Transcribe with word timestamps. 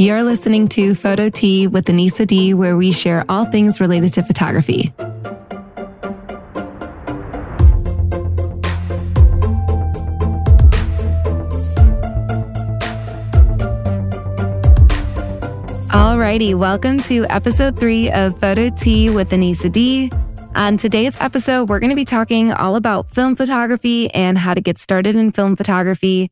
You're 0.00 0.22
listening 0.22 0.68
to 0.68 0.94
Photo 0.94 1.28
Tea 1.28 1.66
with 1.66 1.86
Anissa 1.86 2.24
D, 2.24 2.54
where 2.54 2.76
we 2.76 2.92
share 2.92 3.24
all 3.28 3.46
things 3.46 3.80
related 3.80 4.12
to 4.12 4.22
photography. 4.22 4.92
Alrighty, 15.90 16.54
welcome 16.54 17.00
to 17.00 17.24
episode 17.28 17.76
three 17.76 18.08
of 18.12 18.38
Photo 18.38 18.70
Tea 18.70 19.10
with 19.10 19.30
Anissa 19.30 19.72
D. 19.72 20.12
On 20.54 20.76
today's 20.76 21.20
episode, 21.20 21.68
we're 21.68 21.80
going 21.80 21.90
to 21.90 21.96
be 21.96 22.04
talking 22.04 22.52
all 22.52 22.76
about 22.76 23.10
film 23.10 23.34
photography 23.34 24.14
and 24.14 24.38
how 24.38 24.54
to 24.54 24.60
get 24.60 24.78
started 24.78 25.16
in 25.16 25.32
film 25.32 25.56
photography. 25.56 26.30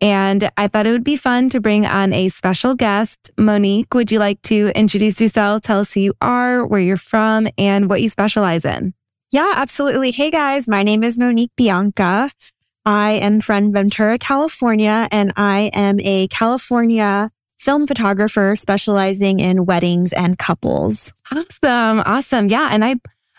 And 0.00 0.50
I 0.56 0.68
thought 0.68 0.86
it 0.86 0.90
would 0.90 1.04
be 1.04 1.16
fun 1.16 1.48
to 1.50 1.60
bring 1.60 1.86
on 1.86 2.12
a 2.12 2.28
special 2.28 2.74
guest. 2.74 3.30
Monique, 3.38 3.94
would 3.94 4.10
you 4.10 4.18
like 4.18 4.42
to 4.42 4.70
introduce 4.74 5.20
yourself? 5.20 5.62
Tell 5.62 5.80
us 5.80 5.94
who 5.94 6.00
you 6.00 6.14
are, 6.20 6.66
where 6.66 6.80
you're 6.80 6.96
from, 6.96 7.48
and 7.56 7.88
what 7.88 8.02
you 8.02 8.08
specialize 8.08 8.64
in. 8.64 8.92
Yeah, 9.32 9.54
absolutely. 9.56 10.12
Hey 10.12 10.30
guys, 10.30 10.68
my 10.68 10.82
name 10.82 11.02
is 11.02 11.18
Monique 11.18 11.50
Bianca. 11.56 12.28
I 12.84 13.12
am 13.12 13.40
from 13.40 13.72
Ventura, 13.72 14.18
California, 14.18 15.08
and 15.10 15.32
I 15.36 15.70
am 15.74 15.98
a 16.00 16.28
California 16.28 17.30
film 17.58 17.86
photographer 17.86 18.54
specializing 18.54 19.40
in 19.40 19.64
weddings 19.64 20.12
and 20.12 20.38
couples. 20.38 21.12
Awesome. 21.32 22.00
Awesome. 22.06 22.48
Yeah. 22.48 22.68
And 22.70 22.84
I 22.84 22.96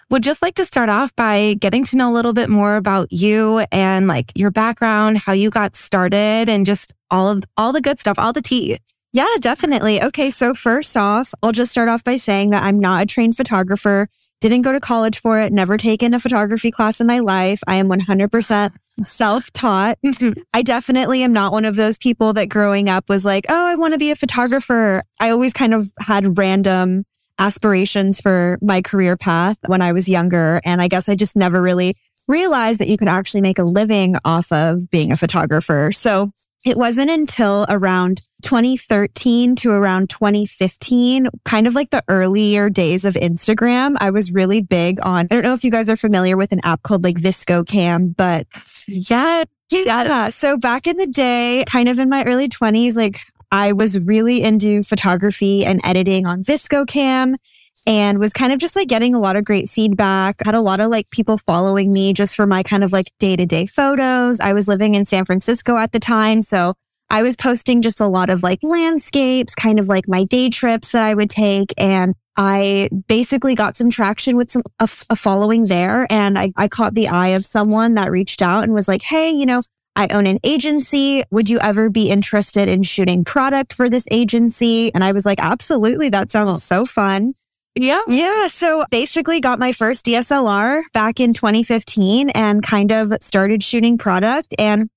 would 0.09 0.23
just 0.23 0.41
like 0.41 0.55
to 0.55 0.65
start 0.65 0.89
off 0.89 1.15
by 1.15 1.55
getting 1.59 1.83
to 1.85 1.97
know 1.97 2.11
a 2.11 2.13
little 2.13 2.33
bit 2.33 2.49
more 2.49 2.75
about 2.75 3.11
you 3.11 3.65
and 3.71 4.07
like 4.07 4.31
your 4.35 4.51
background, 4.51 5.17
how 5.17 5.33
you 5.33 5.49
got 5.49 5.75
started 5.75 6.49
and 6.49 6.65
just 6.65 6.93
all 7.11 7.29
of 7.29 7.43
all 7.57 7.73
the 7.73 7.81
good 7.81 7.99
stuff, 7.99 8.17
all 8.17 8.33
the 8.33 8.41
tea. 8.41 8.77
Yeah, 9.13 9.25
definitely. 9.39 10.01
Okay. 10.03 10.29
So 10.29 10.53
first 10.53 10.95
off, 10.95 11.33
I'll 11.41 11.51
just 11.51 11.71
start 11.71 11.89
off 11.89 12.03
by 12.03 12.17
saying 12.17 12.51
that 12.51 12.63
I'm 12.63 12.77
not 12.77 13.03
a 13.03 13.05
trained 13.05 13.35
photographer, 13.35 14.07
didn't 14.41 14.61
go 14.61 14.73
to 14.73 14.79
college 14.79 15.19
for 15.19 15.39
it, 15.39 15.51
never 15.51 15.77
taken 15.77 16.13
a 16.13 16.19
photography 16.19 16.71
class 16.71 16.99
in 16.99 17.07
my 17.07 17.19
life. 17.19 17.61
I 17.67 17.75
am 17.75 17.87
100% 17.87 18.75
self 19.05 19.51
taught. 19.53 19.97
I 20.53 20.61
definitely 20.61 21.23
am 21.23 21.33
not 21.33 21.51
one 21.51 21.65
of 21.65 21.75
those 21.75 21.97
people 21.97 22.33
that 22.33 22.49
growing 22.49 22.89
up 22.89 23.09
was 23.09 23.25
like, 23.25 23.45
oh, 23.49 23.67
I 23.67 23.75
want 23.75 23.93
to 23.93 23.97
be 23.97 24.11
a 24.11 24.15
photographer. 24.15 25.01
I 25.19 25.29
always 25.31 25.53
kind 25.53 25.73
of 25.73 25.91
had 25.99 26.37
random 26.37 27.05
aspirations 27.39 28.19
for 28.19 28.57
my 28.61 28.81
career 28.81 29.17
path 29.17 29.57
when 29.67 29.81
I 29.81 29.91
was 29.91 30.09
younger. 30.09 30.61
And 30.65 30.81
I 30.81 30.87
guess 30.87 31.09
I 31.09 31.15
just 31.15 31.35
never 31.35 31.61
really 31.61 31.95
realized 32.27 32.79
that 32.79 32.87
you 32.87 32.97
could 32.97 33.07
actually 33.07 33.41
make 33.41 33.57
a 33.57 33.63
living 33.63 34.15
off 34.25 34.51
of 34.51 34.89
being 34.91 35.11
a 35.11 35.15
photographer. 35.15 35.91
So 35.93 36.31
it 36.65 36.75
wasn't 36.75 37.09
until 37.09 37.65
around 37.69 38.19
2013 38.43 39.55
to 39.57 39.71
around 39.71 40.09
2015, 40.09 41.29
kind 41.45 41.67
of 41.67 41.75
like 41.75 41.89
the 41.91 42.03
earlier 42.09 42.69
days 42.69 43.05
of 43.05 43.13
Instagram, 43.13 43.95
I 43.99 44.09
was 44.09 44.31
really 44.31 44.61
big 44.61 44.99
on, 45.03 45.27
I 45.31 45.35
don't 45.35 45.43
know 45.43 45.53
if 45.53 45.63
you 45.63 45.71
guys 45.71 45.89
are 45.89 45.95
familiar 45.95 46.35
with 46.35 46.51
an 46.51 46.59
app 46.63 46.83
called 46.83 47.03
like 47.03 47.15
VSCO 47.15 47.65
Cam, 47.65 48.09
but 48.09 48.45
yeah. 48.87 49.43
Yeah. 49.69 50.29
So 50.29 50.57
back 50.57 50.87
in 50.87 50.95
the 50.97 51.07
day, 51.07 51.65
kind 51.69 51.89
of 51.89 51.99
in 51.99 52.09
my 52.09 52.23
early 52.23 52.47
20s, 52.47 52.95
like 52.95 53.19
I 53.51 53.71
was 53.71 53.99
really 53.99 54.43
into 54.43 54.83
photography 54.83 55.65
and 55.65 55.79
editing 55.85 56.27
on 56.27 56.43
VSCO 56.43 56.87
Cam 56.87 57.35
and 57.85 58.19
was 58.19 58.33
kind 58.33 58.51
of 58.51 58.59
just 58.59 58.75
like 58.75 58.87
getting 58.87 59.13
a 59.13 59.19
lot 59.19 59.35
of 59.35 59.45
great 59.45 59.69
feedback. 59.69 60.35
Had 60.43 60.55
a 60.55 60.61
lot 60.61 60.79
of 60.79 60.89
like 60.89 61.09
people 61.11 61.37
following 61.37 61.93
me 61.93 62.13
just 62.13 62.35
for 62.35 62.45
my 62.45 62.63
kind 62.63 62.83
of 62.83 62.91
like 62.91 63.11
day 63.19 63.35
to 63.35 63.45
day 63.45 63.65
photos. 63.65 64.39
I 64.39 64.53
was 64.53 64.67
living 64.67 64.95
in 64.95 65.05
San 65.05 65.25
Francisco 65.25 65.77
at 65.77 65.91
the 65.91 65.99
time. 65.99 66.41
So 66.41 66.73
I 67.09 67.23
was 67.23 67.35
posting 67.35 67.81
just 67.81 68.01
a 68.01 68.07
lot 68.07 68.29
of 68.29 68.43
like 68.43 68.59
landscapes, 68.63 69.55
kind 69.55 69.79
of 69.79 69.87
like 69.87 70.07
my 70.07 70.25
day 70.25 70.49
trips 70.49 70.91
that 70.91 71.03
I 71.03 71.13
would 71.13 71.29
take. 71.29 71.73
And 71.77 72.15
I 72.35 72.89
basically 73.07 73.55
got 73.55 73.77
some 73.77 73.89
traction 73.89 74.35
with 74.35 74.51
some 74.51 74.63
a, 74.79 74.89
a 75.09 75.15
following 75.15 75.65
there. 75.65 76.05
And 76.09 76.37
I, 76.37 76.51
I 76.57 76.67
caught 76.67 76.95
the 76.95 77.07
eye 77.07 77.29
of 77.29 77.45
someone 77.45 77.95
that 77.95 78.11
reached 78.11 78.41
out 78.41 78.63
and 78.63 78.73
was 78.73 78.87
like, 78.87 79.03
Hey, 79.03 79.31
you 79.31 79.45
know, 79.45 79.61
I 79.97 80.07
own 80.11 80.27
an 80.27 80.39
agency. 80.43 81.23
Would 81.31 81.49
you 81.49 81.59
ever 81.59 81.89
be 81.89 82.11
interested 82.11 82.69
in 82.69 82.83
shooting 82.83 83.25
product 83.25 83.73
for 83.73 83.89
this 83.89 84.07
agency? 84.11 84.93
And 84.93 85.03
I 85.03 85.11
was 85.11 85.25
like, 85.25 85.39
absolutely. 85.41 86.09
That 86.09 86.29
sounds 86.29 86.63
so 86.63 86.85
fun. 86.85 87.33
Yeah. 87.75 88.01
Yeah. 88.07 88.47
So 88.47 88.85
basically 88.91 89.41
got 89.41 89.59
my 89.59 89.71
first 89.71 90.05
DSLR 90.05 90.83
back 90.93 91.19
in 91.19 91.33
2015 91.33 92.29
and 92.29 92.61
kind 92.61 92.91
of 92.91 93.11
started 93.21 93.63
shooting 93.63 93.97
product. 93.97 94.53
And 94.59 94.87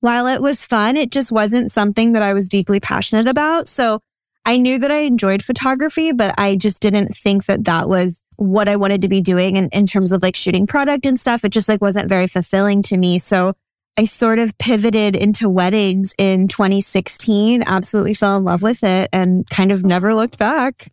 while 0.00 0.28
it 0.28 0.40
was 0.40 0.64
fun, 0.64 0.96
it 0.96 1.10
just 1.10 1.32
wasn't 1.32 1.72
something 1.72 2.12
that 2.12 2.22
I 2.22 2.32
was 2.32 2.48
deeply 2.48 2.78
passionate 2.78 3.26
about. 3.26 3.66
So 3.66 4.00
I 4.46 4.58
knew 4.58 4.78
that 4.78 4.90
I 4.90 4.98
enjoyed 4.98 5.42
photography, 5.42 6.12
but 6.12 6.34
I 6.38 6.54
just 6.54 6.80
didn't 6.80 7.08
think 7.08 7.46
that 7.46 7.64
that 7.64 7.88
was 7.88 8.24
what 8.36 8.68
I 8.68 8.76
wanted 8.76 9.02
to 9.02 9.08
be 9.08 9.20
doing 9.20 9.56
in, 9.56 9.68
in 9.70 9.86
terms 9.86 10.12
of 10.12 10.22
like 10.22 10.36
shooting 10.36 10.66
product 10.66 11.06
and 11.06 11.18
stuff. 11.18 11.44
It 11.44 11.50
just 11.50 11.68
like 11.68 11.80
wasn't 11.80 12.08
very 12.08 12.26
fulfilling 12.26 12.82
to 12.82 12.96
me. 12.96 13.18
So 13.18 13.54
I 13.96 14.06
sort 14.06 14.38
of 14.38 14.56
pivoted 14.58 15.14
into 15.14 15.48
weddings 15.48 16.14
in 16.18 16.48
2016, 16.48 17.62
absolutely 17.64 18.14
fell 18.14 18.36
in 18.36 18.44
love 18.44 18.62
with 18.62 18.82
it 18.82 19.08
and 19.12 19.48
kind 19.50 19.70
of 19.70 19.84
never 19.84 20.14
looked 20.14 20.38
back. 20.38 20.88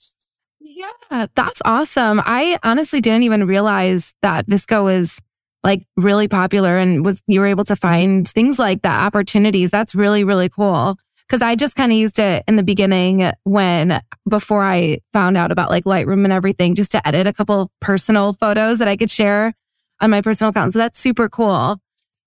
Yeah, 0.59 1.25
that's 1.35 1.61
awesome. 1.65 2.21
I 2.23 2.59
honestly 2.63 3.01
didn't 3.01 3.23
even 3.23 3.47
realize 3.47 4.13
that 4.21 4.47
VSCO 4.47 4.83
was 4.83 5.19
like 5.63 5.83
really 5.97 6.27
popular 6.27 6.77
and 6.77 7.03
was 7.03 7.21
you 7.27 7.39
were 7.39 7.47
able 7.47 7.65
to 7.65 7.75
find 7.75 8.27
things 8.27 8.59
like 8.59 8.83
that 8.83 9.03
opportunities. 9.03 9.71
That's 9.71 9.95
really, 9.95 10.23
really 10.23 10.49
cool. 10.49 10.95
Cause 11.29 11.41
I 11.41 11.55
just 11.55 11.75
kind 11.75 11.91
of 11.91 11.97
used 11.97 12.19
it 12.19 12.43
in 12.47 12.57
the 12.57 12.63
beginning 12.63 13.31
when 13.43 14.01
before 14.29 14.63
I 14.63 14.99
found 15.13 15.37
out 15.37 15.51
about 15.51 15.69
like 15.69 15.85
Lightroom 15.85 16.23
and 16.25 16.33
everything, 16.33 16.75
just 16.75 16.91
to 16.91 17.07
edit 17.07 17.25
a 17.25 17.33
couple 17.33 17.71
personal 17.79 18.33
photos 18.33 18.79
that 18.79 18.87
I 18.87 18.97
could 18.97 19.09
share 19.09 19.53
on 20.01 20.09
my 20.09 20.21
personal 20.21 20.49
account. 20.49 20.73
So 20.73 20.79
that's 20.79 20.99
super 20.99 21.29
cool. 21.29 21.80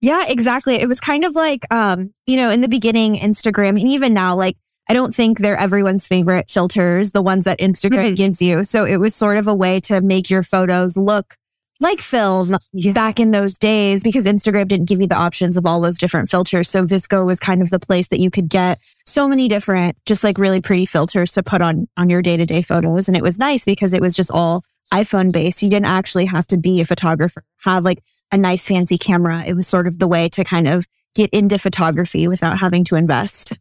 Yeah, 0.04 0.26
exactly. 0.28 0.74
It 0.74 0.86
was 0.86 1.00
kind 1.00 1.24
of 1.24 1.34
like, 1.34 1.64
um, 1.72 2.12
you 2.26 2.36
know, 2.36 2.50
in 2.50 2.60
the 2.60 2.68
beginning, 2.68 3.14
Instagram, 3.14 3.80
and 3.80 3.88
even 3.88 4.12
now, 4.12 4.36
like, 4.36 4.58
I 4.86 4.92
don't 4.92 5.14
think 5.14 5.38
they're 5.38 5.56
everyone's 5.56 6.06
favorite 6.06 6.50
filters, 6.50 7.12
the 7.12 7.22
ones 7.22 7.46
that 7.46 7.58
Instagram 7.58 8.08
mm-hmm. 8.08 8.14
gives 8.14 8.42
you. 8.42 8.64
So 8.64 8.84
it 8.84 8.98
was 8.98 9.14
sort 9.14 9.38
of 9.38 9.46
a 9.46 9.54
way 9.54 9.80
to 9.80 10.02
make 10.02 10.28
your 10.28 10.42
photos 10.42 10.98
look 10.98 11.36
like 11.80 12.02
film 12.02 12.54
yeah. 12.74 12.92
back 12.92 13.18
in 13.18 13.30
those 13.30 13.58
days 13.58 14.02
because 14.02 14.26
Instagram 14.26 14.68
didn't 14.68 14.88
give 14.88 15.00
you 15.00 15.06
the 15.06 15.16
options 15.16 15.56
of 15.56 15.64
all 15.64 15.80
those 15.80 15.96
different 15.96 16.28
filters. 16.28 16.68
So 16.68 16.84
VSCO 16.84 17.24
was 17.24 17.40
kind 17.40 17.62
of 17.62 17.70
the 17.70 17.80
place 17.80 18.08
that 18.08 18.20
you 18.20 18.30
could 18.30 18.48
get 18.48 18.78
so 19.06 19.26
many 19.26 19.48
different, 19.48 19.96
just 20.04 20.22
like 20.22 20.38
really 20.38 20.60
pretty 20.60 20.84
filters 20.84 21.32
to 21.32 21.42
put 21.42 21.62
on, 21.62 21.88
on 21.96 22.10
your 22.10 22.20
day 22.20 22.36
to 22.36 22.44
day 22.44 22.60
photos. 22.60 23.08
And 23.08 23.16
it 23.16 23.22
was 23.22 23.38
nice 23.38 23.64
because 23.64 23.94
it 23.94 24.02
was 24.02 24.14
just 24.14 24.30
all 24.32 24.62
iPhone 24.92 25.32
based. 25.32 25.62
You 25.62 25.70
didn't 25.70 25.86
actually 25.86 26.26
have 26.26 26.46
to 26.48 26.58
be 26.58 26.80
a 26.80 26.84
photographer, 26.84 27.42
have 27.64 27.84
like 27.84 28.02
a 28.34 28.36
nice 28.36 28.66
fancy 28.66 28.98
camera. 28.98 29.44
It 29.46 29.54
was 29.54 29.66
sort 29.66 29.86
of 29.86 29.98
the 29.98 30.08
way 30.08 30.28
to 30.30 30.44
kind 30.44 30.66
of 30.68 30.84
get 31.14 31.30
into 31.30 31.58
photography 31.58 32.26
without 32.28 32.58
having 32.58 32.84
to 32.84 32.96
invest. 32.96 33.56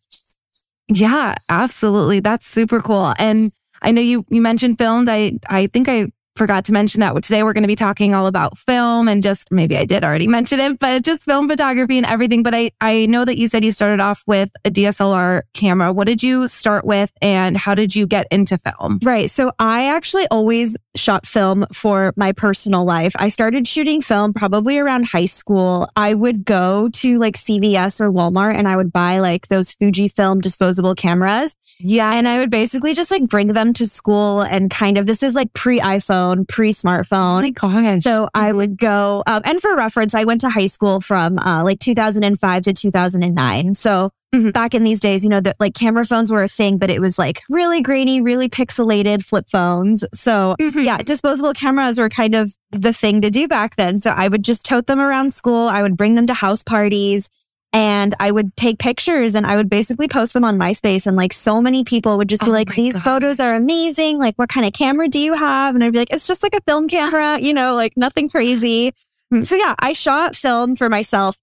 Yeah, 0.90 1.36
absolutely. 1.50 2.20
That's 2.20 2.48
super 2.48 2.82
cool. 2.82 3.14
And 3.18 3.52
I 3.82 3.92
know 3.92 4.02
you 4.02 4.26
you 4.30 4.42
mentioned 4.42 4.78
filmed. 4.80 5.08
I 5.10 5.34
I 5.48 5.68
think 5.68 5.88
I 5.88 6.08
forgot 6.36 6.66
to 6.66 6.74
mention 6.74 7.02
that 7.02 7.14
today 7.24 7.44
we're 7.44 7.54
going 7.54 7.64
to 7.64 7.68
be 7.68 7.76
talking 7.76 8.16
all 8.16 8.28
about 8.28 8.58
film 8.58 9.08
and 9.08 9.22
just 9.22 9.52
maybe 9.52 9.78
I 9.78 9.86
did 9.86 10.04
already 10.04 10.28
mention 10.28 10.60
it, 10.60 10.80
but 10.80 11.04
just 11.04 11.24
film 11.24 11.48
photography 11.48 11.98
and 11.98 12.06
everything. 12.06 12.44
But 12.44 12.56
I, 12.56 12.72
I 12.82 13.06
know 13.06 13.26
that 13.26 13.38
you 13.38 13.48
said 13.48 13.64
you 13.64 13.72
started 13.72 14.00
off 14.00 14.24
with 14.26 14.52
a 14.66 14.72
DSLR 14.72 15.44
camera. 15.54 15.94
What 15.94 16.08
did 16.08 16.24
you 16.24 16.48
start 16.48 16.86
with 16.86 17.12
and 17.22 17.56
how 17.58 17.76
did 17.76 17.96
you 17.96 18.08
get 18.08 18.28
into 18.32 18.58
film? 18.58 19.00
Right. 19.04 19.30
So 19.30 19.52
I 19.60 19.90
actually 19.90 20.28
always 20.32 20.78
shot 20.96 21.26
film 21.26 21.66
for 21.74 22.14
my 22.16 22.32
personal 22.32 22.86
life. 22.86 23.14
I 23.18 23.30
started 23.30 23.68
shooting 23.68 24.02
film 24.02 24.34
probably 24.34 24.78
around 24.78 25.06
high 25.06 25.26
school. 25.26 25.90
I 25.96 26.14
would 26.14 26.46
go 26.46 26.90
to 26.94 27.20
like 27.20 27.36
CVS 27.36 28.02
or 28.02 28.12
Walmart 28.12 28.56
and 28.56 28.68
I 28.68 28.76
would 28.76 28.92
buy 28.92 29.20
like 29.20 29.48
those 29.48 29.74
Fujifilm 29.76 30.42
disposable 30.42 30.96
cameras 30.96 31.56
yeah. 31.80 32.14
And 32.14 32.28
I 32.28 32.40
would 32.40 32.50
basically 32.50 32.94
just 32.94 33.12
like 33.12 33.28
bring 33.28 33.48
them 33.48 33.74
to 33.74 33.86
school 33.86 34.42
and 34.42 34.70
kind 34.70 34.98
of, 34.98 35.06
this 35.06 35.24
is 35.24 35.36
like 35.36 35.54
pre 35.54 35.80
iPhone, 35.80 36.48
pre 36.48 36.72
smartphone. 36.72 37.40
Oh 37.40 37.42
my 37.42 37.50
gosh. 37.50 38.04
So 38.04 38.30
I 38.34 38.52
would 38.52 38.78
go, 38.78 39.24
um, 39.28 39.42
and 39.46 39.60
for 39.60 39.76
reference, 39.76 40.16
I 40.16 40.24
went 40.24 40.42
to 40.42 40.50
high 40.50 40.68
school 40.68 41.02
from 41.02 41.40
uh, 41.40 41.64
like 41.64 41.80
2005 41.80 42.64
to 42.64 42.74
2009. 42.74 43.74
So 43.74 44.10
mm-hmm. 44.34 44.52
back 44.52 44.74
in 44.74 44.84
these 44.84 45.00
days, 45.00 45.24
you 45.24 45.30
know, 45.30 45.42
that 45.42 45.58
like 45.60 45.74
camera 45.74 46.06
phones 46.06 46.32
were 46.32 46.44
a 46.44 46.48
thing, 46.48 46.78
but 46.78 46.90
it 46.90 47.00
was 47.00 47.18
like 47.20 47.42
really 47.50 47.82
grainy, 47.82 48.22
really 48.22 48.50
pixelated 48.50 49.26
flip 49.26 49.46
phones. 49.50 50.04
So 50.14 50.56
mm-hmm. 50.60 50.80
yeah, 50.80 50.98
disposable 51.00 51.54
cameras 51.54 52.00
were 52.00 52.10
kind 52.10 52.36
of 52.36 52.56
the 52.72 52.94
thing 52.94 53.22
to 53.22 53.30
do 53.30 53.48
back 53.48 53.76
then. 53.76 53.96
So 53.96 54.12
I 54.12 54.28
would 54.28 54.44
just 54.44 54.66
tote 54.66 54.88
them 54.88 55.00
around 55.00 55.34
school. 55.34 55.68
I 55.68 55.82
would 55.82 55.98
bring 55.98 56.16
them 56.16 56.28
to 56.28 56.34
house 56.34 56.64
parties 56.64 57.30
and 57.74 58.14
I 58.20 58.30
would 58.30 58.56
take 58.56 58.78
pictures 58.78 59.34
and 59.34 59.48
I 59.48 59.56
would 59.56 59.70
basically 59.70 60.08
post 60.08 60.34
them 60.34 60.44
on 60.44 60.60
MySpace. 60.60 61.08
And 61.08 61.18
like 61.18 61.34
so 61.34 61.60
many 61.60 61.84
people 61.84 62.18
would 62.18 62.30
just 62.30 62.44
be 62.44 62.52
oh 62.52 62.54
like, 62.54 62.76
these 62.76 62.94
God. 62.94 63.04
photos 63.04 63.40
are 63.40 63.56
amazing. 63.56 64.20
Like, 64.20 64.36
what 64.36 64.48
kind 64.50 64.66
of 64.66 64.74
camera 64.74 65.08
do 65.08 65.18
you 65.18 65.34
have? 65.34 65.74
And 65.74 65.84
I'd 65.84 65.92
be 65.92 65.98
like, 65.98 66.14
it's 66.14 66.28
just 66.28 66.44
like 66.44 66.54
a 66.54 66.62
film 66.62 66.88
camera, 66.88 67.40
you 67.42 67.54
know, 67.54 67.76
like 67.76 67.94
nothing 67.98 68.30
crazy. 68.30 68.92
Hmm. 69.32 69.42
So 69.42 69.56
yeah, 69.56 69.74
I 69.80 69.94
shot 69.94 70.36
film 70.36 70.76
for 70.76 70.88
myself 70.88 71.36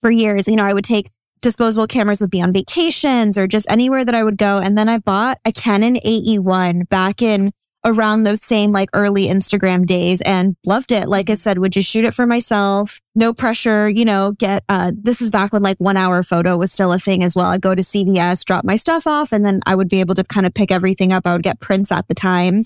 for 0.00 0.10
years. 0.10 0.48
You 0.48 0.56
know, 0.56 0.64
I 0.64 0.74
would 0.74 0.84
take 0.84 1.08
disposable 1.42 1.86
cameras 1.86 2.20
would 2.20 2.30
be 2.30 2.42
on 2.42 2.52
vacations 2.52 3.38
or 3.38 3.46
just 3.46 3.70
anywhere 3.70 4.04
that 4.04 4.14
I 4.14 4.24
would 4.24 4.38
go. 4.38 4.58
And 4.58 4.76
then 4.76 4.88
I 4.88 4.98
bought 4.98 5.38
a 5.44 5.52
Canon 5.52 5.96
AE1 5.96 6.88
back 6.88 7.22
in 7.22 7.52
around 7.84 8.22
those 8.22 8.42
same 8.42 8.72
like 8.72 8.88
early 8.92 9.26
Instagram 9.26 9.84
days 9.84 10.20
and 10.22 10.56
loved 10.64 10.92
it. 10.92 11.08
Like 11.08 11.30
I 11.30 11.34
said, 11.34 11.58
would 11.58 11.72
just 11.72 11.88
shoot 11.88 12.04
it 12.04 12.14
for 12.14 12.26
myself. 12.26 13.00
No 13.14 13.32
pressure, 13.34 13.88
you 13.88 14.04
know, 14.04 14.32
get, 14.32 14.64
uh, 14.68 14.92
this 14.94 15.20
is 15.20 15.30
back 15.30 15.52
when 15.52 15.62
like 15.62 15.78
one 15.78 15.96
hour 15.96 16.22
photo 16.22 16.56
was 16.56 16.72
still 16.72 16.92
a 16.92 16.98
thing 16.98 17.22
as 17.22 17.34
well. 17.34 17.46
I'd 17.46 17.60
go 17.60 17.74
to 17.74 17.82
CVS, 17.82 18.44
drop 18.44 18.64
my 18.64 18.76
stuff 18.76 19.06
off, 19.06 19.32
and 19.32 19.44
then 19.44 19.60
I 19.66 19.74
would 19.74 19.88
be 19.88 20.00
able 20.00 20.14
to 20.14 20.24
kind 20.24 20.46
of 20.46 20.54
pick 20.54 20.70
everything 20.70 21.12
up. 21.12 21.26
I 21.26 21.32
would 21.32 21.42
get 21.42 21.60
prints 21.60 21.90
at 21.92 22.08
the 22.08 22.14
time. 22.14 22.64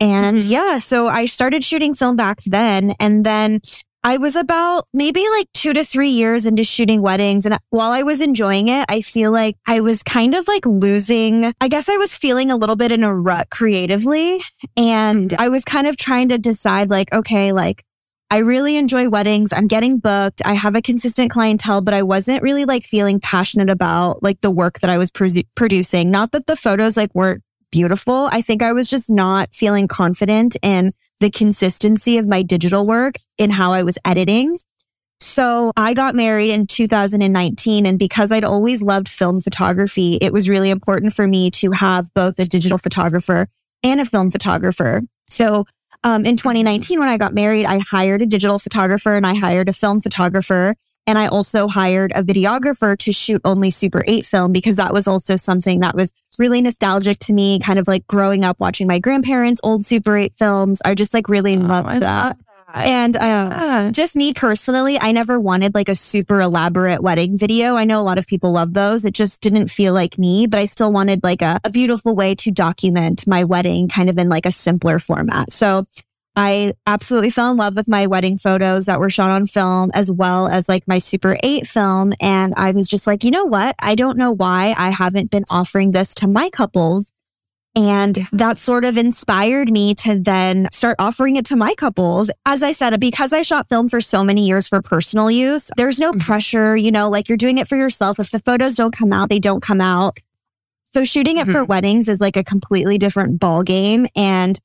And 0.00 0.38
mm-hmm. 0.38 0.50
yeah, 0.50 0.78
so 0.78 1.08
I 1.08 1.26
started 1.26 1.62
shooting 1.62 1.94
film 1.94 2.16
back 2.16 2.42
then. 2.44 2.94
And 2.98 3.24
then 3.24 3.60
I 4.06 4.18
was 4.18 4.36
about 4.36 4.86
maybe 4.92 5.24
like 5.30 5.50
two 5.54 5.72
to 5.72 5.82
three 5.82 6.10
years 6.10 6.44
into 6.44 6.62
shooting 6.62 7.00
weddings. 7.00 7.46
And 7.46 7.56
while 7.70 7.90
I 7.90 8.02
was 8.02 8.20
enjoying 8.20 8.68
it, 8.68 8.84
I 8.86 9.00
feel 9.00 9.32
like 9.32 9.56
I 9.66 9.80
was 9.80 10.02
kind 10.02 10.34
of 10.34 10.46
like 10.46 10.66
losing, 10.66 11.50
I 11.58 11.68
guess 11.68 11.88
I 11.88 11.96
was 11.96 12.14
feeling 12.14 12.50
a 12.50 12.56
little 12.56 12.76
bit 12.76 12.92
in 12.92 13.02
a 13.02 13.16
rut 13.16 13.48
creatively. 13.50 14.40
And 14.76 15.30
mm-hmm. 15.30 15.40
I 15.40 15.48
was 15.48 15.64
kind 15.64 15.86
of 15.86 15.96
trying 15.96 16.28
to 16.28 16.38
decide 16.38 16.90
like, 16.90 17.10
okay, 17.14 17.52
like 17.52 17.82
I 18.30 18.38
really 18.38 18.76
enjoy 18.76 19.08
weddings. 19.08 19.54
I'm 19.54 19.68
getting 19.68 20.00
booked. 20.00 20.42
I 20.44 20.52
have 20.52 20.74
a 20.74 20.82
consistent 20.82 21.30
clientele, 21.30 21.80
but 21.80 21.94
I 21.94 22.02
wasn't 22.02 22.42
really 22.42 22.66
like 22.66 22.82
feeling 22.82 23.20
passionate 23.20 23.70
about 23.70 24.22
like 24.22 24.42
the 24.42 24.50
work 24.50 24.80
that 24.80 24.90
I 24.90 24.98
was 24.98 25.10
producing. 25.10 26.10
Not 26.10 26.32
that 26.32 26.46
the 26.46 26.56
photos 26.56 26.98
like 26.98 27.14
weren't 27.14 27.42
beautiful. 27.72 28.28
I 28.30 28.42
think 28.42 28.62
I 28.62 28.72
was 28.72 28.90
just 28.90 29.10
not 29.10 29.54
feeling 29.54 29.88
confident 29.88 30.56
in 30.62 30.92
the 31.24 31.30
consistency 31.30 32.18
of 32.18 32.28
my 32.28 32.42
digital 32.42 32.86
work 32.86 33.14
in 33.38 33.48
how 33.48 33.72
I 33.72 33.82
was 33.82 33.96
editing. 34.04 34.58
So 35.20 35.72
I 35.74 35.94
got 35.94 36.14
married 36.14 36.50
in 36.50 36.66
2019. 36.66 37.86
And 37.86 37.98
because 37.98 38.30
I'd 38.30 38.44
always 38.44 38.82
loved 38.82 39.08
film 39.08 39.40
photography, 39.40 40.18
it 40.20 40.34
was 40.34 40.50
really 40.50 40.68
important 40.68 41.14
for 41.14 41.26
me 41.26 41.50
to 41.52 41.70
have 41.70 42.12
both 42.12 42.38
a 42.38 42.44
digital 42.44 42.76
photographer 42.76 43.48
and 43.82 44.02
a 44.02 44.04
film 44.04 44.30
photographer. 44.30 45.00
So 45.30 45.64
um, 46.02 46.26
in 46.26 46.36
2019, 46.36 47.00
when 47.00 47.08
I 47.08 47.16
got 47.16 47.32
married, 47.32 47.64
I 47.64 47.78
hired 47.78 48.20
a 48.20 48.26
digital 48.26 48.58
photographer 48.58 49.16
and 49.16 49.26
I 49.26 49.34
hired 49.34 49.70
a 49.70 49.72
film 49.72 50.02
photographer. 50.02 50.74
And 51.06 51.18
I 51.18 51.26
also 51.26 51.68
hired 51.68 52.12
a 52.14 52.22
videographer 52.22 52.96
to 52.98 53.12
shoot 53.12 53.40
only 53.44 53.70
Super 53.70 54.04
8 54.06 54.24
film 54.24 54.52
because 54.52 54.76
that 54.76 54.92
was 54.92 55.06
also 55.06 55.36
something 55.36 55.80
that 55.80 55.94
was 55.94 56.12
really 56.38 56.62
nostalgic 56.62 57.18
to 57.20 57.34
me, 57.34 57.58
kind 57.58 57.78
of 57.78 57.86
like 57.86 58.06
growing 58.06 58.44
up 58.44 58.58
watching 58.58 58.86
my 58.86 58.98
grandparents' 58.98 59.60
old 59.62 59.84
Super 59.84 60.16
8 60.16 60.32
films. 60.38 60.80
I 60.84 60.94
just 60.94 61.12
like 61.12 61.28
really 61.28 61.56
oh, 61.56 61.60
loved 61.60 62.00
that. 62.00 62.00
that. 62.00 62.36
And 62.74 63.16
uh, 63.16 63.20
yeah. 63.20 63.90
just 63.92 64.16
me 64.16 64.34
personally, 64.34 64.98
I 64.98 65.12
never 65.12 65.38
wanted 65.38 65.74
like 65.74 65.88
a 65.88 65.94
super 65.94 66.40
elaborate 66.40 67.02
wedding 67.02 67.38
video. 67.38 67.76
I 67.76 67.84
know 67.84 68.00
a 68.00 68.02
lot 68.02 68.18
of 68.18 68.26
people 68.26 68.50
love 68.52 68.74
those. 68.74 69.04
It 69.04 69.14
just 69.14 69.40
didn't 69.42 69.68
feel 69.68 69.94
like 69.94 70.18
me, 70.18 70.48
but 70.48 70.58
I 70.58 70.64
still 70.64 70.90
wanted 70.90 71.22
like 71.22 71.40
a, 71.40 71.60
a 71.62 71.70
beautiful 71.70 72.16
way 72.16 72.34
to 72.36 72.50
document 72.50 73.28
my 73.28 73.44
wedding 73.44 73.88
kind 73.88 74.10
of 74.10 74.18
in 74.18 74.28
like 74.28 74.44
a 74.44 74.50
simpler 74.50 74.98
format. 74.98 75.52
So 75.52 75.84
I 76.36 76.72
absolutely 76.86 77.30
fell 77.30 77.50
in 77.50 77.56
love 77.56 77.76
with 77.76 77.88
my 77.88 78.06
wedding 78.06 78.38
photos 78.38 78.86
that 78.86 78.98
were 78.98 79.10
shot 79.10 79.30
on 79.30 79.46
film 79.46 79.90
as 79.94 80.10
well 80.10 80.48
as 80.48 80.68
like 80.68 80.88
my 80.88 80.98
Super 80.98 81.36
8 81.42 81.66
film. 81.66 82.12
And 82.20 82.54
I 82.56 82.72
was 82.72 82.88
just 82.88 83.06
like, 83.06 83.22
you 83.22 83.30
know 83.30 83.44
what? 83.44 83.76
I 83.78 83.94
don't 83.94 84.18
know 84.18 84.32
why 84.32 84.74
I 84.76 84.90
haven't 84.90 85.30
been 85.30 85.44
offering 85.50 85.92
this 85.92 86.14
to 86.16 86.28
my 86.28 86.50
couples. 86.50 87.14
And 87.76 88.16
that 88.32 88.56
sort 88.56 88.84
of 88.84 88.96
inspired 88.96 89.68
me 89.68 89.94
to 89.96 90.18
then 90.18 90.68
start 90.72 90.94
offering 91.00 91.36
it 91.36 91.46
to 91.46 91.56
my 91.56 91.74
couples. 91.74 92.30
As 92.46 92.62
I 92.62 92.70
said, 92.70 92.98
because 93.00 93.32
I 93.32 93.42
shot 93.42 93.68
film 93.68 93.88
for 93.88 94.00
so 94.00 94.22
many 94.22 94.46
years 94.46 94.68
for 94.68 94.80
personal 94.80 95.28
use, 95.28 95.70
there's 95.76 95.98
no 95.98 96.12
mm-hmm. 96.12 96.20
pressure, 96.20 96.76
you 96.76 96.92
know, 96.92 97.08
like 97.08 97.28
you're 97.28 97.36
doing 97.36 97.58
it 97.58 97.66
for 97.66 97.76
yourself. 97.76 98.20
If 98.20 98.30
the 98.30 98.38
photos 98.38 98.76
don't 98.76 98.96
come 98.96 99.12
out, 99.12 99.28
they 99.28 99.40
don't 99.40 99.62
come 99.62 99.80
out. 99.80 100.16
So 100.84 101.04
shooting 101.04 101.38
it 101.38 101.44
mm-hmm. 101.44 101.52
for 101.52 101.64
weddings 101.64 102.08
is 102.08 102.20
like 102.20 102.36
a 102.36 102.44
completely 102.44 102.96
different 102.96 103.40
ball 103.40 103.64
game. 103.64 104.06
And 104.14 104.60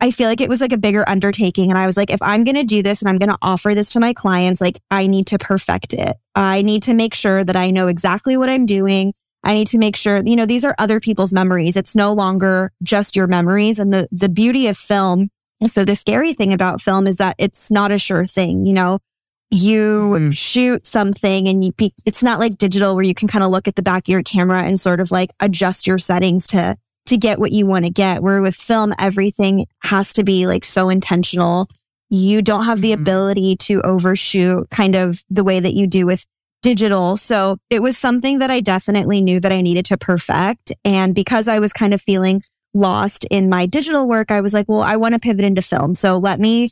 I 0.00 0.12
feel 0.12 0.28
like 0.28 0.40
it 0.40 0.48
was 0.48 0.60
like 0.60 0.72
a 0.72 0.78
bigger 0.78 1.08
undertaking. 1.08 1.70
And 1.70 1.78
I 1.78 1.86
was 1.86 1.96
like, 1.96 2.10
if 2.10 2.22
I'm 2.22 2.44
going 2.44 2.54
to 2.56 2.64
do 2.64 2.82
this 2.82 3.02
and 3.02 3.08
I'm 3.08 3.18
going 3.18 3.30
to 3.30 3.38
offer 3.42 3.74
this 3.74 3.90
to 3.90 4.00
my 4.00 4.12
clients, 4.12 4.60
like 4.60 4.80
I 4.90 5.08
need 5.08 5.26
to 5.28 5.38
perfect 5.38 5.92
it. 5.92 6.16
I 6.34 6.62
need 6.62 6.84
to 6.84 6.94
make 6.94 7.14
sure 7.14 7.42
that 7.42 7.56
I 7.56 7.70
know 7.70 7.88
exactly 7.88 8.36
what 8.36 8.48
I'm 8.48 8.64
doing. 8.64 9.12
I 9.42 9.54
need 9.54 9.66
to 9.68 9.78
make 9.78 9.96
sure, 9.96 10.22
you 10.24 10.36
know, 10.36 10.46
these 10.46 10.64
are 10.64 10.74
other 10.78 11.00
people's 11.00 11.32
memories. 11.32 11.76
It's 11.76 11.96
no 11.96 12.12
longer 12.12 12.70
just 12.82 13.16
your 13.16 13.26
memories. 13.26 13.78
And 13.78 13.92
the, 13.92 14.08
the 14.12 14.28
beauty 14.28 14.68
of 14.68 14.76
film. 14.76 15.30
So 15.66 15.84
the 15.84 15.96
scary 15.96 16.32
thing 16.32 16.52
about 16.52 16.80
film 16.80 17.08
is 17.08 17.16
that 17.16 17.34
it's 17.38 17.70
not 17.70 17.90
a 17.90 17.98
sure 17.98 18.24
thing. 18.26 18.66
You 18.66 18.74
know, 18.74 18.98
you 19.50 20.14
mm. 20.16 20.36
shoot 20.36 20.86
something 20.86 21.48
and 21.48 21.64
you, 21.64 21.72
it's 22.06 22.22
not 22.22 22.38
like 22.38 22.58
digital 22.58 22.94
where 22.94 23.04
you 23.04 23.14
can 23.14 23.26
kind 23.26 23.42
of 23.42 23.50
look 23.50 23.66
at 23.66 23.74
the 23.74 23.82
back 23.82 24.06
of 24.06 24.12
your 24.12 24.22
camera 24.22 24.62
and 24.62 24.80
sort 24.80 25.00
of 25.00 25.10
like 25.10 25.30
adjust 25.40 25.86
your 25.86 25.98
settings 25.98 26.46
to 26.48 26.76
to 27.08 27.16
get 27.16 27.38
what 27.38 27.52
you 27.52 27.66
want 27.66 27.84
to 27.84 27.90
get. 27.90 28.22
Where 28.22 28.40
with 28.40 28.54
film, 28.54 28.94
everything 28.98 29.66
has 29.82 30.12
to 30.14 30.24
be 30.24 30.46
like 30.46 30.64
so 30.64 30.88
intentional. 30.88 31.68
You 32.10 32.40
don't 32.40 32.64
have 32.64 32.80
the 32.80 32.92
mm-hmm. 32.92 33.02
ability 33.02 33.56
to 33.56 33.82
overshoot 33.82 34.70
kind 34.70 34.94
of 34.94 35.22
the 35.28 35.44
way 35.44 35.60
that 35.60 35.74
you 35.74 35.86
do 35.86 36.06
with 36.06 36.24
digital. 36.62 37.16
So 37.16 37.58
it 37.70 37.82
was 37.82 37.96
something 37.96 38.40
that 38.40 38.50
I 38.50 38.60
definitely 38.60 39.20
knew 39.20 39.40
that 39.40 39.52
I 39.52 39.60
needed 39.60 39.84
to 39.86 39.96
perfect. 39.96 40.72
And 40.84 41.14
because 41.14 41.48
I 41.48 41.58
was 41.58 41.72
kind 41.72 41.94
of 41.94 42.00
feeling 42.00 42.42
lost 42.74 43.24
in 43.30 43.48
my 43.48 43.66
digital 43.66 44.08
work, 44.08 44.30
I 44.30 44.40
was 44.40 44.52
like, 44.52 44.68
well, 44.68 44.82
I 44.82 44.96
want 44.96 45.14
to 45.14 45.20
pivot 45.20 45.44
into 45.44 45.62
film. 45.62 45.94
So 45.94 46.18
let 46.18 46.40
me 46.40 46.70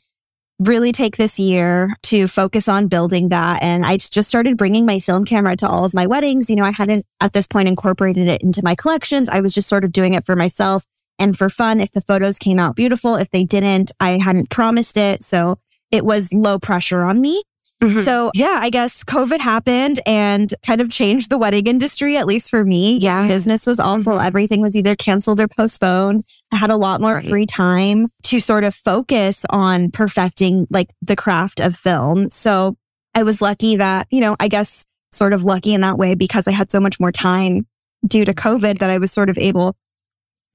really 0.58 0.92
take 0.92 1.16
this 1.16 1.38
year 1.38 1.94
to 2.04 2.26
focus 2.26 2.68
on 2.68 2.88
building 2.88 3.28
that. 3.28 3.62
And 3.62 3.84
I 3.84 3.98
just 3.98 4.28
started 4.28 4.56
bringing 4.56 4.86
my 4.86 4.98
film 4.98 5.24
camera 5.24 5.56
to 5.56 5.68
all 5.68 5.84
of 5.84 5.94
my 5.94 6.06
weddings. 6.06 6.48
You 6.48 6.56
know, 6.56 6.64
I 6.64 6.70
hadn't 6.70 7.04
at 7.20 7.32
this 7.32 7.46
point 7.46 7.68
incorporated 7.68 8.26
it 8.28 8.42
into 8.42 8.62
my 8.64 8.74
collections. 8.74 9.28
I 9.28 9.40
was 9.40 9.52
just 9.52 9.68
sort 9.68 9.84
of 9.84 9.92
doing 9.92 10.14
it 10.14 10.24
for 10.24 10.34
myself 10.34 10.84
and 11.18 11.36
for 11.36 11.50
fun. 11.50 11.80
If 11.80 11.92
the 11.92 12.00
photos 12.00 12.38
came 12.38 12.58
out 12.58 12.76
beautiful, 12.76 13.16
if 13.16 13.30
they 13.30 13.44
didn't, 13.44 13.90
I 14.00 14.18
hadn't 14.18 14.50
promised 14.50 14.96
it. 14.96 15.22
So 15.22 15.56
it 15.90 16.04
was 16.04 16.32
low 16.32 16.58
pressure 16.58 17.02
on 17.02 17.20
me. 17.20 17.42
Mm-hmm. 17.82 18.00
So 18.00 18.30
yeah, 18.34 18.58
I 18.60 18.70
guess 18.70 19.04
COVID 19.04 19.38
happened 19.38 20.00
and 20.06 20.52
kind 20.64 20.80
of 20.80 20.90
changed 20.90 21.30
the 21.30 21.36
wedding 21.36 21.66
industry, 21.66 22.16
at 22.16 22.26
least 22.26 22.50
for 22.50 22.64
me. 22.64 22.96
Yeah. 22.96 23.26
Business 23.26 23.66
was 23.66 23.78
awful. 23.78 24.14
Mm-hmm. 24.14 24.26
Everything 24.26 24.60
was 24.62 24.74
either 24.74 24.96
canceled 24.96 25.40
or 25.40 25.48
postponed. 25.48 26.22
I 26.52 26.56
had 26.56 26.70
a 26.70 26.76
lot 26.76 27.00
more 27.00 27.16
right. 27.16 27.24
free 27.24 27.44
time 27.44 28.06
to 28.24 28.40
sort 28.40 28.64
of 28.64 28.74
focus 28.74 29.44
on 29.50 29.90
perfecting 29.90 30.66
like 30.70 30.88
the 31.02 31.16
craft 31.16 31.60
of 31.60 31.76
film. 31.76 32.30
So 32.30 32.76
I 33.14 33.24
was 33.24 33.42
lucky 33.42 33.76
that, 33.76 34.06
you 34.10 34.20
know, 34.20 34.36
I 34.40 34.48
guess 34.48 34.86
sort 35.10 35.32
of 35.32 35.44
lucky 35.44 35.74
in 35.74 35.82
that 35.82 35.98
way 35.98 36.14
because 36.14 36.48
I 36.48 36.52
had 36.52 36.70
so 36.70 36.80
much 36.80 36.98
more 36.98 37.12
time 37.12 37.66
due 38.06 38.24
to 38.24 38.32
COVID 38.32 38.78
that 38.78 38.90
I 38.90 38.98
was 38.98 39.12
sort 39.12 39.28
of 39.28 39.36
able 39.38 39.76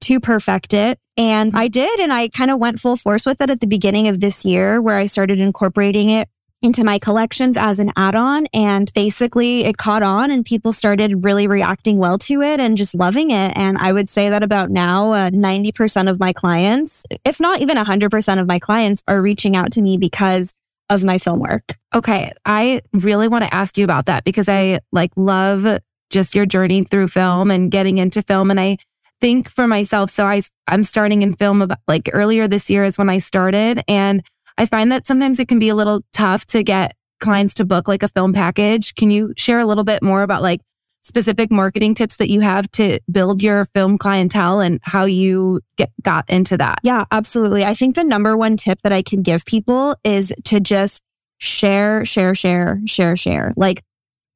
to 0.02 0.18
perfect 0.18 0.74
it. 0.74 0.98
And 1.16 1.52
I 1.54 1.68
did. 1.68 2.00
And 2.00 2.12
I 2.12 2.28
kind 2.28 2.50
of 2.50 2.58
went 2.58 2.80
full 2.80 2.96
force 2.96 3.26
with 3.26 3.40
it 3.40 3.50
at 3.50 3.60
the 3.60 3.66
beginning 3.66 4.08
of 4.08 4.20
this 4.20 4.44
year 4.44 4.80
where 4.80 4.96
I 4.96 5.06
started 5.06 5.38
incorporating 5.38 6.08
it 6.08 6.28
into 6.62 6.84
my 6.84 6.98
collections 6.98 7.56
as 7.56 7.78
an 7.78 7.92
add-on 7.96 8.46
and 8.54 8.92
basically 8.94 9.64
it 9.64 9.76
caught 9.76 10.02
on 10.02 10.30
and 10.30 10.44
people 10.44 10.72
started 10.72 11.24
really 11.24 11.46
reacting 11.46 11.98
well 11.98 12.18
to 12.18 12.40
it 12.40 12.60
and 12.60 12.76
just 12.76 12.94
loving 12.94 13.30
it. 13.30 13.52
And 13.56 13.76
i 13.78 13.92
would 13.92 14.08
say 14.08 14.30
that 14.30 14.42
about 14.42 14.70
now 14.70 15.12
uh, 15.12 15.30
90% 15.30 16.08
of 16.08 16.20
my 16.20 16.32
clients 16.32 17.04
if 17.24 17.40
not 17.40 17.60
even 17.60 17.76
100% 17.76 18.40
of 18.40 18.46
my 18.46 18.58
clients 18.58 19.02
are 19.08 19.20
reaching 19.20 19.56
out 19.56 19.72
to 19.72 19.82
me 19.82 19.96
because 19.98 20.54
of 20.90 21.04
my 21.04 21.18
film 21.18 21.40
work. 21.40 21.76
Okay 21.94 22.32
i 22.44 22.80
really 22.92 23.28
want 23.28 23.44
to 23.44 23.54
ask 23.54 23.76
you 23.76 23.84
about 23.84 24.06
that 24.06 24.24
because 24.24 24.48
i 24.48 24.78
like 24.92 25.10
love 25.16 25.78
just 26.10 26.34
your 26.34 26.46
journey 26.46 26.84
through 26.84 27.08
film 27.08 27.50
and 27.50 27.70
getting 27.70 27.98
into 27.98 28.22
film 28.22 28.50
and 28.50 28.60
i 28.60 28.76
think 29.20 29.48
for 29.48 29.66
myself 29.66 30.10
so 30.10 30.26
i 30.26 30.42
i'm 30.66 30.82
starting 30.82 31.22
in 31.22 31.32
film 31.32 31.62
about 31.62 31.78
like 31.86 32.10
earlier 32.12 32.48
this 32.48 32.68
year 32.68 32.82
is 32.84 32.98
when 32.98 33.08
i 33.08 33.18
started 33.18 33.82
and 33.88 34.22
I 34.58 34.66
find 34.66 34.92
that 34.92 35.06
sometimes 35.06 35.38
it 35.38 35.48
can 35.48 35.58
be 35.58 35.68
a 35.68 35.74
little 35.74 36.02
tough 36.12 36.44
to 36.46 36.62
get 36.62 36.94
clients 37.20 37.54
to 37.54 37.64
book 37.64 37.88
like 37.88 38.02
a 38.02 38.08
film 38.08 38.32
package. 38.32 38.94
Can 38.94 39.10
you 39.10 39.32
share 39.36 39.58
a 39.58 39.64
little 39.64 39.84
bit 39.84 40.02
more 40.02 40.22
about 40.22 40.42
like 40.42 40.60
specific 41.00 41.50
marketing 41.50 41.94
tips 41.94 42.16
that 42.16 42.30
you 42.30 42.40
have 42.40 42.70
to 42.72 43.00
build 43.10 43.42
your 43.42 43.64
film 43.66 43.98
clientele 43.98 44.60
and 44.60 44.78
how 44.82 45.04
you 45.04 45.60
get 45.76 45.90
got 46.02 46.28
into 46.28 46.56
that? 46.56 46.78
Yeah, 46.82 47.04
absolutely. 47.10 47.64
I 47.64 47.74
think 47.74 47.94
the 47.94 48.04
number 48.04 48.36
one 48.36 48.56
tip 48.56 48.80
that 48.82 48.92
I 48.92 49.02
can 49.02 49.22
give 49.22 49.44
people 49.44 49.96
is 50.04 50.32
to 50.44 50.60
just 50.60 51.04
share, 51.38 52.04
share, 52.04 52.34
share, 52.34 52.80
share, 52.86 53.16
share. 53.16 53.52
Like. 53.56 53.82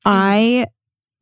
I 0.08 0.66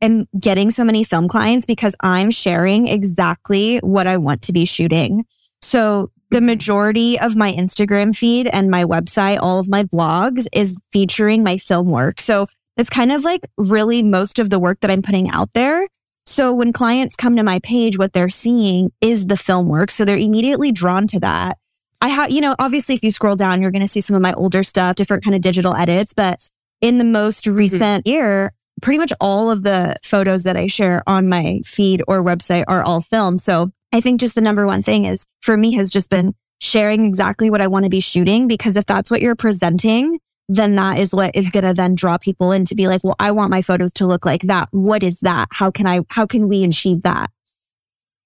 am 0.02 0.26
getting 0.38 0.70
so 0.70 0.84
many 0.84 1.04
film 1.04 1.26
clients 1.26 1.64
because 1.64 1.96
I'm 2.00 2.30
sharing 2.30 2.86
exactly 2.86 3.78
what 3.78 4.06
I 4.06 4.18
want 4.18 4.42
to 4.42 4.52
be 4.52 4.66
shooting. 4.66 5.24
So 5.62 6.10
the 6.34 6.40
majority 6.40 7.16
of 7.20 7.36
my 7.36 7.52
Instagram 7.52 8.14
feed 8.14 8.48
and 8.48 8.68
my 8.68 8.82
website, 8.82 9.38
all 9.40 9.60
of 9.60 9.68
my 9.68 9.84
blogs 9.84 10.48
is 10.52 10.76
featuring 10.92 11.44
my 11.44 11.56
film 11.56 11.88
work. 11.88 12.20
So 12.20 12.46
it's 12.76 12.90
kind 12.90 13.12
of 13.12 13.22
like 13.22 13.42
really 13.56 14.02
most 14.02 14.40
of 14.40 14.50
the 14.50 14.58
work 14.58 14.80
that 14.80 14.90
I'm 14.90 15.00
putting 15.00 15.30
out 15.30 15.52
there. 15.52 15.86
So 16.26 16.52
when 16.52 16.72
clients 16.72 17.14
come 17.14 17.36
to 17.36 17.44
my 17.44 17.60
page, 17.60 17.98
what 17.98 18.14
they're 18.14 18.28
seeing 18.28 18.90
is 19.00 19.26
the 19.26 19.36
film 19.36 19.68
work. 19.68 19.92
So 19.92 20.04
they're 20.04 20.16
immediately 20.16 20.72
drawn 20.72 21.06
to 21.06 21.20
that. 21.20 21.56
I 22.02 22.08
have, 22.08 22.32
you 22.32 22.40
know, 22.40 22.56
obviously 22.58 22.96
if 22.96 23.04
you 23.04 23.10
scroll 23.10 23.36
down, 23.36 23.62
you're 23.62 23.70
going 23.70 23.82
to 23.82 23.88
see 23.88 24.00
some 24.00 24.16
of 24.16 24.22
my 24.22 24.32
older 24.32 24.64
stuff, 24.64 24.96
different 24.96 25.22
kind 25.22 25.36
of 25.36 25.42
digital 25.42 25.76
edits, 25.76 26.14
but 26.14 26.50
in 26.80 26.98
the 26.98 27.04
most 27.04 27.44
mm-hmm. 27.44 27.58
recent 27.58 28.06
mm-hmm. 28.06 28.12
year, 28.12 28.52
pretty 28.82 28.98
much 28.98 29.12
all 29.20 29.52
of 29.52 29.62
the 29.62 29.94
photos 30.02 30.42
that 30.42 30.56
I 30.56 30.66
share 30.66 31.04
on 31.06 31.28
my 31.28 31.60
feed 31.64 32.02
or 32.08 32.24
website 32.24 32.64
are 32.66 32.82
all 32.82 33.00
film. 33.02 33.38
So 33.38 33.70
I 33.94 34.00
think 34.00 34.18
just 34.18 34.34
the 34.34 34.40
number 34.40 34.66
one 34.66 34.82
thing 34.82 35.04
is 35.04 35.24
for 35.40 35.56
me 35.56 35.74
has 35.74 35.88
just 35.88 36.10
been 36.10 36.34
sharing 36.60 37.06
exactly 37.06 37.48
what 37.48 37.60
I 37.60 37.68
want 37.68 37.84
to 37.84 37.88
be 37.88 38.00
shooting 38.00 38.48
because 38.48 38.76
if 38.76 38.86
that's 38.86 39.08
what 39.08 39.22
you're 39.22 39.36
presenting, 39.36 40.18
then 40.48 40.74
that 40.74 40.98
is 40.98 41.14
what 41.14 41.36
is 41.36 41.48
going 41.48 41.64
to 41.64 41.74
then 41.74 41.94
draw 41.94 42.18
people 42.18 42.50
in 42.50 42.64
to 42.64 42.74
be 42.74 42.88
like, 42.88 43.04
well, 43.04 43.14
I 43.20 43.30
want 43.30 43.52
my 43.52 43.62
photos 43.62 43.92
to 43.94 44.06
look 44.06 44.26
like 44.26 44.42
that. 44.42 44.68
What 44.72 45.04
is 45.04 45.20
that? 45.20 45.46
How 45.52 45.70
can 45.70 45.86
I, 45.86 46.00
how 46.10 46.26
can 46.26 46.48
we 46.48 46.64
achieve 46.64 47.02
that? 47.02 47.30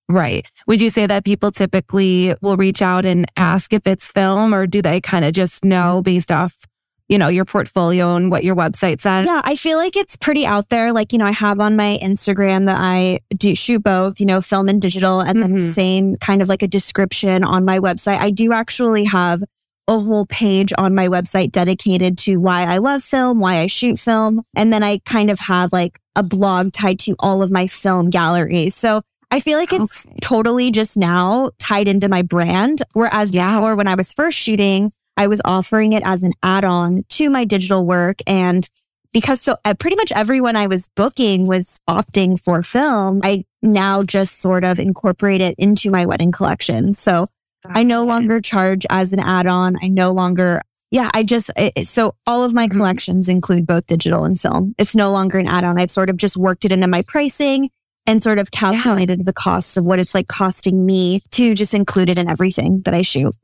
Right. 0.09 0.51
Would 0.67 0.81
you 0.81 0.89
say 0.89 1.07
that 1.07 1.27
people 1.27 1.51
typically 1.51 2.35
will 2.41 2.57
reach 2.57 2.81
out 2.81 3.05
and 3.05 3.31
ask 3.37 3.75
if 3.75 3.87
it's 3.87 4.11
film 4.11 4.55
or 4.55 4.67
do 4.67 4.81
they 4.81 5.03
kind 5.03 5.27
of 5.27 5.35
just 5.35 5.67
know 5.67 5.97
mm-hmm. 5.97 6.05
based 6.05 6.33
off, 6.33 6.65
you 7.09 7.19
know, 7.19 7.29
your 7.29 7.45
portfolio 7.45 8.15
and 8.17 8.31
what 8.31 8.45
your 8.45 8.55
website 8.55 9.01
says? 9.01 9.27
Yeah, 9.27 9.41
I 9.45 9.57
feel 9.57 9.79
like 9.79 9.97
it's 9.97 10.17
pretty 10.17 10.45
out 10.45 10.69
there. 10.69 10.93
Like, 10.93 11.13
you 11.13 11.19
know, 11.19 11.27
I 11.27 11.33
have 11.33 11.59
on 11.61 11.75
my 11.77 11.99
Instagram 12.03 12.67
that 12.67 12.77
I 12.79 13.21
do 13.37 13.55
shoot 13.55 13.83
both, 13.83 14.21
you 14.21 14.27
know, 14.27 14.41
film 14.41 14.69
and 14.69 14.81
digital 14.81 15.21
and 15.21 15.43
then 15.43 15.55
Mhm. 15.57 15.59
same 15.75 16.17
kind 16.17 16.43
of 16.43 16.49
like 16.49 16.63
a 16.63 16.69
description 16.69 17.45
on 17.45 17.65
my 17.65 17.79
website. 17.79 18.19
I 18.21 18.31
do 18.31 18.53
actually 18.53 19.05
have 19.05 19.43
a 19.89 19.99
whole 19.99 20.27
page 20.27 20.71
on 20.77 20.95
my 20.95 21.09
website 21.09 21.51
dedicated 21.51 22.19
to 22.19 22.37
why 22.37 22.65
I 22.65 22.77
love 22.77 23.03
film, 23.03 23.41
why 23.41 23.61
I 23.61 23.69
shoot 23.69 23.99
film. 23.99 24.43
And 24.55 24.71
then 24.71 24.83
I 24.83 24.99
kind 25.07 25.31
of 25.31 25.39
have 25.39 25.73
like 25.73 25.99
a 26.15 26.23
blog 26.23 26.73
tied 26.75 26.99
to 27.01 27.15
all 27.21 27.43
of 27.43 27.51
my 27.51 27.67
film 27.67 28.11
galleries. 28.11 28.75
So 28.75 29.01
I 29.31 29.41
feel 29.41 29.59
like 29.59 29.73
it's 29.73 30.05
Okay. 30.07 30.17
totally 30.21 30.71
just 30.71 30.99
now 30.99 31.51
tied 31.59 31.89
into 31.89 32.09
my 32.09 32.21
brand. 32.21 32.83
Whereas 32.93 33.33
Yeah. 33.33 33.55
before, 33.57 33.77
when 33.77 33.89
I 33.89 33.95
was 33.95 34.13
first 34.13 34.37
shooting, 34.39 34.91
I 35.19 35.27
was 35.27 35.43
offering 35.45 35.93
it 35.93 36.03
as 36.07 36.23
an 36.23 36.33
add 36.43 36.65
on 36.65 37.05
to 37.11 37.29
my 37.29 37.45
digital 37.45 37.85
work. 37.85 38.21
And 38.27 38.67
because 39.13 39.41
so 39.41 39.57
uh, 39.65 39.75
pretty 39.75 39.97
much 39.97 40.13
everyone 40.13 40.55
I 40.57 40.67
was 40.67 40.89
booking 40.95 41.47
was 41.47 41.81
opting 41.89 42.43
for 42.43 42.63
film, 42.63 43.21
I 43.25 43.45
now 43.63 44.03
just 44.05 44.41
sort 44.41 44.65
of 44.65 44.79
incorporate 44.79 45.41
it 45.41 45.55
into 45.59 45.91
my 45.91 46.07
wedding 46.07 46.31
collection. 46.33 46.93
So 46.93 47.27
I 47.65 47.83
no 47.83 48.05
longer 48.05 48.41
charge 48.41 48.87
as 48.89 49.13
an 49.13 49.21
add 49.21 49.47
on. 49.47 49.77
I 49.83 49.89
no 49.89 50.13
longer, 50.13 50.63
yeah, 50.91 51.11
I 51.13 51.25
just, 51.25 51.51
it, 51.57 51.87
so 51.87 52.15
all 52.27 52.45
of 52.45 52.55
my 52.55 52.69
Mhm. 52.69 52.73
collections 52.73 53.29
include 53.29 53.67
both 53.67 53.87
digital 53.87 54.25
and 54.25 54.39
film. 54.41 54.75
It's 54.79 54.95
no 54.95 55.11
longer 55.11 55.39
an 55.39 55.49
add 55.49 55.65
on. 55.65 55.79
I've 55.79 55.91
sort 55.91 56.11
of 56.11 56.17
just 56.17 56.37
worked 56.37 56.65
it 56.65 56.71
into 56.73 56.87
my 56.87 57.03
pricing 57.03 57.71
and 58.07 58.23
sort 58.23 58.39
of 58.39 58.51
calculated 58.53 59.25
the 59.27 59.33
costs 59.35 59.77
of 59.77 59.85
what 59.87 59.99
it's 59.99 60.15
like 60.15 60.29
costing 60.29 60.87
me 60.87 61.21
to 61.33 61.55
just 61.55 61.75
include 61.75 62.09
it 62.09 62.17
in 62.19 62.29
everything 62.29 62.81
that 62.85 62.95
I 62.95 63.03
shoot. 63.03 63.35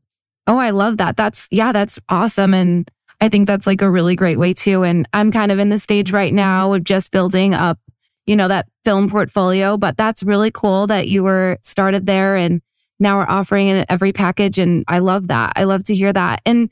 Oh, 0.47 0.59
I 0.59 0.71
love 0.71 0.99
that. 0.99 1.17
That's, 1.17 1.49
yeah, 1.51 1.73
that's 1.73 1.99
awesome. 2.09 2.55
And 2.55 2.91
I 3.21 3.29
think 3.29 3.47
that's 3.47 3.67
like 3.67 3.83
a 3.83 3.91
really 3.91 4.17
great 4.17 4.39
way 4.39 4.53
too. 4.53 4.83
And 4.83 5.09
I'm 5.13 5.33
kind 5.33 5.51
of 5.51 5.59
in 5.59 5.71
the 5.71 5.79
stage 5.79 6.13
right 6.13 6.33
now 6.33 6.73
of 6.75 6.85
just 6.85 7.13
building 7.13 7.55
up, 7.55 7.79
you 8.27 8.37
know, 8.37 8.49
that 8.49 8.67
film 8.85 9.09
portfolio, 9.09 9.77
but 9.77 9.97
that's 9.97 10.23
really 10.23 10.51
cool 10.51 10.87
that 10.89 11.09
you 11.09 11.23
were 11.23 11.59
started 11.63 12.07
there 12.07 12.37
and 12.37 12.61
now 13.01 13.19
we're 13.19 13.27
offering 13.29 13.69
it 13.69 13.77
in 13.77 13.87
every 13.89 14.13
package. 14.13 14.59
And 14.59 14.85
I 14.87 14.99
love 15.01 15.29
that. 15.29 15.55
I 15.57 15.65
love 15.65 15.85
to 15.85 15.95
hear 15.95 16.13
that. 16.13 16.41
And, 16.47 16.71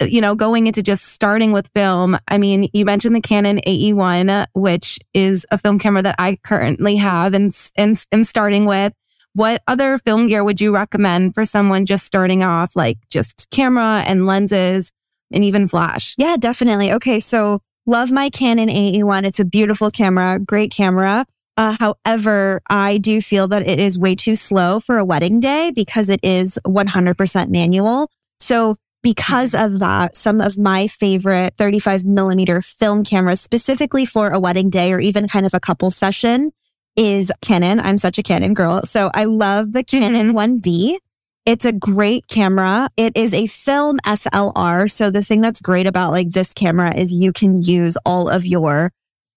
uh, 0.00 0.06
you 0.06 0.20
know, 0.20 0.34
going 0.34 0.66
into 0.66 0.82
just 0.82 1.04
starting 1.04 1.52
with 1.52 1.70
film, 1.74 2.18
I 2.28 2.38
mean, 2.38 2.68
you 2.72 2.84
mentioned 2.84 3.16
the 3.16 3.20
Canon 3.20 3.60
AE1, 3.66 4.46
which 4.54 4.98
is 5.14 5.46
a 5.50 5.58
film 5.58 5.78
camera 5.78 6.02
that 6.02 6.16
I 6.18 6.38
currently 6.42 6.96
have 6.96 7.34
and, 7.34 7.50
and, 7.76 8.04
and 8.12 8.26
starting 8.26 8.66
with. 8.66 8.92
What 9.34 9.62
other 9.66 9.96
film 9.98 10.26
gear 10.26 10.44
would 10.44 10.60
you 10.60 10.74
recommend 10.74 11.34
for 11.34 11.44
someone 11.44 11.86
just 11.86 12.04
starting 12.04 12.42
off, 12.42 12.76
like 12.76 12.98
just 13.10 13.48
camera 13.50 14.02
and 14.06 14.26
lenses 14.26 14.92
and 15.32 15.42
even 15.42 15.66
flash? 15.66 16.14
Yeah, 16.18 16.36
definitely. 16.38 16.92
Okay. 16.92 17.18
So 17.18 17.60
love 17.86 18.12
my 18.12 18.28
Canon 18.28 18.68
AE1. 18.68 19.24
It's 19.24 19.40
a 19.40 19.44
beautiful 19.44 19.90
camera, 19.90 20.38
great 20.38 20.70
camera. 20.70 21.24
Uh, 21.56 21.76
however, 21.78 22.60
I 22.68 22.98
do 22.98 23.20
feel 23.20 23.48
that 23.48 23.66
it 23.66 23.78
is 23.78 23.98
way 23.98 24.14
too 24.14 24.36
slow 24.36 24.80
for 24.80 24.98
a 24.98 25.04
wedding 25.04 25.40
day 25.40 25.70
because 25.74 26.08
it 26.10 26.20
is 26.22 26.58
100% 26.66 27.48
manual. 27.48 28.10
So 28.40 28.74
because 29.02 29.54
of 29.54 29.80
that, 29.80 30.14
some 30.14 30.40
of 30.40 30.58
my 30.58 30.86
favorite 30.86 31.54
35 31.58 32.04
millimeter 32.04 32.60
film 32.60 33.04
cameras 33.04 33.40
specifically 33.40 34.06
for 34.06 34.30
a 34.30 34.40
wedding 34.40 34.70
day 34.70 34.92
or 34.92 35.00
even 35.00 35.26
kind 35.26 35.44
of 35.44 35.54
a 35.54 35.60
couple 35.60 35.90
session 35.90 36.52
is 36.96 37.32
Canon. 37.40 37.80
I'm 37.80 37.98
such 37.98 38.18
a 38.18 38.22
Canon 38.22 38.54
girl. 38.54 38.82
So 38.82 39.10
I 39.14 39.24
love 39.24 39.72
the 39.72 39.84
Canon 39.84 40.34
1V. 40.34 40.96
It's 41.44 41.64
a 41.64 41.72
great 41.72 42.28
camera. 42.28 42.88
It 42.96 43.16
is 43.16 43.34
a 43.34 43.46
film 43.46 43.98
SLR. 44.06 44.90
So 44.90 45.10
the 45.10 45.22
thing 45.22 45.40
that's 45.40 45.60
great 45.60 45.86
about 45.86 46.12
like 46.12 46.30
this 46.30 46.54
camera 46.54 46.94
is 46.96 47.12
you 47.12 47.32
can 47.32 47.62
use 47.62 47.96
all 48.04 48.28
of 48.28 48.46
your 48.46 48.92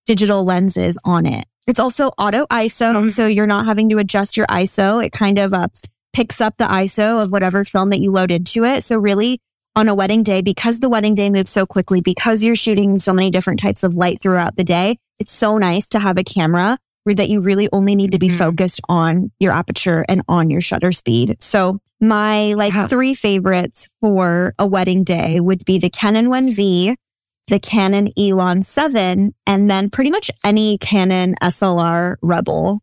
digital 0.06 0.46
lenses 0.46 1.00
on 1.04 1.26
it. 1.26 1.46
It's 1.66 1.80
also 1.80 2.10
auto 2.20 2.46
ISO. 2.52 2.94
Mhm. 2.94 3.10
So 3.10 3.26
you're 3.26 3.48
not 3.48 3.66
having 3.66 3.90
to 3.90 3.98
adjust 3.98 4.38
your 4.38 4.46
ISO. 4.48 5.04
It 5.04 5.12
kind 5.12 5.40
of 5.40 5.52
uh, 5.52 5.68
picks 6.14 6.40
up 6.40 6.58
the 6.58 6.66
ISO 6.66 7.24
of 7.24 7.32
whatever 7.32 7.66
film 7.66 7.90
that 7.90 8.00
you 8.00 8.12
load 8.12 8.30
into 8.30 8.64
it. 8.66 8.84
So 8.84 8.98
really 8.98 9.40
on 9.76 9.88
a 9.88 9.96
wedding 9.96 10.22
day, 10.22 10.42
because 10.42 10.80
the 10.80 10.90
wedding 10.90 11.16
day 11.16 11.30
moves 11.30 11.50
so 11.50 11.66
quickly, 11.66 12.02
because 12.02 12.44
you're 12.44 12.56
shooting 12.56 13.00
so 13.00 13.14
many 13.14 13.32
different 13.32 13.60
types 13.60 13.82
of 13.84 13.96
light 13.96 14.22
throughout 14.22 14.56
the 14.56 14.64
day, 14.64 14.98
it's 15.20 15.34
so 15.34 15.58
nice 15.58 15.90
to 15.90 16.00
have 16.00 16.18
a 16.18 16.24
camera 16.24 16.78
that 17.14 17.30
you 17.30 17.40
really 17.42 17.70
only 17.72 17.94
need 17.96 18.12
to 18.14 18.18
be 18.20 18.30
Mhm. 18.30 18.38
focused 18.38 18.82
on 18.90 19.32
your 19.40 19.52
aperture 19.54 20.04
and 20.10 20.22
on 20.28 20.50
your 20.50 20.62
shutter 20.62 20.92
speed. 20.92 21.36
So 21.40 21.80
my 22.02 22.54
like 22.54 22.74
three 22.90 23.14
favorites 23.14 23.88
for 24.02 24.54
a 24.58 24.66
wedding 24.68 25.04
day 25.04 25.40
would 25.40 25.64
be 25.66 25.78
the 25.78 25.90
Canon 25.90 26.30
1V, 26.30 26.96
the 27.48 27.60
Canon 27.60 28.10
Elan 28.18 28.64
7, 28.64 29.34
and 29.46 29.70
then 29.70 29.90
pretty 29.90 30.10
much 30.10 30.32
any 30.44 30.78
Canon 30.80 31.36
SLR 31.42 32.18
Rebel. 32.24 32.80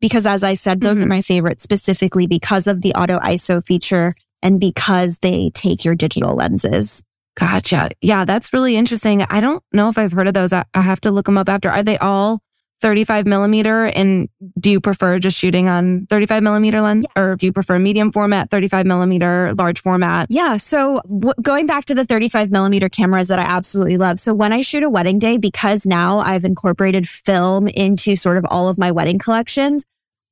Because 0.00 0.26
as 0.26 0.42
I 0.42 0.54
said, 0.54 0.80
those 0.80 0.98
are 1.00 1.04
Mhm. 1.04 1.08
my 1.08 1.22
favorites 1.22 1.62
specifically 1.62 2.26
because 2.26 2.66
of 2.66 2.80
the 2.82 2.94
auto 2.94 3.18
ISO 3.18 3.60
feature 3.64 4.12
and 4.42 4.58
because 4.60 5.18
they 5.20 5.50
take 5.54 5.84
your 5.84 5.94
digital 5.94 6.34
lenses. 6.34 7.02
Gotcha. 7.38 7.90
Yeah, 8.00 8.24
that's 8.24 8.52
really 8.54 8.76
interesting. 8.76 9.22
I 9.28 9.40
don't 9.40 9.62
know 9.72 9.88
if 9.90 9.98
I've 9.98 10.12
heard 10.12 10.28
of 10.28 10.34
those. 10.34 10.52
I, 10.54 10.64
I 10.74 10.80
have 10.80 11.00
to 11.02 11.10
look 11.10 11.26
them 11.26 11.36
up 11.38 11.48
after. 11.48 11.70
Are 11.70 11.82
they 11.82 11.98
all 11.98 12.40
35 12.80 13.26
millimeter? 13.26 13.84
And 13.84 14.28
do 14.58 14.70
you 14.70 14.80
prefer 14.80 15.18
just 15.18 15.38
shooting 15.38 15.68
on 15.68 16.06
35 16.06 16.42
millimeter 16.42 16.80
lens 16.80 17.06
or 17.16 17.36
do 17.36 17.46
you 17.46 17.52
prefer 17.52 17.78
medium 17.78 18.12
format, 18.12 18.50
35 18.50 18.86
millimeter, 18.86 19.54
large 19.56 19.80
format? 19.80 20.26
Yeah. 20.30 20.56
So 20.56 21.00
w- 21.08 21.34
going 21.42 21.66
back 21.66 21.86
to 21.86 21.94
the 21.94 22.04
35 22.04 22.50
millimeter 22.50 22.88
cameras 22.88 23.28
that 23.28 23.38
I 23.38 23.42
absolutely 23.44 23.96
love. 23.96 24.18
So 24.18 24.34
when 24.34 24.52
I 24.52 24.60
shoot 24.60 24.82
a 24.82 24.90
wedding 24.90 25.18
day, 25.18 25.38
because 25.38 25.86
now 25.86 26.18
I've 26.18 26.44
incorporated 26.44 27.08
film 27.08 27.68
into 27.68 28.16
sort 28.16 28.36
of 28.36 28.46
all 28.48 28.68
of 28.68 28.78
my 28.78 28.90
wedding 28.90 29.18
collections, 29.18 29.84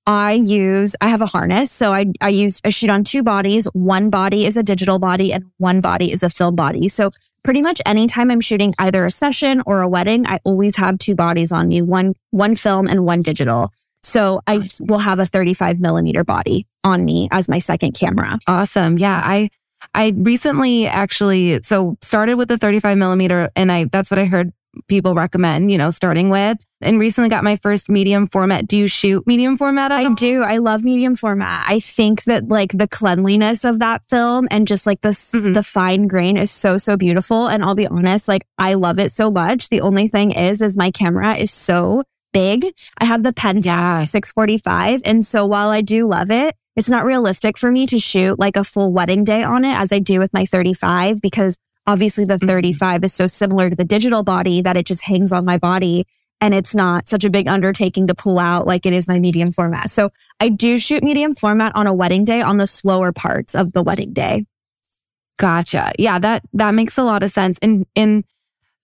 I 0.06 0.32
use, 0.32 0.94
I 1.00 1.08
have 1.08 1.22
a 1.22 1.26
harness. 1.26 1.72
So 1.72 1.92
I, 1.92 2.06
I 2.20 2.28
use, 2.28 2.60
I 2.64 2.68
shoot 2.68 2.90
on 2.90 3.04
two 3.04 3.22
bodies. 3.22 3.64
One 3.72 4.10
body 4.10 4.44
is 4.44 4.56
a 4.56 4.62
digital 4.62 4.98
body 4.98 5.32
and 5.32 5.44
one 5.58 5.80
body 5.80 6.12
is 6.12 6.22
a 6.22 6.28
film 6.28 6.56
body. 6.56 6.88
So 6.88 7.10
pretty 7.42 7.62
much 7.62 7.80
anytime 7.86 8.30
I'm 8.30 8.40
shooting 8.40 8.74
either 8.78 9.04
a 9.04 9.10
session 9.10 9.62
or 9.64 9.80
a 9.80 9.88
wedding, 9.88 10.26
I 10.26 10.40
always 10.44 10.76
have 10.76 10.98
two 10.98 11.14
bodies 11.14 11.52
on 11.52 11.68
me, 11.68 11.80
one, 11.80 12.14
one 12.30 12.54
film 12.54 12.86
and 12.86 13.06
one 13.06 13.22
digital. 13.22 13.72
So 14.02 14.42
I 14.46 14.60
will 14.80 14.98
have 14.98 15.18
a 15.18 15.24
35 15.24 15.80
millimeter 15.80 16.24
body 16.24 16.66
on 16.84 17.04
me 17.06 17.28
as 17.32 17.48
my 17.48 17.58
second 17.58 17.92
camera. 17.92 18.38
Awesome. 18.46 18.98
Yeah. 18.98 19.18
I, 19.24 19.48
I 19.94 20.12
recently 20.16 20.86
actually, 20.86 21.62
so 21.62 21.96
started 22.02 22.34
with 22.34 22.48
the 22.48 22.58
35 22.58 22.98
millimeter 22.98 23.50
and 23.56 23.72
I, 23.72 23.84
that's 23.84 24.10
what 24.10 24.18
I 24.18 24.26
heard 24.26 24.52
people 24.88 25.14
recommend, 25.14 25.70
you 25.70 25.78
know, 25.78 25.90
starting 25.90 26.30
with 26.30 26.58
and 26.80 26.98
recently 26.98 27.28
got 27.30 27.44
my 27.44 27.56
first 27.56 27.88
medium 27.88 28.26
format. 28.26 28.66
Do 28.66 28.76
you 28.76 28.88
shoot 28.88 29.26
medium 29.26 29.56
format? 29.56 29.92
I 29.92 30.12
do. 30.14 30.42
I 30.42 30.58
love 30.58 30.84
medium 30.84 31.16
format. 31.16 31.64
I 31.68 31.78
think 31.78 32.24
that 32.24 32.48
like 32.48 32.72
the 32.72 32.88
cleanliness 32.88 33.64
of 33.64 33.78
that 33.78 34.02
film 34.10 34.48
and 34.50 34.66
just 34.66 34.86
like 34.86 35.00
the 35.02 35.08
s 35.08 35.32
Mhm. 35.34 35.54
the 35.54 35.62
fine 35.62 36.06
grain 36.08 36.36
is 36.36 36.50
so 36.50 36.78
so 36.78 36.96
beautiful. 36.96 37.46
And 37.46 37.64
I'll 37.64 37.74
be 37.74 37.86
honest, 37.86 38.28
like 38.28 38.44
I 38.58 38.74
love 38.74 38.98
it 38.98 39.12
so 39.12 39.30
much. 39.30 39.68
The 39.68 39.80
only 39.80 40.08
thing 40.08 40.30
is, 40.32 40.60
is 40.60 40.76
my 40.76 40.90
camera 40.90 41.34
is 41.36 41.50
so 41.50 42.02
big. 42.32 42.64
I 42.98 43.04
have 43.04 43.22
the 43.22 43.30
Pentax 43.32 43.64
Yeah. 43.64 44.04
645, 44.04 45.00
and 45.04 45.24
so 45.24 45.46
while 45.46 45.70
I 45.70 45.80
do 45.82 46.06
love 46.08 46.30
it, 46.30 46.54
it's 46.76 46.90
not 46.90 47.04
realistic 47.04 47.56
for 47.56 47.70
me 47.70 47.86
to 47.86 48.00
shoot 48.00 48.40
like 48.40 48.56
a 48.56 48.64
full 48.64 48.92
wedding 48.92 49.22
day 49.22 49.44
on 49.44 49.64
it 49.64 49.74
as 49.76 49.92
I 49.92 50.00
do 50.00 50.18
with 50.18 50.32
my 50.34 50.44
35 50.44 51.20
because 51.20 51.56
obviously 51.86 52.24
the 52.24 52.36
Mhm. 52.36 52.46
35 52.46 53.04
is 53.04 53.12
so 53.12 53.26
similar 53.26 53.70
to 53.70 53.76
the 53.76 53.84
digital 53.84 54.22
body 54.22 54.62
that 54.62 54.76
it 54.76 54.86
just 54.86 55.04
hangs 55.04 55.32
on 55.32 55.44
my 55.44 55.58
body 55.58 56.06
and 56.40 56.52
it's 56.54 56.74
not 56.74 57.08
such 57.08 57.24
a 57.24 57.30
big 57.30 57.48
undertaking 57.48 58.06
to 58.06 58.14
pull 58.14 58.38
out 58.38 58.66
like 58.66 58.84
it 58.86 58.92
is 58.92 59.08
my 59.08 59.18
medium 59.18 59.52
format. 59.52 59.90
So 59.90 60.10
I 60.40 60.48
do 60.48 60.78
shoot 60.78 61.02
medium 61.02 61.34
format 61.34 61.72
on 61.74 61.86
a 61.86 61.94
wedding 61.94 62.24
day 62.24 62.42
on 62.42 62.56
the 62.58 62.66
slower 62.66 63.12
parts 63.12 63.54
of 63.54 63.72
the 63.72 63.82
wedding 63.82 64.12
day. 64.12 64.44
Gotcha. 65.38 65.92
Yeah, 65.98 66.18
that 66.18 66.42
that 66.52 66.74
makes 66.74 66.96
a 66.96 67.02
lot 67.02 67.22
of 67.22 67.30
sense. 67.30 67.58
And 67.60 67.86
and 67.96 68.24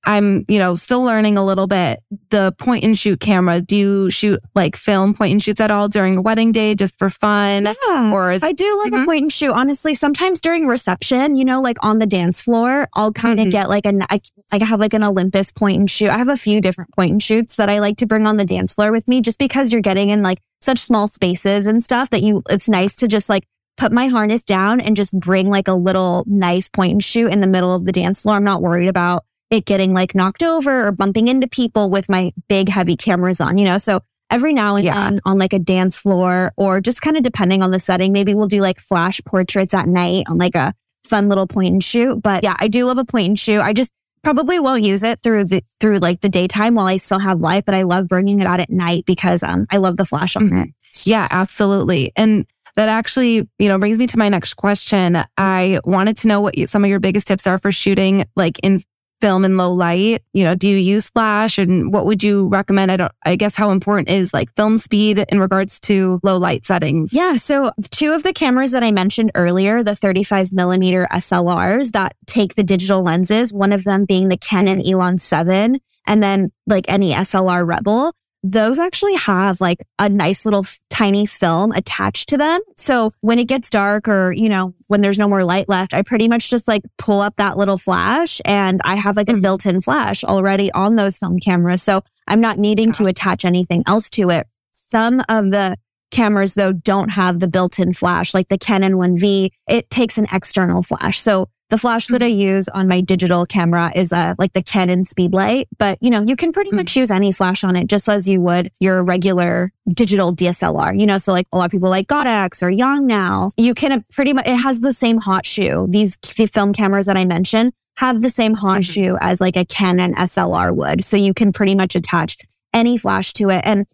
I'm, 0.05 0.45
you 0.49 0.59
know, 0.59 0.75
still 0.77 1.03
learning 1.03 1.37
a 1.37 1.45
little 1.45 1.67
bit. 1.67 2.01
The 2.31 2.55
point 2.59 2.85
and 2.85 2.99
shoot 2.99 3.21
camera, 3.21 3.61
do 3.61 3.77
you 3.77 4.11
shoot 4.11 4.41
like 4.55 4.75
film 4.77 5.13
point 5.15 5.33
and 5.33 5.43
shoots 5.43 5.61
at 5.61 5.71
all 5.71 5.89
during 5.89 6.17
a 6.17 6.23
wedding 6.23 6.53
day 6.53 6.75
just 6.75 6.99
for 6.99 7.11
fun? 7.11 7.65
Yeah. 7.89 8.11
Or 8.13 8.33
is 8.33 8.43
I 8.43 8.53
do 8.53 8.81
like 8.83 8.93
Mhm. 8.93 9.03
a 9.03 9.07
point 9.07 9.23
and 9.25 9.33
shoot. 9.33 9.51
Honestly, 9.53 9.95
sometimes 9.95 10.41
during 10.41 10.67
reception, 10.67 11.37
you 11.37 11.45
know, 11.45 11.61
like 11.61 11.77
on 11.83 11.99
the 11.99 12.07
dance 12.07 12.41
floor, 12.41 12.89
I'll 12.95 13.13
kind 13.13 13.39
of 13.41 13.47
Mhm. 13.47 13.51
get 13.51 13.69
like 13.69 13.85
a, 13.85 13.93
I, 14.11 14.21
I 14.53 14.65
have 14.65 14.81
like 14.81 14.95
an 14.95 15.05
Olympus 15.05 15.53
point 15.53 15.79
and 15.81 15.91
shoot. 15.91 16.09
I 16.09 16.17
have 16.19 16.29
a 16.29 16.37
few 16.37 16.61
different 16.61 16.95
point 16.95 17.13
and 17.13 17.23
shoots 17.23 17.57
that 17.57 17.69
I 17.69 17.79
like 17.81 17.99
to 17.99 18.07
bring 18.07 18.27
on 18.27 18.39
the 18.39 18.45
dance 18.47 18.73
floor 18.75 18.93
with 18.93 19.07
me 19.07 19.21
just 19.21 19.39
because 19.39 19.71
you're 19.73 19.83
getting 19.83 20.09
in 20.11 20.23
like 20.23 20.39
such 20.63 20.79
small 20.79 21.07
spaces 21.07 21.67
and 21.67 21.85
stuff 21.85 22.09
that 22.11 22.23
you, 22.23 22.43
it's 22.49 22.69
nice 22.69 22.97
to 22.97 23.09
just 23.09 23.29
like 23.29 23.45
put 23.77 23.93
my 23.93 24.09
harness 24.09 24.45
down 24.45 24.81
and 24.81 24.95
just 24.97 25.19
bring 25.19 25.49
like 25.49 25.69
a 25.69 25.73
little 25.73 26.25
nice 26.27 26.69
point 26.69 26.93
and 26.93 27.03
shoot 27.05 27.33
in 27.33 27.41
the 27.41 27.47
middle 27.47 27.75
of 27.75 27.85
the 27.85 27.93
dance 27.93 28.23
floor. 28.23 28.37
I'm 28.37 28.45
not 28.45 28.61
worried 28.61 28.89
about 28.89 29.25
it 29.51 29.65
getting 29.67 29.93
like 29.93 30.15
knocked 30.15 30.43
over 30.43 30.87
or 30.87 30.93
bumping 30.93 31.29
into 31.29 31.49
people 31.49 31.91
with 31.91 32.09
my 32.09 32.31
big 32.49 32.69
heavy 32.69 32.97
cameras 32.97 33.41
on, 33.41 33.59
you 33.59 33.65
know? 33.65 33.79
So 33.79 34.01
every 34.31 34.53
now 34.53 34.77
and 34.77 34.85
Yeah. 34.85 34.95
then 34.95 35.21
on 35.25 35.39
like 35.39 35.53
a 35.53 35.59
dance 35.59 35.99
floor 35.99 36.53
or 36.57 36.81
just 36.81 37.03
kind 37.03 37.17
of 37.17 37.23
depending 37.23 37.63
on 37.63 37.71
the 37.73 37.81
setting, 37.81 38.13
maybe 38.13 38.33
we'll 38.35 38.47
do 38.47 38.61
like 38.61 38.79
flash 38.79 39.21
portraits 39.27 39.75
at 39.75 39.89
night 39.89 40.27
on 40.29 40.39
like 40.39 40.55
a 40.55 40.73
fun 41.05 41.29
little 41.29 41.47
point 41.49 41.73
and 41.73 41.83
shoot. 41.85 42.23
But 42.23 42.45
yeah, 42.45 42.55
I 42.61 42.69
do 42.69 42.87
love 42.87 42.99
a 42.99 43.05
point 43.05 43.27
and 43.29 43.39
shoot. 43.39 43.61
I 43.61 43.73
just 43.73 43.93
probably 44.23 44.61
won't 44.61 44.83
use 44.85 45.03
it 45.03 45.19
through 45.23 45.45
the 45.47 45.63
through 45.81 45.99
like 45.99 46.21
the 46.21 46.29
daytime 46.29 46.75
while 46.77 46.87
I 46.87 46.99
still 46.99 47.19
have 47.19 47.41
light, 47.41 47.65
but 47.65 47.75
I 47.75 47.83
love 47.83 48.07
bringing 48.07 48.39
it 48.41 48.47
out 48.47 48.61
at 48.61 48.71
night 48.71 49.05
because 49.07 49.43
um 49.43 49.67
I 49.71 49.79
love 49.79 49.97
the 49.97 50.05
flash 50.05 50.37
on 50.37 50.53
it. 50.53 50.69
Yeah, 51.05 51.27
absolutely. 51.31 52.13
And 52.17 52.47
that 52.77 52.89
actually, 52.89 53.49
you 53.59 53.69
know, 53.69 53.79
brings 53.79 53.99
me 53.99 54.07
to 54.07 54.19
my 54.19 54.29
next 54.29 54.55
question. 54.55 55.19
I 55.37 55.81
wanted 55.85 56.17
to 56.19 56.29
know 56.29 56.41
what 56.41 56.57
you, 56.57 56.69
some 56.69 56.85
of 56.85 56.91
your 56.91 57.01
biggest 57.01 57.27
tips 57.27 57.47
are 57.49 57.59
for 57.59 57.73
shooting 57.73 58.25
like 58.37 58.61
in 58.63 58.81
film 59.21 59.45
in 59.45 59.57
low 59.57 59.73
light. 59.73 60.23
You 60.33 60.45
know, 60.45 60.55
do 60.55 60.69
you 60.69 60.77
use 60.77 61.11
flash 61.11 61.59
and 61.59 61.93
what 61.93 62.07
would 62.07 62.23
you 62.23 62.49
recommend? 62.49 62.91
I 62.91 62.97
don't, 62.97 63.13
I 63.25 63.37
guess 63.37 63.57
how 63.57 63.71
important 63.71 64.09
is 64.09 64.33
like 64.33 64.55
film 64.57 64.77
speed 64.79 65.25
in 65.29 65.41
regards 65.41 65.79
to 65.81 66.21
low 66.23 66.39
light 66.39 66.67
settings? 66.67 67.13
Yeah. 67.13 67.35
So 67.37 67.73
two 67.91 68.13
of 68.13 68.23
the 68.23 68.33
cameras 68.33 68.71
that 68.73 68.83
I 68.83 68.93
mentioned 68.93 69.31
earlier, 69.35 69.83
the 69.83 69.95
35 69.95 70.53
millimeter 70.53 71.07
SLRs 71.13 71.93
that 71.93 72.15
take 72.27 72.55
the 72.55 72.65
digital 72.65 73.03
lenses, 73.03 73.53
one 73.53 73.73
of 73.73 73.85
them 73.85 74.05
being 74.05 74.29
the 74.29 74.37
Canon 74.37 74.85
Elan 74.87 75.19
7 75.19 75.79
and 76.07 76.23
then 76.23 76.51
like 76.67 76.85
any 76.89 77.13
SLR 77.13 77.67
Rebel. 77.67 78.13
Those 78.43 78.79
actually 78.79 79.17
have 79.17 79.61
like 79.61 79.79
a 79.99 80.09
nice 80.09 80.45
little 80.47 80.65
tiny 80.89 81.27
film 81.27 81.73
attached 81.73 82.31
to 82.31 82.39
them. 82.39 82.61
So 82.77 83.11
when 83.21 83.39
it 83.39 83.49
gets 83.49 83.69
dark 83.69 84.09
or, 84.09 84.33
you 84.33 84.49
know, 84.49 84.73
when 84.89 85.03
there's 85.03 85.19
no 85.19 85.29
more 85.29 85.45
light 85.45 85.69
left, 85.69 85.93
I 85.93 86.01
pretty 86.03 86.27
much 86.27 86.49
just 86.49 86.67
like 86.67 86.83
pull 86.97 87.21
up 87.21 87.37
that 87.37 87.59
little 87.59 87.77
flash 87.77 88.41
and 88.47 88.81
I 88.83 88.95
have 88.95 89.17
like 89.17 89.29
a 89.29 89.33
Mhm. 89.33 89.43
built 89.43 89.67
in 89.67 89.83
flash 89.83 90.25
already 90.25 90.73
on 90.73 90.97
those 90.97 91.19
film 91.19 91.39
cameras. 91.39 91.83
So 91.83 92.01
I'm 92.27 92.41
not 92.41 92.59
needing 92.59 92.93
to 92.93 93.07
attach 93.07 93.45
anything 93.45 93.83
else 93.87 94.09
to 94.11 94.31
it. 94.31 94.47
Some 94.71 95.23
of 95.29 95.51
the 95.51 95.77
cameras 96.11 96.55
though 96.55 96.73
don't 96.73 97.11
have 97.11 97.39
the 97.39 97.47
built-in 97.47 97.93
flash 97.93 98.35
like 98.35 98.49
the 98.49 98.59
Canon 98.59 98.95
1V 98.95 99.51
it 99.69 99.89
takes 99.91 100.19
an 100.19 100.27
external 100.33 100.83
flash 100.83 101.21
so 101.21 101.47
the 101.71 101.79
flash 101.79 102.09
that 102.09 102.23
I 102.23 102.27
use 102.27 102.69
on 102.69 102.87
my 102.89 103.01
digital 103.01 103.47
camera 103.47 103.91
is 103.95 104.13
uh, 104.13 104.35
like 104.39 104.53
the 104.53 104.63
Canon 104.63 105.05
Speedlite 105.05 105.67
but 105.79 105.97
you 106.01 106.11
know 106.11 106.21
you 106.21 106.37
can 106.37 106.53
pretty 106.53 106.71
Mm. 106.71 106.77
much 106.77 106.97
use 106.97 107.11
any 107.11 107.33
flash 107.33 107.65
on 107.65 107.75
it 107.77 107.87
just 107.89 108.09
as 108.09 108.29
you 108.29 108.41
would 108.43 108.71
your 108.81 109.03
regular 109.03 109.73
digital 109.93 110.35
DSLR 110.35 110.99
you 110.99 111.07
know? 111.07 111.19
So 111.19 111.33
like 111.33 111.47
a 111.53 111.57
lot 111.59 111.65
of 111.67 111.71
people 111.71 111.91
like 111.91 112.07
Godox 112.07 112.63
or 112.63 112.71
Yongnuo 112.71 113.51
you 113.57 113.75
can 113.75 113.93
uh, 113.93 114.01
pretty 114.13 114.33
much 114.33 114.47
it 114.47 114.57
has 114.57 114.81
the 114.81 114.93
same 114.93 115.19
hot 115.19 115.47
shoe. 115.47 115.87
These 115.91 116.17
the 116.37 116.47
film 116.47 116.73
cameras 116.73 117.07
that 117.07 117.17
I 117.17 117.25
mentioned 117.25 117.73
have 117.97 118.23
the 118.23 118.29
same 118.29 118.55
hot 118.55 118.81
Mhm. 118.81 118.93
shoe 118.93 119.19
as 119.21 119.41
like 119.41 119.57
a 119.57 119.65
Canon 119.65 120.15
SLR 120.15 120.75
would. 120.75 121.05
So 121.05 121.17
you 121.17 121.35
can 121.35 121.53
pretty 121.53 121.75
much 121.75 121.95
attach 121.95 122.37
any 122.73 122.97
flash 122.97 123.33
to 123.35 123.51
it. 123.51 123.63
And 123.65 123.85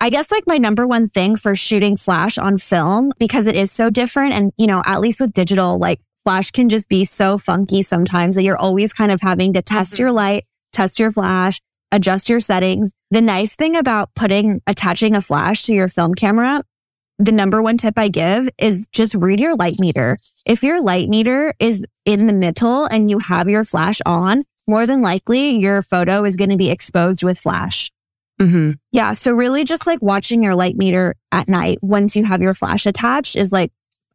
I 0.00 0.10
guess 0.10 0.30
like 0.32 0.44
my 0.46 0.58
number 0.58 0.86
one 0.86 1.08
thing 1.08 1.36
for 1.36 1.54
shooting 1.54 1.96
flash 1.96 2.36
on 2.36 2.58
film 2.58 3.12
because 3.18 3.46
it 3.46 3.54
is 3.56 3.70
so 3.70 3.90
different 3.90 4.32
and 4.34 4.52
you 4.58 4.66
know 4.66 4.82
at 4.84 5.00
least 5.00 5.20
with 5.20 5.32
digital 5.32 5.78
like 5.78 6.00
flash 6.24 6.50
can 6.50 6.68
just 6.68 6.88
be 6.88 7.04
so 7.04 7.38
funky 7.38 7.82
sometimes 7.82 8.34
that 8.34 8.42
you're 8.42 8.56
always 8.58 8.92
kind 8.92 9.12
of 9.12 9.20
having 9.20 9.52
to 9.52 9.62
test 9.62 9.94
Mhm. 9.94 9.98
your 10.00 10.12
light, 10.12 10.46
test 10.72 10.98
your 10.98 11.10
flash, 11.12 11.60
adjust 11.92 12.28
your 12.28 12.40
settings. 12.40 12.92
The 13.10 13.20
nice 13.20 13.56
thing 13.56 13.76
about 13.76 14.10
putting 14.14 14.60
attaching 14.66 15.14
a 15.14 15.20
flash 15.20 15.62
to 15.64 15.72
your 15.72 15.88
film 15.88 16.14
camera 16.14 16.62
the 17.20 17.30
number 17.30 17.62
one 17.62 17.76
tip 17.78 17.96
I 17.96 18.08
give 18.08 18.48
is 18.58 18.88
just 18.88 19.14
read 19.14 19.38
your 19.38 19.54
light 19.54 19.76
meter. 19.78 20.16
If 20.46 20.64
your 20.64 20.80
light 20.82 21.08
meter 21.08 21.54
is 21.60 21.86
in 22.04 22.26
the 22.26 22.32
middle 22.32 22.86
and 22.86 23.08
you 23.08 23.20
have 23.20 23.48
your 23.48 23.64
flash 23.64 24.00
on, 24.04 24.42
more 24.66 24.84
than 24.84 25.00
likely 25.00 25.50
your 25.56 25.80
photo 25.80 26.24
is 26.24 26.34
going 26.34 26.50
to 26.50 26.56
be 26.56 26.70
exposed 26.72 27.22
with 27.22 27.38
flash. 27.38 27.92
Mm-hmm. 28.40 28.72
Yeah. 28.90 29.12
So 29.12 29.32
really 29.32 29.62
just 29.62 29.86
like 29.86 30.02
watching 30.02 30.42
your 30.42 30.56
light 30.56 30.76
meter 30.76 31.14
at 31.30 31.46
night 31.46 31.78
once 31.82 32.16
you 32.16 32.24
have 32.24 32.42
your 32.42 32.52
flash 32.52 32.84
attached 32.84 33.36
is 33.36 33.52
like, 33.52 33.70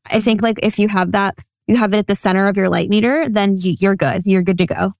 I 0.05 0.19
think 0.19 0.41
like 0.41 0.59
if 0.61 0.77
you 0.77 0.89
have 0.89 1.13
that, 1.13 1.37
you 1.69 1.77
have 1.77 1.93
it 1.93 1.97
at 1.97 2.07
the 2.07 2.15
center 2.15 2.47
of 2.47 2.57
your 2.57 2.67
light 2.67 2.89
meter, 2.89 3.29
then 3.29 3.55
you're 3.57 3.95
good. 3.95 4.23
You're 4.25 4.43
good 4.43 4.57
to 4.57 4.65
go. 4.65 4.91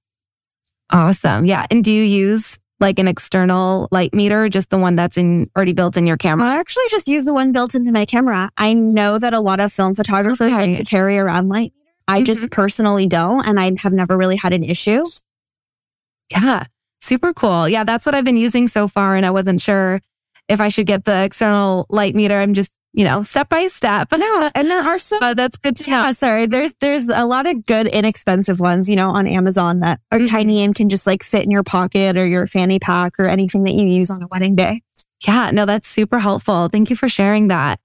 Awesome. 0.92 1.44
Yeah. 1.46 1.66
And 1.72 1.84
do 1.84 1.92
you 1.92 2.04
use 2.04 2.60
like 2.80 3.00
an 3.00 3.08
external 3.08 3.88
light 3.92 4.14
meter, 4.14 4.48
just 4.50 4.70
the 4.70 4.78
one 4.78 4.96
that's 4.96 5.18
in 5.18 5.50
already 5.56 5.74
built 5.74 5.98
in 5.98 6.06
your 6.06 6.16
camera? 6.16 6.48
I 6.48 6.60
actually 6.60 6.86
just 6.90 7.08
use 7.08 7.26
the 7.26 7.34
one 7.34 7.52
built 7.52 7.74
into 7.74 7.92
my 7.92 8.06
camera. 8.06 8.52
I 8.56 8.74
know 8.74 9.18
that 9.18 9.34
a 9.34 9.40
lot 9.40 9.60
of 9.60 9.74
film 9.74 9.96
photographers 9.96 10.40
Okay. 10.40 10.68
like 10.68 10.78
to 10.78 10.86
carry 10.86 11.18
around 11.18 11.50
light. 11.50 11.74
I 12.08 12.24
just 12.24 12.42
mm-hmm. 12.42 12.50
personally 12.50 13.08
don't, 13.08 13.46
and 13.46 13.60
I 13.60 13.72
have 13.82 13.94
never 13.94 14.16
really 14.16 14.36
had 14.36 14.54
an 14.54 14.64
issue. 14.64 15.04
Yeah. 16.32 16.66
Super 17.02 17.34
cool. 17.34 17.68
Yeah. 17.68 17.84
That's 17.84 18.06
what 18.06 18.14
I've 18.14 18.26
been 18.26 18.38
using 18.38 18.68
so 18.68 18.88
far. 18.88 19.16
And 19.16 19.26
I 19.26 19.32
wasn't 19.32 19.62
sure 19.62 20.02
if 20.48 20.62
I 20.62 20.70
should 20.70 20.86
get 20.86 21.06
the 21.06 21.24
external 21.24 21.88
light 21.90 22.16
meter. 22.16 22.40
I'm 22.40 22.54
just, 22.54 22.72
you 22.94 23.04
know, 23.04 23.22
step 23.24 23.50
by 23.50 23.68
step. 23.68 24.08
No, 24.12 24.50
and 24.56 24.68
there 24.70 24.82
are 24.82 24.98
some 25.00 25.20
But 25.20 25.38
that's 25.38 25.58
good 25.58 25.76
to 25.78 25.90
know. 25.92 26.04
Yeah, 26.06 26.12
sorry. 26.12 26.48
There's 26.48 26.74
there's 26.82 27.10
a 27.10 27.26
lot 27.26 27.46
of 27.50 27.66
good 27.66 27.88
inexpensive 27.88 28.60
ones, 28.60 28.90
you 28.90 28.96
know, 28.96 29.10
on 29.10 29.28
Amazon 29.28 29.80
that 29.82 30.00
are 30.12 30.20
Mhm. 30.20 30.30
tiny 30.30 30.64
and 30.64 30.74
can 30.76 30.90
just 30.90 31.06
like 31.08 31.24
fit 31.24 31.44
in 31.44 31.52
your 31.52 31.64
pocket 31.64 32.18
or 32.18 32.26
your 32.26 32.48
fanny 32.48 32.80
pack 32.80 33.20
or 33.20 33.28
anything 33.28 33.64
that 33.64 33.74
you 33.74 33.86
use 33.86 34.10
on 34.10 34.24
a 34.24 34.28
wedding 34.32 34.56
day. 34.56 34.82
Yeah, 35.28 35.52
no, 35.52 35.66
that's 35.66 35.88
super 35.88 36.20
helpful. 36.20 36.70
Thank 36.72 36.90
you 36.90 36.96
for 36.96 37.10
sharing 37.10 37.50
that. 37.50 37.80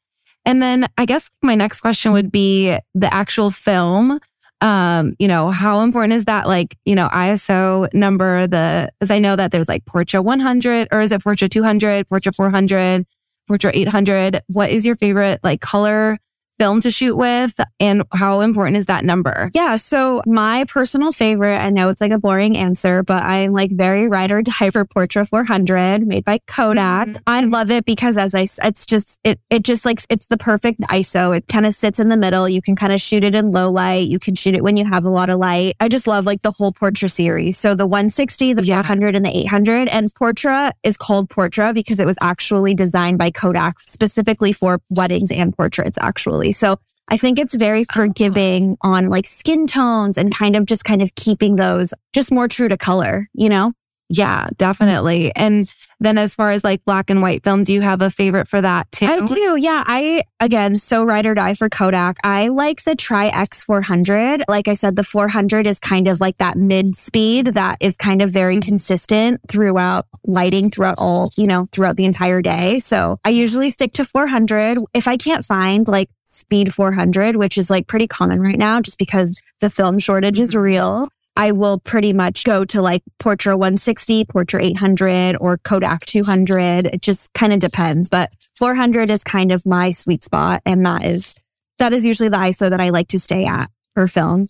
And 0.46 0.62
then 0.62 0.86
I 0.98 1.04
guess 1.06 1.30
my 1.42 1.54
next 1.54 1.80
question 1.80 2.12
would 2.12 2.30
be 2.30 2.76
the 2.94 3.12
actual 3.12 3.50
film. 3.50 4.20
Um, 4.60 5.14
you 5.18 5.28
know, 5.28 5.50
how 5.50 5.80
important 5.80 6.14
is 6.14 6.24
that 6.26 6.46
like, 6.46 6.76
you 6.86 6.94
know, 6.94 7.08
ISO 7.08 7.88
number, 7.92 8.46
the 8.46 8.90
as 9.02 9.10
I 9.10 9.18
know 9.18 9.36
that 9.36 9.50
there's 9.52 9.68
like 9.68 9.84
Portra 9.84 10.22
100 10.24 10.88
or 10.92 11.00
is 11.00 11.12
it 11.12 11.20
Portra 11.22 11.50
200, 11.50 12.06
Portra 12.06 12.34
400, 12.34 13.04
Portra 13.48 13.70
800. 13.74 14.40
What 14.48 14.70
is 14.70 14.86
your 14.86 14.96
favorite 14.96 15.40
like 15.42 15.60
color 15.60 16.18
film 16.58 16.80
to 16.80 16.90
shoot 16.90 17.16
with 17.16 17.58
and 17.80 18.02
how 18.12 18.40
important 18.40 18.76
is 18.76 18.86
that 18.86 19.04
number? 19.04 19.50
Yeah. 19.54 19.76
So 19.76 20.22
my 20.26 20.64
personal 20.68 21.10
favorite, 21.12 21.56
I 21.58 21.70
know 21.70 21.88
it's 21.88 22.00
like 22.00 22.12
a 22.12 22.18
boring 22.18 22.56
answer, 22.56 23.02
but 23.02 23.22
I'm 23.24 23.52
like 23.52 23.70
very 23.72 24.08
ride 24.08 24.30
or 24.30 24.42
die 24.42 24.70
for 24.70 24.84
Portra 24.84 25.28
400 25.28 26.06
made 26.06 26.24
by 26.24 26.38
Kodak. 26.46 27.08
Mhm. 27.08 27.20
I 27.26 27.40
love 27.40 27.70
it 27.70 27.84
because 27.84 28.16
as 28.16 28.34
I, 28.34 28.46
it's 28.62 28.86
just, 28.86 29.18
it, 29.24 29.40
it 29.50 29.62
just 29.64 29.84
like, 29.84 29.98
it's 30.08 30.26
the 30.26 30.36
perfect 30.38 30.80
ISO. 30.82 31.36
It 31.36 31.48
kind 31.48 31.66
of 31.66 31.74
sits 31.74 31.98
in 31.98 32.08
the 32.08 32.16
middle. 32.16 32.48
You 32.48 32.62
can 32.62 32.76
kind 32.76 32.92
of 32.92 33.00
shoot 33.00 33.24
it 33.24 33.34
in 33.34 33.50
low 33.50 33.70
light. 33.70 34.08
You 34.08 34.18
can 34.18 34.34
shoot 34.34 34.54
it 34.54 34.62
when 34.62 34.76
you 34.76 34.84
have 34.84 35.04
a 35.04 35.10
lot 35.10 35.30
of 35.30 35.38
light. 35.38 35.74
I 35.80 35.88
just 35.88 36.06
love 36.06 36.24
like 36.26 36.42
the 36.42 36.52
whole 36.52 36.72
Portra 36.72 37.10
series. 37.10 37.58
So 37.58 37.74
the 37.74 37.86
160, 37.86 38.52
the 38.52 38.64
Yeah. 38.64 38.82
400 38.82 39.16
and 39.16 39.24
the 39.24 39.36
800 39.36 39.88
and 39.88 40.12
Portra 40.14 40.70
is 40.82 40.96
called 40.96 41.28
Portra 41.28 41.74
because 41.74 41.98
it 42.00 42.06
was 42.06 42.18
actually 42.20 42.74
designed 42.74 43.18
by 43.18 43.30
Kodak 43.30 43.80
specifically 43.80 44.52
for 44.52 44.80
weddings 44.90 45.30
and 45.32 45.56
portraits 45.56 45.98
actually. 46.00 46.43
So 46.52 46.76
I 47.08 47.16
think 47.16 47.38
it's 47.38 47.54
very 47.54 47.84
forgiving 47.84 48.76
on 48.80 49.10
like 49.10 49.26
skin 49.26 49.66
tones 49.66 50.16
and 50.16 50.34
kind 50.34 50.56
of 50.56 50.66
just 50.66 50.84
kind 50.84 51.02
of 51.02 51.14
keeping 51.14 51.56
those 51.56 51.92
just 52.12 52.32
more 52.32 52.48
true 52.48 52.68
to 52.68 52.76
color, 52.76 53.28
you 53.34 53.48
know? 53.48 53.72
Yeah, 54.16 54.48
definitely. 54.56 55.34
And 55.34 55.72
then 55.98 56.18
as 56.18 56.34
far 56.34 56.52
as 56.52 56.62
like 56.62 56.84
black 56.84 57.10
and 57.10 57.20
white 57.20 57.42
films, 57.42 57.66
do 57.66 57.72
you 57.72 57.80
have 57.80 58.00
a 58.00 58.10
favorite 58.10 58.46
for 58.46 58.60
that 58.60 58.90
too? 58.92 59.06
I 59.06 59.24
do. 59.24 59.56
Yeah. 59.56 59.82
I, 59.86 60.22
again, 60.38 60.76
so 60.76 61.02
ride 61.04 61.26
or 61.26 61.34
die 61.34 61.54
for 61.54 61.68
Kodak. 61.68 62.18
I 62.22 62.48
like 62.48 62.84
the 62.84 62.94
Tri 62.94 63.30
X400. 63.30 64.44
Like 64.46 64.68
I 64.68 64.74
said, 64.74 64.94
the 64.94 65.02
400 65.02 65.66
is 65.66 65.80
kind 65.80 66.06
of 66.06 66.20
like 66.20 66.38
that 66.38 66.56
mid 66.56 66.94
speed 66.94 67.46
that 67.46 67.78
is 67.80 67.96
kind 67.96 68.22
of 68.22 68.30
very 68.30 68.56
mm-hmm. 68.56 68.68
consistent 68.68 69.40
throughout 69.48 70.06
lighting 70.24 70.70
throughout 70.70 70.96
all, 70.98 71.30
you 71.36 71.46
know, 71.46 71.66
throughout 71.72 71.96
the 71.96 72.04
entire 72.04 72.40
day. 72.40 72.78
So 72.78 73.16
I 73.24 73.30
usually 73.30 73.70
stick 73.70 73.92
to 73.94 74.04
400. 74.04 74.78
If 74.94 75.08
I 75.08 75.16
can't 75.16 75.44
find 75.44 75.88
like 75.88 76.08
speed 76.22 76.72
400, 76.72 77.36
which 77.36 77.58
is 77.58 77.68
like 77.68 77.88
pretty 77.88 78.06
common 78.06 78.40
right 78.40 78.58
now, 78.58 78.80
just 78.80 78.98
because 78.98 79.42
the 79.60 79.70
film 79.70 79.98
shortage 79.98 80.38
is 80.38 80.54
real. 80.54 81.08
I 81.36 81.52
will 81.52 81.80
pretty 81.80 82.12
much 82.12 82.44
go 82.44 82.64
to 82.66 82.80
like 82.80 83.02
Portra 83.18 83.58
160, 83.58 84.24
Portra 84.26 84.62
800, 84.62 85.36
or 85.40 85.58
Kodak 85.58 86.06
200. 86.06 86.86
It 86.86 87.02
just 87.02 87.32
kind 87.34 87.52
of 87.52 87.58
depends, 87.58 88.08
but 88.08 88.30
400 88.56 89.10
is 89.10 89.24
kind 89.24 89.50
of 89.50 89.66
my 89.66 89.90
sweet 89.90 90.22
spot, 90.22 90.62
and 90.64 90.86
that 90.86 91.04
is 91.04 91.34
that 91.78 91.92
is 91.92 92.06
usually 92.06 92.28
the 92.28 92.36
ISO 92.36 92.70
that 92.70 92.80
I 92.80 92.90
like 92.90 93.08
to 93.08 93.18
stay 93.18 93.46
at 93.46 93.68
for 93.94 94.06
film. 94.06 94.46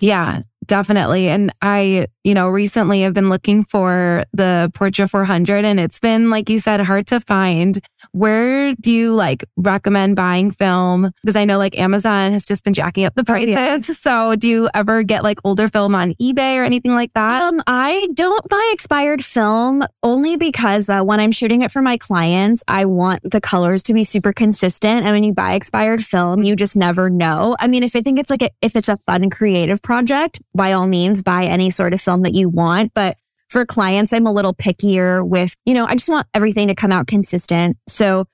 Yeah, 0.00 0.42
definitely. 0.68 1.28
And 1.28 1.50
I, 1.60 2.06
you 2.22 2.34
know, 2.34 2.48
recently 2.48 3.02
have 3.02 3.14
been 3.14 3.28
looking 3.28 3.64
for 3.64 4.24
the 4.32 4.70
Portra 4.74 5.10
400 5.10 5.64
and 5.64 5.80
it's 5.80 5.98
been, 5.98 6.30
like 6.30 6.48
you 6.48 6.58
said, 6.58 6.80
hard 6.80 7.06
to 7.08 7.20
find. 7.20 7.80
Where 8.12 8.74
do 8.74 8.92
you 8.92 9.14
like 9.14 9.44
recommend 9.56 10.16
buying 10.16 10.50
film? 10.50 11.10
Because 11.22 11.36
I 11.36 11.44
know 11.44 11.58
like 11.58 11.78
Amazon 11.78 12.32
has 12.32 12.44
just 12.44 12.62
been 12.64 12.74
jacking 12.74 13.04
up 13.04 13.14
the 13.14 13.24
prices. 13.24 13.56
Oh, 13.56 13.60
yeah. 13.60 13.78
So 13.98 14.36
do 14.36 14.48
you 14.48 14.68
ever 14.74 15.02
get 15.02 15.24
like 15.24 15.38
older 15.44 15.68
film 15.68 15.94
on 15.94 16.14
eBay 16.14 16.56
or 16.56 16.64
anything 16.64 16.94
like 16.94 17.12
that? 17.14 17.42
Um, 17.42 17.60
I 17.66 18.08
don't 18.14 18.46
buy 18.48 18.70
expired 18.72 19.24
film 19.24 19.82
only 20.02 20.36
because 20.36 20.88
uh, 20.88 21.02
when 21.02 21.20
I'm 21.20 21.32
shooting 21.32 21.62
it 21.62 21.70
for 21.70 21.82
my 21.82 21.96
clients, 21.96 22.62
I 22.68 22.84
want 22.84 23.22
the 23.22 23.40
colors 23.40 23.82
to 23.84 23.94
be 23.94 24.04
super 24.04 24.32
consistent. 24.32 25.04
And 25.04 25.10
when 25.10 25.24
you 25.24 25.34
buy 25.34 25.54
expired 25.54 26.02
film, 26.02 26.42
you 26.42 26.54
just 26.54 26.76
never 26.76 27.10
know. 27.10 27.56
I 27.58 27.66
mean, 27.66 27.82
if 27.82 27.96
I 27.96 28.02
think 28.02 28.18
it's 28.18 28.30
like 28.30 28.42
a, 28.42 28.50
if 28.62 28.76
it's 28.76 28.88
a 28.88 28.96
fun 28.98 29.30
creative 29.30 29.82
project, 29.82 30.40
by 30.58 30.72
all 30.72 30.86
means, 30.86 31.22
buy 31.22 31.44
any 31.44 31.70
sort 31.70 31.94
of 31.94 32.00
film 32.02 32.22
that 32.22 32.34
you 32.34 32.50
want. 32.50 32.92
But 32.92 33.16
for 33.48 33.64
clients, 33.64 34.12
I'm 34.12 34.26
a 34.26 34.32
little 34.32 34.52
pickier 34.52 35.26
with, 35.26 35.54
you 35.64 35.72
know, 35.72 35.86
I 35.86 35.94
just 35.94 36.10
want 36.10 36.26
everything 36.34 36.68
to 36.68 36.74
come 36.74 36.92
out 36.92 37.06
consistent. 37.06 37.78
So 37.88 38.26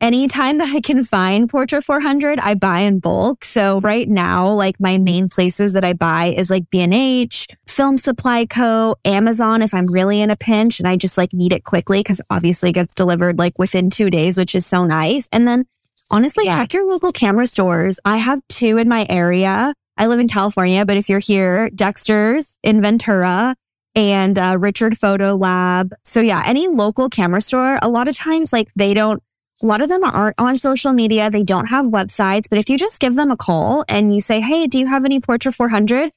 anytime 0.00 0.58
that 0.58 0.74
I 0.74 0.80
can 0.80 1.04
find 1.04 1.50
Portra 1.50 1.82
400, 1.82 2.38
I 2.38 2.54
buy 2.54 2.80
in 2.80 2.98
bulk. 2.98 3.44
So 3.44 3.80
right 3.80 4.08
now, 4.08 4.52
like 4.52 4.78
my 4.78 4.98
main 4.98 5.28
places 5.28 5.72
that 5.72 5.84
I 5.84 5.94
buy 5.94 6.34
is 6.36 6.50
like 6.50 6.68
B&H, 6.70 7.48
Film 7.66 7.96
Supply 7.96 8.44
Co., 8.44 8.96
Amazon 9.04 9.62
if 9.62 9.72
I'm 9.72 9.90
really 9.90 10.20
in 10.20 10.30
a 10.30 10.36
pinch 10.36 10.78
and 10.78 10.88
I 10.88 10.96
just 10.96 11.16
like 11.16 11.32
need 11.32 11.52
it 11.52 11.64
quickly 11.64 12.00
because 12.00 12.20
obviously 12.30 12.70
it 12.70 12.74
gets 12.74 12.94
delivered 12.94 13.38
like 13.38 13.58
within 13.58 13.88
two 13.88 14.10
days, 14.10 14.36
which 14.36 14.54
is 14.54 14.66
so 14.66 14.84
nice. 14.84 15.28
And 15.32 15.48
then 15.48 15.64
honestly, 16.10 16.44
yeah. 16.44 16.56
check 16.58 16.74
your 16.74 16.86
local 16.86 17.12
camera 17.12 17.46
stores. 17.46 17.98
I 18.04 18.18
have 18.18 18.40
two 18.48 18.76
in 18.78 18.88
my 18.88 19.06
area. 19.08 19.72
I 19.96 20.06
live 20.06 20.20
in 20.20 20.28
California, 20.28 20.84
but 20.84 20.96
if 20.96 21.08
you're 21.08 21.18
here, 21.18 21.70
Dexter's 21.70 22.58
in 22.62 22.82
Ventura 22.82 23.54
and 23.94 24.38
uh, 24.38 24.56
Richard 24.60 24.98
Photo 24.98 25.34
Lab. 25.34 25.94
So 26.04 26.20
yeah, 26.20 26.42
any 26.44 26.68
local 26.68 27.08
camera 27.08 27.40
store, 27.40 27.78
a 27.80 27.88
lot 27.88 28.08
of 28.08 28.16
times 28.16 28.52
like 28.52 28.68
they 28.76 28.92
don't, 28.92 29.22
a 29.62 29.66
lot 29.66 29.80
of 29.80 29.88
them 29.88 30.04
aren't 30.04 30.38
on 30.38 30.56
social 30.56 30.92
media. 30.92 31.30
They 31.30 31.42
don't 31.42 31.66
have 31.66 31.86
websites, 31.86 32.44
but 32.48 32.58
if 32.58 32.68
you 32.68 32.76
just 32.76 33.00
give 33.00 33.14
them 33.14 33.30
a 33.30 33.36
call 33.38 33.84
and 33.88 34.14
you 34.14 34.20
say, 34.20 34.42
Hey, 34.42 34.66
do 34.66 34.78
you 34.78 34.86
have 34.86 35.06
any 35.06 35.18
Portra 35.18 35.54
400? 35.54 36.12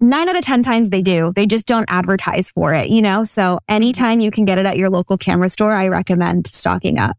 Nine 0.00 0.28
out 0.28 0.36
of 0.36 0.42
10 0.42 0.62
times 0.62 0.90
they 0.90 1.02
do. 1.02 1.32
They 1.34 1.46
just 1.46 1.66
don't 1.66 1.86
advertise 1.88 2.50
for 2.50 2.74
it, 2.74 2.88
you 2.88 3.00
know? 3.00 3.22
So 3.22 3.58
anytime 3.68 4.20
you 4.20 4.30
can 4.30 4.44
get 4.44 4.58
it 4.58 4.66
at 4.66 4.76
your 4.76 4.90
local 4.90 5.16
camera 5.16 5.48
store, 5.48 5.72
I 5.72 5.88
recommend 5.88 6.46
stocking 6.46 6.98
up. 6.98 7.16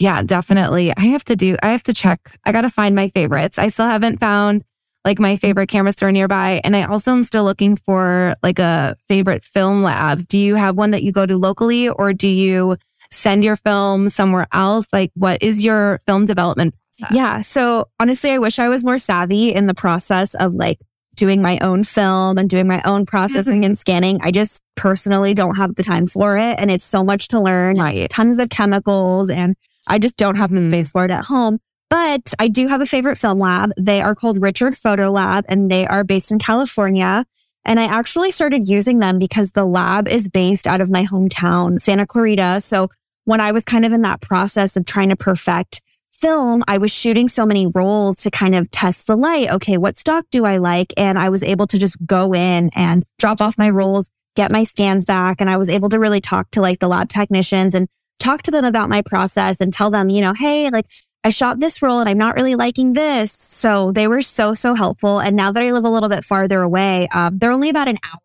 Yeah, 0.00 0.22
definitely. 0.22 0.92
I 0.96 1.06
have 1.06 1.24
to 1.24 1.36
do, 1.36 1.56
I 1.60 1.70
have 1.70 1.82
to 1.84 1.92
check. 1.92 2.36
I 2.44 2.52
got 2.52 2.60
to 2.62 2.70
find 2.70 2.94
my 2.94 3.08
favorites. 3.08 3.58
I 3.58 3.68
still 3.68 3.86
haven't 3.86 4.20
found 4.20 4.62
like 5.08 5.18
my 5.18 5.36
favorite 5.36 5.68
camera 5.68 5.90
store 5.90 6.12
nearby. 6.12 6.60
And 6.64 6.76
I 6.76 6.82
also 6.82 7.12
am 7.12 7.22
still 7.22 7.42
looking 7.42 7.76
for 7.76 8.34
like 8.42 8.58
a 8.58 8.94
favorite 9.08 9.42
film 9.42 9.82
lab. 9.82 10.18
Do 10.28 10.36
you 10.36 10.54
have 10.54 10.76
one 10.76 10.90
that 10.90 11.02
you 11.02 11.12
go 11.12 11.24
to 11.24 11.38
locally 11.38 11.88
or 11.88 12.12
do 12.12 12.28
you 12.28 12.76
send 13.10 13.42
your 13.42 13.56
film 13.56 14.10
somewhere 14.10 14.46
else? 14.52 14.86
Like, 14.92 15.10
what 15.14 15.42
is 15.42 15.64
your 15.64 15.98
film 16.04 16.26
development 16.26 16.74
process? 16.98 17.16
Yeah. 17.16 17.40
So 17.40 17.88
honestly, 17.98 18.32
I 18.32 18.38
wish 18.38 18.58
I 18.58 18.68
was 18.68 18.84
more 18.84 18.98
savvy 18.98 19.48
in 19.48 19.66
the 19.66 19.72
process 19.72 20.34
of 20.34 20.52
like 20.52 20.78
doing 21.16 21.40
my 21.40 21.58
own 21.62 21.84
film 21.84 22.36
and 22.36 22.50
doing 22.50 22.68
my 22.68 22.82
own 22.84 23.06
processing 23.06 23.64
and 23.64 23.78
scanning. 23.78 24.20
I 24.22 24.30
just 24.30 24.62
personally 24.76 25.32
don't 25.32 25.56
have 25.56 25.74
the 25.74 25.82
time 25.82 26.06
for 26.06 26.36
it. 26.36 26.60
And 26.60 26.70
it's 26.70 26.84
so 26.84 27.02
much 27.02 27.28
to 27.28 27.40
learn, 27.40 27.76
right. 27.76 28.10
tons 28.10 28.38
of 28.38 28.50
chemicals, 28.50 29.30
and 29.30 29.56
I 29.88 29.98
just 29.98 30.18
don't 30.18 30.36
have 30.36 30.50
the 30.50 30.60
mm-hmm. 30.60 30.68
space 30.68 30.90
for 30.90 31.06
it 31.06 31.10
at 31.10 31.24
home. 31.24 31.60
But 31.90 32.34
I 32.38 32.48
do 32.48 32.68
have 32.68 32.80
a 32.80 32.86
favorite 32.86 33.16
film 33.16 33.38
lab. 33.38 33.72
They 33.78 34.00
are 34.00 34.14
called 34.14 34.42
Richard 34.42 34.74
Photo 34.74 35.10
Lab 35.10 35.44
and 35.48 35.70
they 35.70 35.86
are 35.86 36.04
based 36.04 36.30
in 36.30 36.38
California. 36.38 37.24
And 37.64 37.80
I 37.80 37.84
actually 37.84 38.30
started 38.30 38.68
using 38.68 38.98
them 38.98 39.18
because 39.18 39.52
the 39.52 39.64
lab 39.64 40.08
is 40.08 40.28
based 40.28 40.66
out 40.66 40.80
of 40.80 40.90
my 40.90 41.04
hometown, 41.04 41.80
Santa 41.80 42.06
Clarita. 42.06 42.60
So 42.60 42.88
when 43.24 43.40
I 43.40 43.52
was 43.52 43.64
kind 43.64 43.84
of 43.84 43.92
in 43.92 44.02
that 44.02 44.20
process 44.20 44.76
of 44.76 44.86
trying 44.86 45.10
to 45.10 45.16
perfect 45.16 45.82
film, 46.12 46.64
I 46.66 46.78
was 46.78 46.90
shooting 46.90 47.28
so 47.28 47.46
many 47.46 47.66
rolls 47.66 48.16
to 48.16 48.30
kind 48.30 48.54
of 48.54 48.70
test 48.70 49.06
the 49.06 49.16
light. 49.16 49.50
Okay, 49.50 49.78
what 49.78 49.96
stock 49.96 50.26
do 50.30 50.44
I 50.44 50.56
like? 50.56 50.92
And 50.96 51.18
I 51.18 51.28
was 51.28 51.42
able 51.42 51.66
to 51.68 51.78
just 51.78 52.04
go 52.06 52.34
in 52.34 52.70
and 52.74 53.04
drop 53.18 53.40
off 53.40 53.58
my 53.58 53.70
rolls, 53.70 54.10
get 54.34 54.50
my 54.50 54.62
scans 54.62 55.04
back. 55.04 55.40
And 55.40 55.48
I 55.48 55.56
was 55.56 55.68
able 55.68 55.88
to 55.90 55.98
really 55.98 56.20
talk 56.20 56.50
to 56.52 56.60
like 56.60 56.80
the 56.80 56.88
lab 56.88 57.08
technicians 57.08 57.74
and 57.74 57.86
talk 58.18 58.42
to 58.42 58.50
them 58.50 58.64
about 58.64 58.88
my 58.88 59.02
process 59.02 59.60
and 59.60 59.72
tell 59.72 59.90
them, 59.90 60.08
you 60.08 60.20
know, 60.20 60.34
hey, 60.34 60.70
like 60.70 60.86
I 61.24 61.30
shot 61.30 61.60
this 61.60 61.82
roll 61.82 62.00
and 62.00 62.08
I'm 62.08 62.18
not 62.18 62.36
really 62.36 62.54
liking 62.54 62.92
this. 62.92 63.32
So 63.32 63.92
they 63.92 64.06
were 64.06 64.22
so, 64.22 64.54
so 64.54 64.74
helpful. 64.74 65.18
And 65.18 65.36
now 65.36 65.50
that 65.50 65.62
I 65.62 65.72
live 65.72 65.84
a 65.84 65.90
little 65.90 66.08
bit 66.08 66.24
farther 66.24 66.62
away, 66.62 67.08
um, 67.08 67.38
they're 67.38 67.50
only 67.50 67.68
about 67.68 67.88
an 67.88 67.98
hour. 68.04 68.20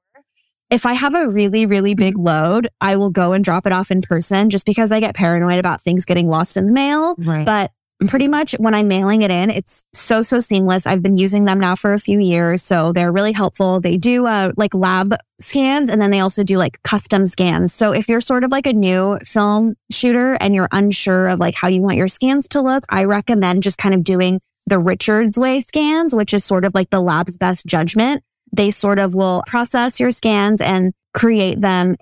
If 0.70 0.86
I 0.86 0.94
have 0.94 1.14
a 1.14 1.28
really, 1.28 1.66
really 1.66 1.94
big 1.94 2.18
load, 2.18 2.68
I 2.82 2.96
will 2.96 3.12
go 3.12 3.34
and 3.34 3.44
drop 3.44 3.68
it 3.68 3.72
off 3.72 3.92
in 3.92 4.02
person 4.02 4.50
just 4.50 4.66
because 4.66 4.92
I 4.92 5.00
get 5.00 5.14
paranoid 5.16 5.60
about 5.60 5.82
things 5.82 6.06
getting 6.06 6.28
lost 6.28 6.58
in 6.58 6.66
the 6.66 6.74
mail. 6.74 7.16
Right. 7.18 7.46
But 7.46 7.72
pretty 8.08 8.28
much 8.28 8.54
when 8.54 8.74
I'm 8.74 8.88
mailing 8.88 9.22
it 9.22 9.32
in, 9.32 9.50
it's 9.50 9.86
so, 9.94 10.22
so 10.22 10.40
seamless. 10.40 10.88
I've 10.88 11.02
been 11.02 11.18
using 11.18 11.46
them 11.46 11.60
now 11.60 11.76
for 11.76 11.94
a 11.94 12.00
few 12.00 12.20
years. 12.20 12.64
So 12.64 12.92
they're 12.92 13.12
really 13.12 13.32
helpful. 13.32 13.80
They 13.80 13.98
do 13.98 14.26
uh, 14.26 14.52
like 14.58 14.74
lab 14.74 15.16
scans 15.40 15.90
and 15.90 16.02
then 16.02 16.12
they 16.12 16.20
also 16.20 16.44
do 16.44 16.58
like 16.58 16.82
custom 16.84 17.26
scans. 17.26 17.74
So 17.74 17.92
if 17.92 18.08
you're 18.08 18.22
sort 18.22 18.44
of 18.44 18.52
like 18.52 18.68
a 18.68 18.74
new 18.74 19.20
film 19.26 19.76
shooter 19.92 20.38
and 20.40 20.56
you're 20.56 20.70
unsure 20.72 21.28
of 21.28 21.40
like 21.40 21.56
how 21.56 21.68
you 21.68 21.82
want 21.82 21.98
your 21.98 22.08
scans 22.08 22.48
to 22.50 22.62
look, 22.62 22.86
I 22.90 23.04
recommend 23.06 23.64
just 23.64 23.78
kind 23.78 23.94
of 23.94 24.04
doing 24.04 24.40
the 24.66 24.80
Richards 24.80 25.38
way 25.38 25.60
scans, 25.60 26.16
which 26.16 26.34
is 26.34 26.46
sort 26.46 26.66
of 26.66 26.74
like 26.74 26.90
the 26.90 27.02
lab's 27.02 27.38
best 27.38 27.66
judgment. 27.66 28.24
They 28.52 28.72
sort 28.72 29.00
of 29.00 29.16
will 29.16 29.44
process 29.48 30.00
your 30.00 30.12
scans 30.12 30.62
and 30.62 30.94
create 31.14 31.60
them 31.62 31.96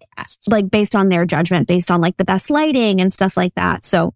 like 0.48 0.70
based 0.72 0.96
on 0.96 1.10
their 1.10 1.26
judgment, 1.26 1.68
based 1.68 1.92
on 1.92 2.02
like 2.02 2.18
the 2.18 2.26
best 2.26 2.50
lighting 2.50 3.02
and 3.02 3.12
stuff 3.12 3.36
like 3.36 3.54
that. 3.56 3.84
So 3.84 4.14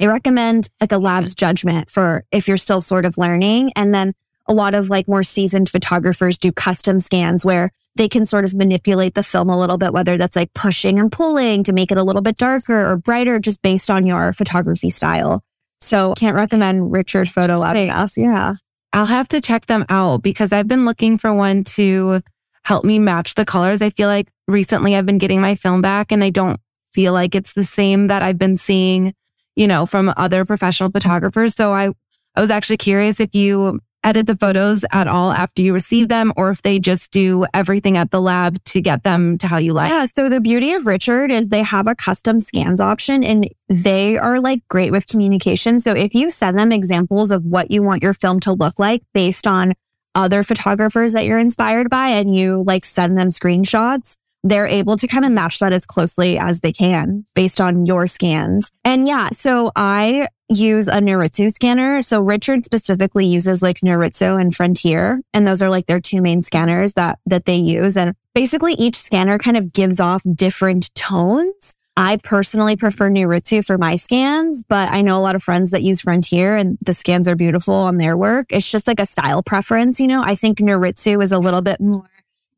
I 0.00 0.06
recommend 0.06 0.68
like 0.80 0.92
a 0.92 0.98
lab's 0.98 1.34
judgment 1.34 1.90
for 1.90 2.24
if 2.30 2.48
you're 2.48 2.56
still 2.56 2.80
sort 2.80 3.04
of 3.04 3.18
learning. 3.18 3.72
And 3.76 3.94
then 3.94 4.12
a 4.48 4.54
lot 4.54 4.74
of 4.74 4.90
like 4.90 5.08
more 5.08 5.22
seasoned 5.22 5.68
photographers 5.68 6.38
do 6.38 6.52
custom 6.52 7.00
scans 7.00 7.44
where 7.44 7.70
they 7.96 8.08
can 8.08 8.26
sort 8.26 8.44
of 8.44 8.54
manipulate 8.54 9.14
the 9.14 9.22
film 9.22 9.48
a 9.48 9.58
little 9.58 9.78
bit, 9.78 9.92
whether 9.92 10.16
that's 10.16 10.36
like 10.36 10.52
pushing 10.54 10.98
and 10.98 11.10
pulling 11.10 11.64
to 11.64 11.72
make 11.72 11.90
it 11.90 11.98
a 11.98 12.04
little 12.04 12.22
bit 12.22 12.36
darker 12.36 12.86
or 12.86 12.96
brighter, 12.96 13.38
just 13.38 13.62
based 13.62 13.90
on 13.90 14.06
your 14.06 14.32
photography 14.32 14.90
style. 14.90 15.42
So 15.80 16.12
I 16.12 16.14
can't 16.14 16.36
recommend 16.36 16.92
Richard 16.92 17.28
Photo 17.28 17.58
Lab 17.58 17.76
enough. 17.76 18.12
Yeah. 18.16 18.54
I'll 18.92 19.06
have 19.06 19.28
to 19.28 19.40
check 19.40 19.66
them 19.66 19.84
out 19.88 20.22
because 20.22 20.52
I've 20.52 20.68
been 20.68 20.84
looking 20.84 21.18
for 21.18 21.34
one 21.34 21.64
to 21.64 22.20
help 22.64 22.84
me 22.84 22.98
match 22.98 23.34
the 23.34 23.44
colors. 23.44 23.82
I 23.82 23.90
feel 23.90 24.08
like 24.08 24.28
recently 24.48 24.96
I've 24.96 25.06
been 25.06 25.18
getting 25.18 25.40
my 25.40 25.54
film 25.54 25.82
back 25.82 26.12
and 26.12 26.22
I 26.22 26.30
don't 26.30 26.60
feel 26.92 27.12
like 27.12 27.34
it's 27.34 27.52
the 27.52 27.64
same 27.64 28.06
that 28.08 28.22
I've 28.22 28.38
been 28.38 28.56
seeing 28.56 29.12
you 29.56 29.66
know, 29.66 29.86
from 29.86 30.12
other 30.16 30.44
professional 30.44 30.90
photographers. 30.90 31.54
So 31.54 31.72
I, 31.72 31.90
I 32.34 32.40
was 32.40 32.50
actually 32.50 32.76
curious 32.76 33.18
if 33.18 33.34
you 33.34 33.80
edit 34.04 34.28
the 34.28 34.36
photos 34.36 34.84
at 34.92 35.08
all 35.08 35.32
after 35.32 35.62
you 35.62 35.74
receive 35.74 36.08
them 36.08 36.32
or 36.36 36.50
if 36.50 36.62
they 36.62 36.78
just 36.78 37.10
do 37.10 37.44
everything 37.52 37.96
at 37.96 38.12
the 38.12 38.20
lab 38.20 38.62
to 38.62 38.80
get 38.80 39.02
them 39.02 39.36
to 39.38 39.48
how 39.48 39.56
you 39.56 39.72
like. 39.72 39.90
Yeah. 39.90 40.04
So 40.04 40.28
the 40.28 40.40
beauty 40.40 40.72
of 40.74 40.86
Richard 40.86 41.32
is 41.32 41.48
they 41.48 41.64
have 41.64 41.88
a 41.88 41.94
custom 41.96 42.38
scans 42.38 42.80
option 42.80 43.24
and 43.24 43.48
they 43.68 44.16
are 44.16 44.38
like 44.38 44.60
great 44.68 44.92
with 44.92 45.08
communication. 45.08 45.80
So 45.80 45.92
if 45.92 46.14
you 46.14 46.30
send 46.30 46.56
them 46.56 46.70
examples 46.70 47.32
of 47.32 47.44
what 47.44 47.72
you 47.72 47.82
want 47.82 48.04
your 48.04 48.14
film 48.14 48.38
to 48.40 48.52
look 48.52 48.78
like 48.78 49.02
based 49.12 49.46
on 49.46 49.74
other 50.14 50.44
photographers 50.44 51.12
that 51.14 51.24
you're 51.24 51.38
inspired 51.38 51.90
by 51.90 52.08
and 52.08 52.32
you 52.32 52.62
like 52.64 52.84
send 52.84 53.18
them 53.18 53.30
screenshots, 53.30 54.18
they're 54.48 54.66
able 54.66 54.96
to 54.96 55.06
kind 55.06 55.24
of 55.24 55.32
match 55.32 55.58
that 55.58 55.72
as 55.72 55.84
closely 55.84 56.38
as 56.38 56.60
they 56.60 56.72
can 56.72 57.24
based 57.34 57.60
on 57.60 57.84
your 57.84 58.06
scans. 58.06 58.72
And 58.84 59.06
yeah, 59.06 59.30
so 59.30 59.72
I 59.74 60.28
use 60.48 60.86
a 60.86 61.00
Noritsu 61.00 61.50
scanner. 61.50 62.00
So 62.02 62.20
Richard 62.20 62.64
specifically 62.64 63.26
uses 63.26 63.62
like 63.62 63.80
Noritsu 63.80 64.40
and 64.40 64.54
Frontier, 64.54 65.20
and 65.34 65.46
those 65.46 65.62
are 65.62 65.70
like 65.70 65.86
their 65.86 66.00
two 66.00 66.22
main 66.22 66.42
scanners 66.42 66.92
that 66.94 67.18
that 67.26 67.46
they 67.46 67.56
use. 67.56 67.96
And 67.96 68.14
basically 68.34 68.74
each 68.74 68.96
scanner 68.96 69.38
kind 69.38 69.56
of 69.56 69.72
gives 69.72 69.98
off 69.98 70.22
different 70.34 70.94
tones. 70.94 71.74
I 71.98 72.18
personally 72.22 72.76
prefer 72.76 73.08
Noritsu 73.08 73.64
for 73.64 73.78
my 73.78 73.96
scans, 73.96 74.62
but 74.62 74.92
I 74.92 75.00
know 75.00 75.18
a 75.18 75.22
lot 75.22 75.34
of 75.34 75.42
friends 75.42 75.70
that 75.70 75.82
use 75.82 76.02
Frontier 76.02 76.54
and 76.54 76.76
the 76.84 76.92
scans 76.92 77.26
are 77.26 77.34
beautiful 77.34 77.74
on 77.74 77.96
their 77.96 78.18
work. 78.18 78.46
It's 78.50 78.70
just 78.70 78.86
like 78.86 79.00
a 79.00 79.06
style 79.06 79.42
preference, 79.42 79.98
you 79.98 80.06
know. 80.06 80.22
I 80.22 80.34
think 80.34 80.58
Noritsu 80.58 81.22
is 81.22 81.32
a 81.32 81.38
little 81.38 81.62
bit 81.62 81.80
more 81.80 82.06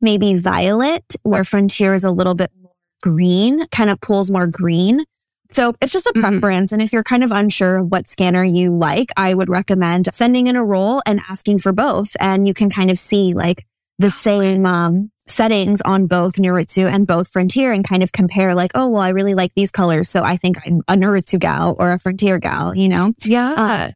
maybe 0.01 0.37
violet, 0.37 1.15
where 1.23 1.43
Frontier 1.43 1.93
is 1.93 2.03
a 2.03 2.11
little 2.11 2.35
bit 2.35 2.51
more 2.61 2.71
green, 3.01 3.65
kind 3.67 3.89
of 3.89 3.99
pulls 4.01 4.29
more 4.31 4.47
green. 4.47 5.03
So 5.51 5.73
it's 5.81 5.91
just 5.91 6.05
a 6.05 6.09
mm-hmm. 6.11 6.21
preference. 6.21 6.71
Mm-hmm. 6.71 6.75
And 6.75 6.81
if 6.83 6.93
you're 6.93 7.03
kind 7.03 7.23
of 7.23 7.31
unsure 7.31 7.77
of 7.77 7.91
what 7.91 8.07
scanner 8.07 8.43
you 8.43 8.75
like, 8.75 9.09
I 9.17 9.33
would 9.33 9.49
recommend 9.49 10.13
sending 10.13 10.47
in 10.47 10.55
a 10.55 10.63
roll 10.63 11.01
and 11.05 11.21
asking 11.27 11.59
for 11.59 11.71
both. 11.71 12.15
And 12.19 12.47
you 12.47 12.53
can 12.53 12.69
kind 12.69 12.91
of 12.91 12.99
see 12.99 13.33
like 13.33 13.65
the 13.97 14.09
same 14.09 14.65
um, 14.65 15.11
settings 15.27 15.81
on 15.81 16.07
both 16.07 16.35
Noritsu 16.35 16.91
and 16.91 17.05
both 17.05 17.29
Frontier 17.29 17.71
and 17.71 17.87
kind 17.87 18.03
of 18.03 18.11
compare 18.11 18.55
like, 18.55 18.71
oh, 18.75 18.87
well, 18.87 19.01
I 19.01 19.09
really 19.09 19.33
like 19.33 19.53
these 19.55 19.71
colors. 19.71 20.09
So 20.09 20.23
I 20.23 20.37
think 20.37 20.57
I'm 20.65 20.81
a 20.87 20.93
Noritsu 20.93 21.39
gal 21.39 21.75
or 21.79 21.91
a 21.91 21.99
Frontier 21.99 22.37
gal, 22.37 22.75
you 22.75 22.87
know? 22.87 23.13
Yeah. 23.25 23.53
Uh, 23.57 23.91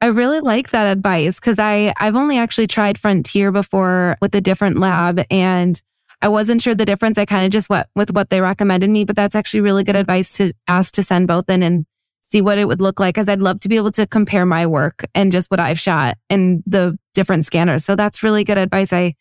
I 0.00 0.06
really 0.06 0.40
like 0.40 0.70
that 0.70 0.96
advice 0.96 1.40
because 1.40 1.58
I 1.58 1.92
I've 1.96 2.16
only 2.16 2.38
actually 2.38 2.68
tried 2.68 2.98
Frontier 2.98 3.50
before 3.50 4.16
with 4.20 4.34
a 4.34 4.40
different 4.40 4.78
lab 4.78 5.20
and 5.30 5.80
I 6.20 6.28
wasn't 6.28 6.62
sure 6.62 6.74
the 6.74 6.84
difference. 6.84 7.18
I 7.18 7.24
kind 7.24 7.44
of 7.44 7.50
just 7.50 7.70
went 7.70 7.86
with 7.94 8.12
what 8.12 8.30
they 8.30 8.40
recommended 8.40 8.90
me, 8.90 9.04
but 9.04 9.16
that's 9.16 9.36
actually 9.36 9.60
really 9.60 9.84
good 9.84 9.96
advice 9.96 10.36
to 10.38 10.52
ask 10.66 10.94
to 10.94 11.02
send 11.02 11.28
both 11.28 11.48
in 11.48 11.62
and 11.62 11.86
see 12.20 12.40
what 12.42 12.58
it 12.58 12.66
would 12.66 12.80
look 12.80 13.00
like. 13.00 13.14
Cause 13.14 13.28
I'd 13.28 13.40
love 13.40 13.60
to 13.60 13.68
be 13.68 13.76
able 13.76 13.90
to 13.92 14.06
compare 14.06 14.44
my 14.44 14.66
work 14.66 15.04
and 15.14 15.32
just 15.32 15.50
what 15.50 15.60
I've 15.60 15.78
shot 15.78 16.16
and 16.28 16.62
the 16.66 16.98
different 17.14 17.44
scanners. 17.44 17.84
So 17.84 17.96
that's 17.96 18.22
really 18.22 18.44
good 18.44 18.58
advice. 18.58 18.92
I, 18.92 19.14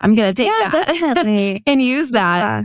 I'm 0.00 0.14
going 0.14 0.30
to 0.30 0.34
take 0.34 0.46
Yeah, 0.46 0.68
that 0.70 1.62
and 1.66 1.82
use 1.82 2.10
that. 2.12 2.38
Yeah. 2.38 2.62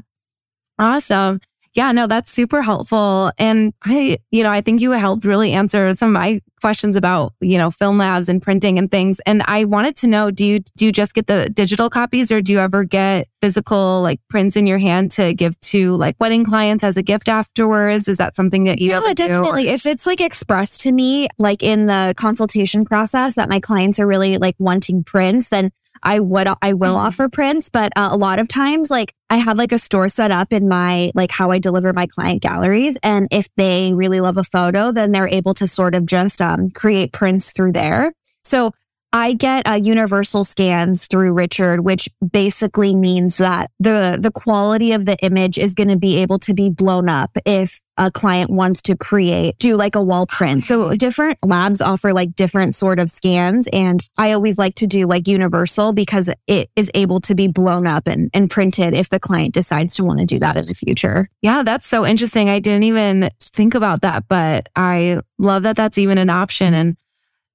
Awesome. 0.78 1.40
Yeah, 1.76 1.92
no, 1.92 2.08
that's 2.08 2.32
super 2.32 2.62
helpful. 2.62 3.32
And 3.38 3.74
I, 3.84 4.18
you 4.32 4.44
know, 4.44 4.52
I 4.52 4.62
think 4.62 4.82
you 4.82 4.92
helped 4.92 5.24
really 5.24 5.54
answer 5.54 5.94
some 5.94 6.10
of 6.10 6.14
my 6.14 6.42
questions 6.60 6.96
about, 6.98 7.34
you 7.42 7.58
know, 7.58 7.70
film 7.72 7.98
labs 8.00 8.28
and 8.28 8.42
printing 8.42 8.78
and 8.80 8.90
things. 8.90 9.20
And 9.26 9.44
I 9.46 9.66
wanted 9.66 9.96
to 9.98 10.08
know, 10.08 10.32
do 10.32 10.44
you 10.44 10.60
do 10.78 10.86
you 10.86 10.92
just 10.92 11.14
get 11.14 11.28
the 11.28 11.50
digital 11.50 11.90
copies 11.90 12.32
or 12.32 12.42
do 12.42 12.52
you 12.52 12.60
ever 12.60 12.84
get 12.84 13.28
physical 13.40 14.02
like 14.02 14.20
prints 14.30 14.56
in 14.58 14.68
your 14.68 14.80
hand 14.80 15.12
to 15.12 15.34
give 15.34 15.58
to 15.62 15.96
like 15.96 16.16
wedding 16.20 16.44
clients 16.44 16.84
as 16.84 16.98
a 16.98 17.04
gift 17.04 17.30
afterwards? 17.30 18.08
Is 18.08 18.18
that 18.18 18.36
something 18.36 18.64
that 18.66 18.80
you 18.80 18.90
Yeah, 18.90 18.98
ever 18.98 19.14
do? 19.14 19.28
definitely. 19.28 19.70
If 19.70 19.86
it's 19.86 20.06
like 20.08 20.22
expressed 20.22 20.82
to 20.82 20.92
me, 20.92 21.28
like 21.38 21.64
in 21.64 21.86
the 21.86 22.14
consultation 22.18 22.84
process 22.84 23.36
that 23.36 23.48
my 23.48 23.60
clients 23.60 24.00
are 24.00 24.08
really 24.08 24.38
like 24.38 24.56
wanting 24.60 25.04
prints, 25.04 25.50
then 25.50 25.72
I 26.04 26.20
would, 26.20 26.48
I 26.62 26.74
will 26.74 26.96
Mhm. 26.96 27.06
offer 27.08 27.30
prints. 27.30 27.70
But 27.70 27.92
uh, 27.96 28.10
a 28.12 28.18
lot 28.18 28.40
of 28.40 28.48
times, 28.48 28.90
like 28.90 29.14
I 29.30 29.38
have 29.38 29.58
like 29.58 29.72
a 29.72 29.78
store 29.78 30.10
set 30.10 30.32
up 30.32 30.52
in 30.52 30.68
my, 30.68 31.12
like 31.16 31.32
how 31.32 31.52
I 31.52 31.60
deliver 31.60 31.94
my 31.94 32.08
client 32.08 32.42
galleries. 32.42 32.98
And 33.04 33.28
if 33.32 33.48
they 33.56 33.94
really 33.94 34.20
love 34.20 34.38
a 34.38 34.44
photo, 34.44 34.92
then 34.92 35.12
they're 35.12 35.28
able 35.28 35.54
to 35.56 35.68
sort 35.68 35.96
of 35.96 36.06
just 36.06 36.42
um, 36.42 36.70
create 36.72 37.12
prints 37.14 37.52
through 37.52 37.74
there. 37.74 38.14
So 38.44 38.72
I 39.12 39.34
get 39.34 39.68
uh, 39.68 39.80
universal 39.82 40.44
scans 40.44 41.08
through 41.08 41.34
Richard, 41.34 41.82
which 41.82 42.08
basically 42.32 42.94
means 42.96 43.38
that 43.38 43.72
the 43.80 44.18
the 44.20 44.32
quality 44.32 44.92
of 44.92 45.06
the 45.06 45.18
image 45.24 45.58
is 45.58 45.74
going 45.74 45.90
to 45.90 45.98
be 45.98 46.18
able 46.18 46.38
to 46.40 46.54
be 46.54 46.70
blown 46.70 47.10
up 47.10 47.32
if 47.46 47.82
a 47.98 48.12
client 48.12 48.50
wants 48.52 48.82
to 48.84 48.96
create 48.96 49.58
do 49.58 49.76
like 49.76 49.96
a 49.96 50.02
wall 50.02 50.28
print. 50.28 50.66
So 50.66 50.96
different 50.96 51.40
labs 51.44 51.82
offer 51.82 52.14
like 52.14 52.36
different 52.36 52.76
sort 52.76 53.00
of 53.00 53.10
scans, 53.10 53.68
and 53.74 54.00
I 54.20 54.34
always 54.34 54.60
like 54.60 54.76
to 54.76 54.88
do 54.88 55.08
like 55.08 55.28
universal 55.28 55.92
because 55.92 56.30
it 56.46 56.70
is 56.76 56.92
able 56.94 57.20
to 57.22 57.34
be 57.34 57.48
blown 57.48 57.88
up 57.88 58.06
and, 58.06 58.30
and 58.34 58.50
printed 58.50 58.94
if 58.94 59.10
the 59.10 59.20
client 59.20 59.56
decides 59.56 59.96
to 59.96 60.04
want 60.04 60.20
to 60.20 60.26
do 60.28 60.38
that 60.40 60.56
in 60.56 60.66
the 60.66 60.76
future. 60.76 61.26
Yeah, 61.42 61.64
that's 61.64 61.88
so 61.88 62.06
interesting. 62.06 62.48
I 62.48 62.60
didn't 62.60 62.84
even 62.84 63.30
think 63.42 63.74
about 63.74 64.02
that, 64.02 64.26
but 64.28 64.70
I 64.76 65.20
love 65.40 65.64
that 65.64 65.76
that's 65.76 65.98
even 65.98 66.20
an 66.20 66.30
option. 66.30 66.76
And 66.76 66.96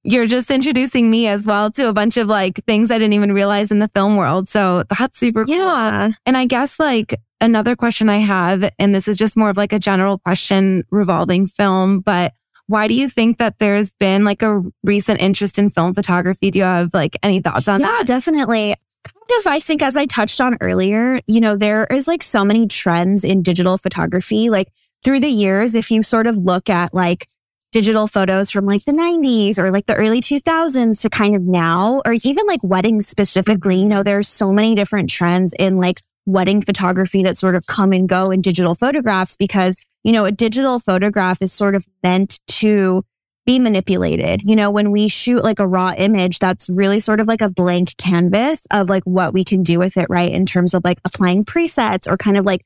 you're 0.05 0.27
just 0.27 0.51
introducing 0.51 1.09
me 1.09 1.27
as 1.27 1.47
well 1.47 1.71
to 1.71 1.89
a 1.89 1.93
bunch 1.93 2.17
of 2.17 2.27
like 2.27 2.63
things 2.65 2.91
I 2.91 2.99
didn't 2.99 3.13
even 3.13 3.33
realize 3.33 3.71
in 3.71 3.79
the 3.79 3.87
film 3.87 4.15
world. 4.15 4.47
So 4.47 4.83
that's 4.83 5.17
super 5.17 5.45
cool. 5.45 5.55
Yeah. 5.55 6.11
And 6.27 6.37
I 6.37 6.45
guess 6.45 6.79
like 6.79 7.15
another 7.41 7.75
question 7.75 8.07
I 8.07 8.19
have, 8.19 8.69
and 8.77 8.93
this 8.93 9.07
is 9.07 9.17
just 9.17 9.35
more 9.35 9.49
of 9.49 9.57
like 9.57 9.73
a 9.73 9.79
general 9.79 10.19
question 10.19 10.83
revolving 10.91 11.47
film, 11.47 12.01
but 12.01 12.33
why 12.67 12.87
do 12.87 12.93
you 12.93 13.09
think 13.09 13.39
that 13.39 13.57
there's 13.57 13.93
been 13.93 14.23
like 14.23 14.43
a 14.43 14.61
recent 14.83 15.21
interest 15.21 15.57
in 15.57 15.71
film 15.71 15.95
photography? 15.95 16.51
Do 16.51 16.59
you 16.59 16.65
have 16.65 16.93
like 16.93 17.17
any 17.23 17.39
thoughts 17.39 17.67
on 17.67 17.79
yeah, 17.79 17.87
that? 17.87 17.97
Yeah, 17.99 18.03
definitely. 18.03 18.75
Kind 19.03 19.39
of, 19.39 19.47
I 19.47 19.59
think, 19.59 19.81
as 19.81 19.97
I 19.97 20.05
touched 20.05 20.39
on 20.39 20.57
earlier, 20.61 21.19
you 21.27 21.41
know, 21.41 21.55
there 21.55 21.85
is 21.85 22.07
like 22.07 22.23
so 22.23 22.45
many 22.45 22.67
trends 22.67 23.23
in 23.23 23.41
digital 23.43 23.77
photography. 23.77 24.49
Like 24.49 24.67
through 25.03 25.19
the 25.19 25.29
years, 25.29 25.75
if 25.75 25.91
you 25.91 26.01
sort 26.03 26.25
of 26.27 26.37
look 26.37 26.69
at 26.69 26.93
like 26.93 27.27
digital 27.75 28.07
photos 28.07 28.49
from 28.49 28.63
like 28.63 28.85
the 28.85 28.93
90s 28.93 29.59
or 29.59 29.69
like 29.69 29.85
the 29.85 29.95
early 29.95 30.21
2000s 30.21 31.01
to 31.01 31.09
kind 31.09 31.35
of 31.35 31.41
now, 31.41 32.01
or 32.05 32.13
even 32.23 32.47
like 32.47 32.61
weddings 32.63 33.05
specifically, 33.05 33.75
you 33.75 33.85
know, 33.85 34.01
there's 34.01 34.29
so 34.29 34.53
many 34.53 34.75
different 34.75 35.09
trends 35.09 35.53
in 35.59 35.75
like 35.75 35.99
wedding 36.25 36.61
photography 36.61 37.21
that 37.23 37.35
sort 37.35 37.53
of 37.53 37.67
come 37.67 37.91
and 37.91 38.07
go 38.07 38.31
in 38.31 38.39
digital 38.39 38.75
photographs 38.75 39.35
because, 39.35 39.85
you 40.05 40.13
know, 40.13 40.23
a 40.23 40.31
digital 40.31 40.79
photograph 40.79 41.41
is 41.41 41.51
sort 41.51 41.75
of 41.75 41.85
meant 42.01 42.39
to 42.47 43.03
be 43.45 43.59
manipulated. 43.59 44.41
You 44.43 44.55
know, 44.55 44.71
when 44.71 44.91
we 44.91 45.09
shoot 45.09 45.43
like 45.43 45.59
a 45.59 45.67
raw 45.67 45.93
image, 45.97 46.39
that's 46.39 46.69
really 46.69 46.99
sort 46.99 47.19
of 47.19 47.27
like 47.27 47.41
a 47.41 47.49
blank 47.49 47.97
canvas 47.97 48.65
of 48.71 48.87
like 48.87 49.03
what 49.03 49.33
we 49.33 49.43
can 49.43 49.63
do 49.63 49.79
with 49.79 49.97
it, 49.97 50.07
right? 50.09 50.31
In 50.31 50.45
terms 50.45 50.73
of 50.73 50.85
like 50.85 50.99
applying 51.05 51.43
presets 51.43 52.09
or 52.09 52.15
kind 52.15 52.37
of 52.37 52.45
like 52.45 52.61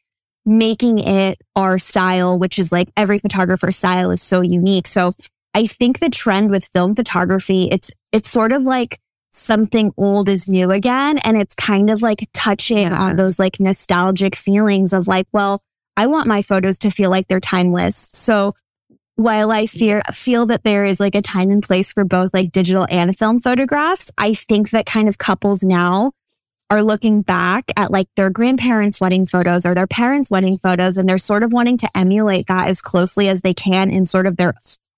making 0.46 1.00
it 1.00 1.40
our 1.56 1.78
style, 1.78 2.40
which 2.40 2.60
is 2.60 2.72
like 2.72 2.90
every 2.98 3.20
photographer's 3.20 3.78
style 3.78 4.12
is 4.12 4.22
so 4.22 4.42
unique. 4.42 4.88
So 4.88 5.12
I 5.54 5.66
think 5.66 6.00
the 6.00 6.10
trend 6.10 6.50
with 6.50 6.66
film 6.66 6.96
photography, 6.96 7.70
it's, 7.72 7.92
it's 8.12 8.30
sort 8.30 8.52
of 8.52 8.64
like 8.64 9.00
something 9.32 9.92
old 9.98 10.30
is 10.30 10.50
new 10.50 10.72
again. 10.72 11.20
And 11.20 11.38
it's 11.38 11.56
kind 11.56 11.90
of 11.90 12.02
like 12.02 12.28
touching 12.34 12.92
on 12.92 13.16
those 13.16 13.40
like 13.40 13.60
nostalgic 13.60 14.36
feelings 14.36 14.94
of 14.94 15.08
like, 15.08 15.28
well, 15.32 15.62
I 15.98 16.08
want 16.08 16.28
my 16.28 16.42
photos 16.42 16.80
to 16.80 16.92
feel 16.92 17.10
like 17.10 17.28
they're 17.28 17.40
timeless. 17.40 17.96
So 17.96 18.54
while 19.16 19.52
I 19.52 19.66
fear, 19.66 20.02
feel 20.14 20.46
that 20.46 20.64
there 20.64 20.86
is 20.86 21.00
like 21.00 21.14
a 21.14 21.22
time 21.22 21.52
and 21.52 21.62
place 21.62 21.92
for 21.92 22.06
both 22.06 22.34
like 22.34 22.52
digital 22.54 22.88
and 22.90 23.18
film 23.18 23.42
photographs, 23.42 24.10
I 24.18 24.34
think 24.34 24.70
that 24.70 24.86
kind 24.86 25.10
of 25.10 25.18
couples 25.18 25.62
now 25.62 26.14
are 26.70 26.84
looking 26.84 27.22
back 27.22 27.72
at 27.78 27.92
like 27.92 28.08
their 28.16 28.30
grandparents' 28.30 29.02
wedding 29.02 29.26
photos 29.26 29.66
or 29.66 29.74
their 29.74 29.88
parents' 29.88 30.30
wedding 30.30 30.58
photos, 30.58 30.98
and 30.98 31.08
they're 31.10 31.18
sort 31.18 31.44
of 31.44 31.52
wanting 31.54 31.78
to 31.78 31.90
emulate 31.96 32.48
that 32.48 32.68
as 32.68 32.82
closely 32.82 33.28
as 33.28 33.42
they 33.42 33.54
can 33.54 33.90
in 33.90 34.06
sort 34.06 34.28
of 34.28 34.38
their 34.38 34.54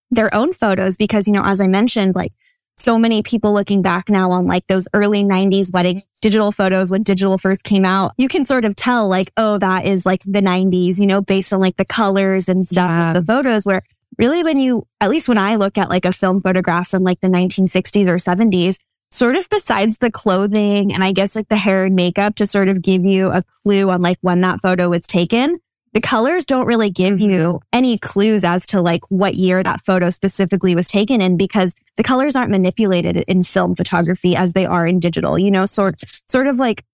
their 0.09 0.33
own 0.33 0.51
photos. 0.53 0.97
Because, 0.97 1.27
you 1.27 1.33
know, 1.33 1.43
as 1.45 1.61
I 1.61 1.67
mentioned, 1.67 2.15
like 2.15 2.33
so 2.77 2.97
many 2.97 3.21
people 3.21 3.53
looking 3.53 3.81
back 3.81 4.09
now 4.09 4.31
on 4.31 4.45
like 4.45 4.65
those 4.67 4.87
early 4.93 5.23
90s 5.23 5.71
wedding 5.73 6.01
digital 6.21 6.51
photos 6.51 6.89
when 6.89 7.03
digital 7.03 7.37
first 7.37 7.63
came 7.63 7.85
out, 7.85 8.13
you 8.17 8.27
can 8.27 8.43
sort 8.43 8.65
of 8.65 8.75
tell 8.75 9.07
like, 9.07 9.29
oh, 9.37 9.57
that 9.59 9.85
is 9.85 10.05
like 10.05 10.21
the 10.25 10.41
90s, 10.41 10.99
you 10.99 11.05
know, 11.05 11.21
based 11.21 11.53
on 11.53 11.59
like 11.59 11.77
the 11.77 11.85
colors 11.85 12.49
and 12.49 12.65
stuff 12.67 12.89
Yeah. 12.89 13.09
of 13.11 13.25
the 13.25 13.31
photos 13.33 13.65
where 13.65 13.81
really 14.17 14.41
when 14.43 14.57
you, 14.57 14.83
at 14.99 15.09
least 15.09 15.29
when 15.29 15.37
I 15.37 15.55
look 15.57 15.77
at 15.77 15.89
like 15.89 16.05
a 16.05 16.11
film 16.11 16.41
photograph 16.41 16.87
from 16.89 17.03
like 17.03 17.19
the 17.21 17.27
1960s 17.27 18.07
or 18.07 18.15
70s, 18.15 18.79
sort 19.11 19.35
of 19.35 19.47
besides 19.49 19.97
the 19.97 20.09
clothing 20.09 20.93
and 20.93 21.03
I 21.03 21.11
guess 21.11 21.35
like 21.35 21.49
the 21.49 21.57
hair 21.57 21.83
and 21.83 21.95
makeup 21.95 22.35
to 22.35 22.47
sort 22.47 22.69
of 22.69 22.81
give 22.81 23.03
you 23.03 23.31
a 23.31 23.43
clue 23.63 23.89
on 23.89 24.01
like 24.01 24.17
when 24.21 24.41
that 24.41 24.61
photo 24.61 24.89
was 24.89 25.05
taken. 25.05 25.59
The 25.93 25.99
colors 25.99 26.45
don't 26.45 26.65
really 26.65 26.89
give 26.89 27.15
mm-hmm. 27.15 27.29
you 27.29 27.59
any 27.73 27.97
clues 27.97 28.45
as 28.45 28.65
to 28.67 28.81
like 28.81 29.01
what 29.09 29.35
year 29.35 29.61
that 29.61 29.81
photo 29.81 30.09
specifically 30.09 30.73
was 30.73 30.87
taken 30.87 31.19
in 31.21 31.35
because 31.35 31.75
the 31.97 32.03
colors 32.03 32.33
aren't 32.33 32.49
manipulated 32.49 33.17
in 33.27 33.43
film 33.43 33.75
photography 33.75 34.33
as 34.33 34.53
they 34.53 34.65
are 34.65 34.87
in 34.87 35.01
digital, 35.01 35.37
you 35.37 35.51
know, 35.51 35.65
sort, 35.65 35.95
sort 36.27 36.47
of 36.47 36.55
like 36.55 36.85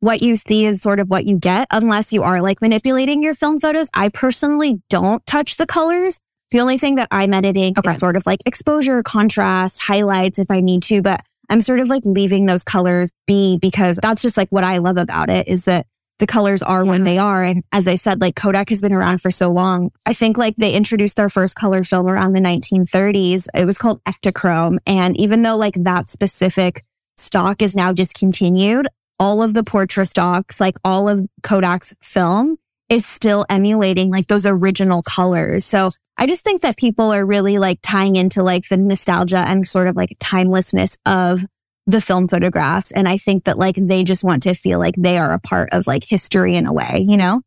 what 0.00 0.20
you 0.20 0.34
see 0.34 0.64
is 0.64 0.82
sort 0.82 0.98
of 0.98 1.08
what 1.08 1.24
you 1.24 1.38
get 1.38 1.68
unless 1.70 2.12
you 2.12 2.24
are 2.24 2.42
like 2.42 2.60
manipulating 2.60 3.22
your 3.22 3.36
film 3.36 3.60
photos. 3.60 3.88
I 3.94 4.08
personally 4.08 4.82
don't 4.90 5.24
touch 5.24 5.56
the 5.56 5.66
colors. 5.66 6.18
The 6.50 6.58
only 6.58 6.78
thing 6.78 6.96
that 6.96 7.06
I'm 7.12 7.32
editing 7.32 7.74
Okay. 7.78 7.90
is 7.90 7.98
sort 7.98 8.16
of 8.16 8.26
like 8.26 8.40
exposure, 8.44 9.04
contrast, 9.04 9.80
highlights 9.84 10.40
if 10.40 10.50
I 10.50 10.58
need 10.58 10.82
to, 10.84 11.00
but 11.00 11.20
I'm 11.52 11.60
sort 11.60 11.80
of 11.80 11.88
like 11.88 12.02
leaving 12.04 12.46
those 12.46 12.64
colors 12.64 13.12
be 13.26 13.58
because 13.60 13.98
that's 14.02 14.22
just 14.22 14.36
like 14.38 14.48
what 14.50 14.64
I 14.64 14.78
love 14.78 14.96
about 14.96 15.28
it 15.28 15.46
is 15.48 15.66
that 15.66 15.86
the 16.18 16.26
colors 16.26 16.62
are 16.62 16.84
when 16.84 17.00
Yeah. 17.00 17.04
they 17.04 17.18
are. 17.18 17.42
And 17.42 17.62
as 17.72 17.86
I 17.86 17.96
said, 17.96 18.20
like 18.20 18.36
Kodak 18.36 18.70
has 18.70 18.80
been 18.80 18.92
around 18.92 19.18
for 19.20 19.30
so 19.30 19.50
long. 19.50 19.90
I 20.06 20.12
think 20.14 20.38
like 20.38 20.56
they 20.56 20.72
introduced 20.72 21.16
their 21.16 21.28
first 21.28 21.54
color 21.56 21.82
film 21.84 22.06
around 22.06 22.32
the 22.32 22.40
1930s. 22.40 23.48
It 23.54 23.66
was 23.66 23.76
called 23.76 24.02
Ektachrome. 24.04 24.78
And 24.86 25.14
even 25.20 25.42
though 25.42 25.56
like 25.56 25.74
that 25.84 26.08
specific 26.08 26.82
stock 27.16 27.60
is 27.60 27.76
now 27.76 27.92
discontinued, 27.92 28.86
all 29.20 29.42
of 29.42 29.52
the 29.54 29.62
Portra 29.62 30.08
stocks, 30.08 30.58
like 30.60 30.76
all 30.84 31.08
of 31.08 31.20
Kodak's 31.42 31.94
film 32.02 32.56
is 32.92 33.06
still 33.06 33.46
emulating 33.48 34.10
like 34.10 34.26
those 34.26 34.44
original 34.44 35.02
colors. 35.02 35.64
So 35.64 35.88
I 36.18 36.26
just 36.26 36.44
think 36.44 36.60
that 36.60 36.76
people 36.76 37.10
are 37.10 37.24
really 37.24 37.56
like 37.56 37.78
tying 37.82 38.16
into 38.16 38.42
like 38.42 38.68
the 38.68 38.76
nostalgia 38.76 39.38
and 39.38 39.66
sort 39.66 39.88
of 39.88 39.96
like 39.96 40.14
timelessness 40.20 40.98
of 41.06 41.40
the 41.86 42.02
film 42.02 42.28
photographs. 42.28 42.92
And 42.92 43.08
I 43.08 43.16
think 43.16 43.44
that 43.44 43.56
like 43.56 43.76
they 43.76 44.04
just 44.04 44.22
want 44.22 44.42
to 44.42 44.52
feel 44.52 44.78
like 44.78 44.94
they 44.98 45.16
are 45.16 45.32
a 45.32 45.40
part 45.40 45.70
of 45.72 45.86
like 45.86 46.04
history 46.06 46.54
in 46.54 46.66
a 46.66 46.72
way, 46.72 47.02
you 47.08 47.16
know? 47.16 47.40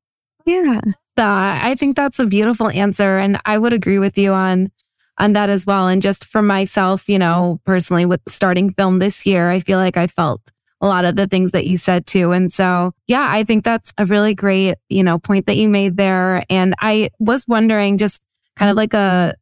Yeah. 0.47 0.81
that. 1.15 1.63
I 1.63 1.75
think 1.75 1.95
that's 1.95 2.17
a 2.19 2.25
beautiful 2.25 2.69
answer. 2.71 3.19
And 3.19 3.39
I 3.45 3.59
would 3.59 3.71
agree 3.71 3.99
with 3.99 4.17
you 4.17 4.33
on 4.33 4.71
on 5.19 5.33
that 5.33 5.49
as 5.49 5.65
well. 5.65 5.87
And 5.87 6.01
just 6.01 6.25
for 6.25 6.41
myself, 6.41 7.07
you 7.07 7.19
know, 7.19 7.61
personally 7.65 8.05
with 8.05 8.21
starting 8.27 8.73
film 8.73 8.97
this 8.97 9.27
year, 9.27 9.49
I 9.51 9.59
feel 9.59 9.77
like 9.77 9.95
I 9.95 10.07
felt 10.07 10.41
a 10.81 10.87
lot 10.87 11.05
of 11.05 11.15
the 11.15 11.27
things 11.27 11.51
that 11.51 11.65
you 11.65 11.77
said 11.77 12.05
too. 12.05 12.31
And 12.31 12.51
so, 12.51 12.93
yeah, 13.07 13.27
I 13.29 13.43
think 13.43 13.63
that's 13.63 13.93
a 13.97 14.05
really 14.05 14.35
great, 14.35 14.75
you 14.89 15.03
know, 15.03 15.17
point 15.17 15.45
that 15.45 15.57
you 15.57 15.69
made 15.69 15.97
there. 15.97 16.43
And 16.49 16.75
I 16.79 17.09
was 17.19 17.45
wondering 17.47 17.97
just 17.97 18.21
kind 18.57 18.69
of 18.69 18.77
like 18.77 18.93
a 18.93 19.35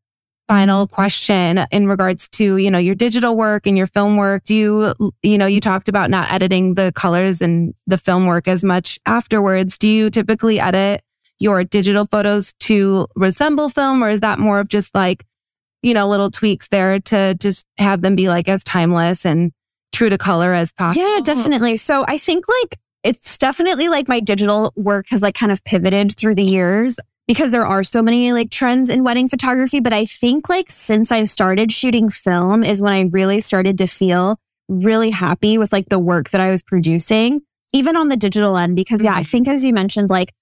final 0.47 0.87
question 0.87 1.65
in 1.71 1.87
regards 1.87 2.27
to, 2.29 2.57
you 2.57 2.69
know, 2.69 2.77
your 2.77 2.95
digital 2.95 3.35
work 3.35 3.65
and 3.65 3.77
your 3.77 3.87
film 3.87 4.17
work. 4.17 4.43
Do 4.43 4.55
you, 4.55 4.93
you 5.23 5.37
know, 5.37 5.45
you 5.45 5.59
talked 5.59 5.89
about 5.89 6.09
not 6.09 6.31
editing 6.31 6.75
the 6.75 6.91
colors 6.93 7.41
and 7.41 7.73
the 7.87 7.97
film 7.97 8.25
work 8.25 8.47
as 8.47 8.63
much 8.63 8.99
afterwards. 9.05 9.77
Do 9.77 9.87
you 9.87 10.09
typically 10.09 10.59
edit 10.59 11.01
your 11.39 11.63
digital 11.63 12.05
photos 12.05 12.53
to 12.59 13.07
resemble 13.15 13.69
film 13.69 14.03
or 14.03 14.09
is 14.09 14.21
that 14.21 14.39
more 14.39 14.59
of 14.59 14.67
just 14.67 14.93
like 14.93 15.25
you 15.83 15.93
know, 15.93 16.07
little 16.07 16.31
tweaks 16.31 16.69
there 16.69 16.99
to 16.99 17.35
just 17.35 17.67
have 17.77 18.01
them 18.01 18.15
be 18.15 18.29
like 18.29 18.47
as 18.47 18.63
timeless 18.63 19.25
and 19.25 19.51
true 19.93 20.09
to 20.09 20.17
color 20.17 20.53
as 20.53 20.73
possible. 20.73 21.01
Yeah, 21.01 21.19
definitely. 21.23 21.77
So 21.77 22.03
I 22.07 22.17
think 22.17 22.45
like 22.49 22.77
it's 23.03 23.37
definitely 23.37 23.89
like 23.89 24.07
my 24.07 24.19
digital 24.19 24.73
work 24.75 25.07
has 25.09 25.21
like 25.21 25.35
kind 25.35 25.51
of 25.51 25.63
pivoted 25.63 26.17
through 26.17 26.35
the 26.35 26.43
years 26.43 26.99
because 27.27 27.51
there 27.51 27.65
are 27.65 27.83
so 27.83 28.01
many 28.01 28.33
like 28.33 28.49
trends 28.49 28.89
in 28.89 29.03
wedding 29.03 29.29
photography. 29.29 29.79
But 29.79 29.93
I 29.93 30.05
think 30.05 30.49
like 30.49 30.69
since 30.69 31.11
I 31.11 31.23
started 31.25 31.71
shooting 31.71 32.09
film 32.09 32.63
is 32.63 32.81
when 32.81 32.93
I 32.93 33.09
really 33.11 33.39
started 33.39 33.77
to 33.77 33.87
feel 33.87 34.37
really 34.67 35.11
happy 35.11 35.57
with 35.57 35.71
like 35.71 35.89
the 35.89 35.99
work 35.99 36.29
that 36.31 36.41
I 36.41 36.49
was 36.49 36.63
producing, 36.63 37.41
even 37.73 37.95
on 37.95 38.09
the 38.09 38.17
digital 38.17 38.57
end. 38.57 38.75
Because 38.75 39.03
yeah, 39.03 39.13
I 39.13 39.21
mm-hmm. 39.21 39.23
think 39.23 39.47
as 39.47 39.63
you 39.63 39.73
mentioned, 39.73 40.09
like 40.09 40.33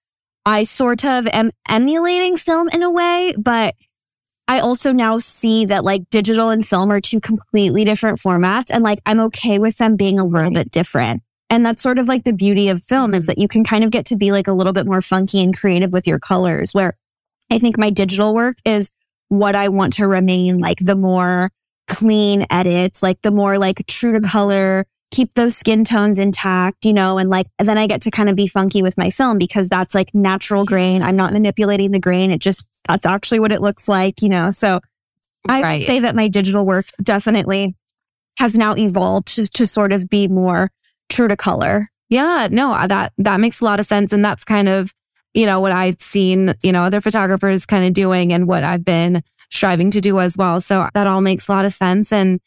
I 0.44 0.64
sort 0.64 1.04
of 1.04 1.26
am 1.28 1.50
emulating 1.68 2.36
film 2.36 2.68
in 2.72 2.82
a 2.82 2.90
way, 2.90 3.34
but 3.38 3.74
I 4.52 4.60
also 4.60 4.92
now 4.92 5.16
see 5.16 5.64
that 5.64 5.82
like 5.82 6.10
digital 6.10 6.50
and 6.50 6.62
film 6.62 6.92
are 6.92 7.00
two 7.00 7.20
completely 7.20 7.84
different 7.84 8.18
formats. 8.18 8.66
And 8.70 8.84
like 8.84 9.00
I'm 9.06 9.18
okay 9.20 9.58
with 9.58 9.78
them 9.78 9.96
being 9.96 10.18
a 10.18 10.26
little 10.26 10.50
bit 10.50 10.70
different. 10.70 11.22
And 11.48 11.64
that's 11.64 11.80
sort 11.82 11.98
of 11.98 12.06
like 12.06 12.24
the 12.24 12.34
beauty 12.34 12.68
of 12.68 12.82
film 12.82 13.14
is 13.14 13.24
that 13.24 13.38
you 13.38 13.48
can 13.48 13.64
kind 13.64 13.82
of 13.82 13.90
get 13.90 14.04
to 14.06 14.16
be 14.16 14.30
like 14.30 14.48
a 14.48 14.52
little 14.52 14.74
bit 14.74 14.84
more 14.84 15.00
funky 15.00 15.42
and 15.42 15.56
creative 15.56 15.90
with 15.90 16.06
your 16.06 16.18
colors, 16.18 16.74
where 16.74 16.92
I 17.50 17.58
think 17.58 17.78
my 17.78 17.88
digital 17.88 18.34
work 18.34 18.58
is 18.66 18.90
what 19.28 19.56
I 19.56 19.70
want 19.70 19.94
to 19.94 20.06
remain 20.06 20.58
like 20.58 20.80
the 20.80 20.96
more 20.96 21.50
clean 21.88 22.44
edits, 22.50 23.02
like 23.02 23.22
the 23.22 23.30
more 23.30 23.56
like 23.56 23.86
true 23.86 24.12
to 24.12 24.20
color, 24.20 24.84
keep 25.12 25.34
those 25.34 25.56
skin 25.56 25.84
tones 25.84 26.18
intact, 26.18 26.84
you 26.84 26.92
know, 26.92 27.18
and 27.18 27.30
like 27.30 27.46
then 27.58 27.78
I 27.78 27.86
get 27.86 28.00
to 28.02 28.10
kind 28.10 28.28
of 28.28 28.34
be 28.34 28.48
funky 28.48 28.82
with 28.82 28.98
my 28.98 29.10
film 29.10 29.38
because 29.38 29.68
that's 29.68 29.94
like 29.94 30.12
natural 30.14 30.64
grain. 30.64 31.02
I'm 31.02 31.16
not 31.16 31.32
manipulating 31.32 31.92
the 31.92 32.00
grain. 32.00 32.32
It 32.32 32.40
just 32.40 32.82
that's 32.88 33.06
actually 33.06 33.38
what 33.38 33.52
it 33.52 33.60
looks 33.60 33.88
like, 33.88 34.22
you 34.22 34.28
know. 34.28 34.50
So 34.50 34.80
I 35.48 35.62
right. 35.62 35.86
say 35.86 36.00
that 36.00 36.16
my 36.16 36.28
digital 36.28 36.64
work 36.64 36.86
definitely 37.02 37.76
has 38.38 38.56
now 38.56 38.74
evolved 38.74 39.28
to, 39.36 39.46
to 39.46 39.66
sort 39.66 39.92
of 39.92 40.08
be 40.08 40.26
more 40.26 40.70
true 41.08 41.28
to 41.28 41.36
color. 41.36 41.88
Yeah, 42.08 42.48
no, 42.50 42.72
uh, 42.72 42.86
that 42.86 43.12
that 43.18 43.38
makes 43.38 43.60
a 43.60 43.64
lot 43.64 43.80
of 43.80 43.86
sense 43.86 44.12
and 44.12 44.24
that's 44.24 44.44
kind 44.44 44.68
of, 44.68 44.92
you 45.34 45.44
know, 45.44 45.60
what 45.60 45.72
I've 45.72 46.00
seen, 46.00 46.54
you 46.62 46.72
know, 46.72 46.82
other 46.82 47.02
photographers 47.02 47.66
kind 47.66 47.84
of 47.84 47.92
doing 47.92 48.32
and 48.32 48.48
what 48.48 48.64
I've 48.64 48.84
been 48.84 49.22
striving 49.50 49.90
to 49.90 50.00
do 50.00 50.20
as 50.20 50.38
well. 50.38 50.60
So 50.62 50.88
that 50.94 51.06
all 51.06 51.20
makes 51.20 51.48
a 51.48 51.52
lot 51.52 51.66
of 51.66 51.72
sense 51.74 52.12
and 52.12 52.40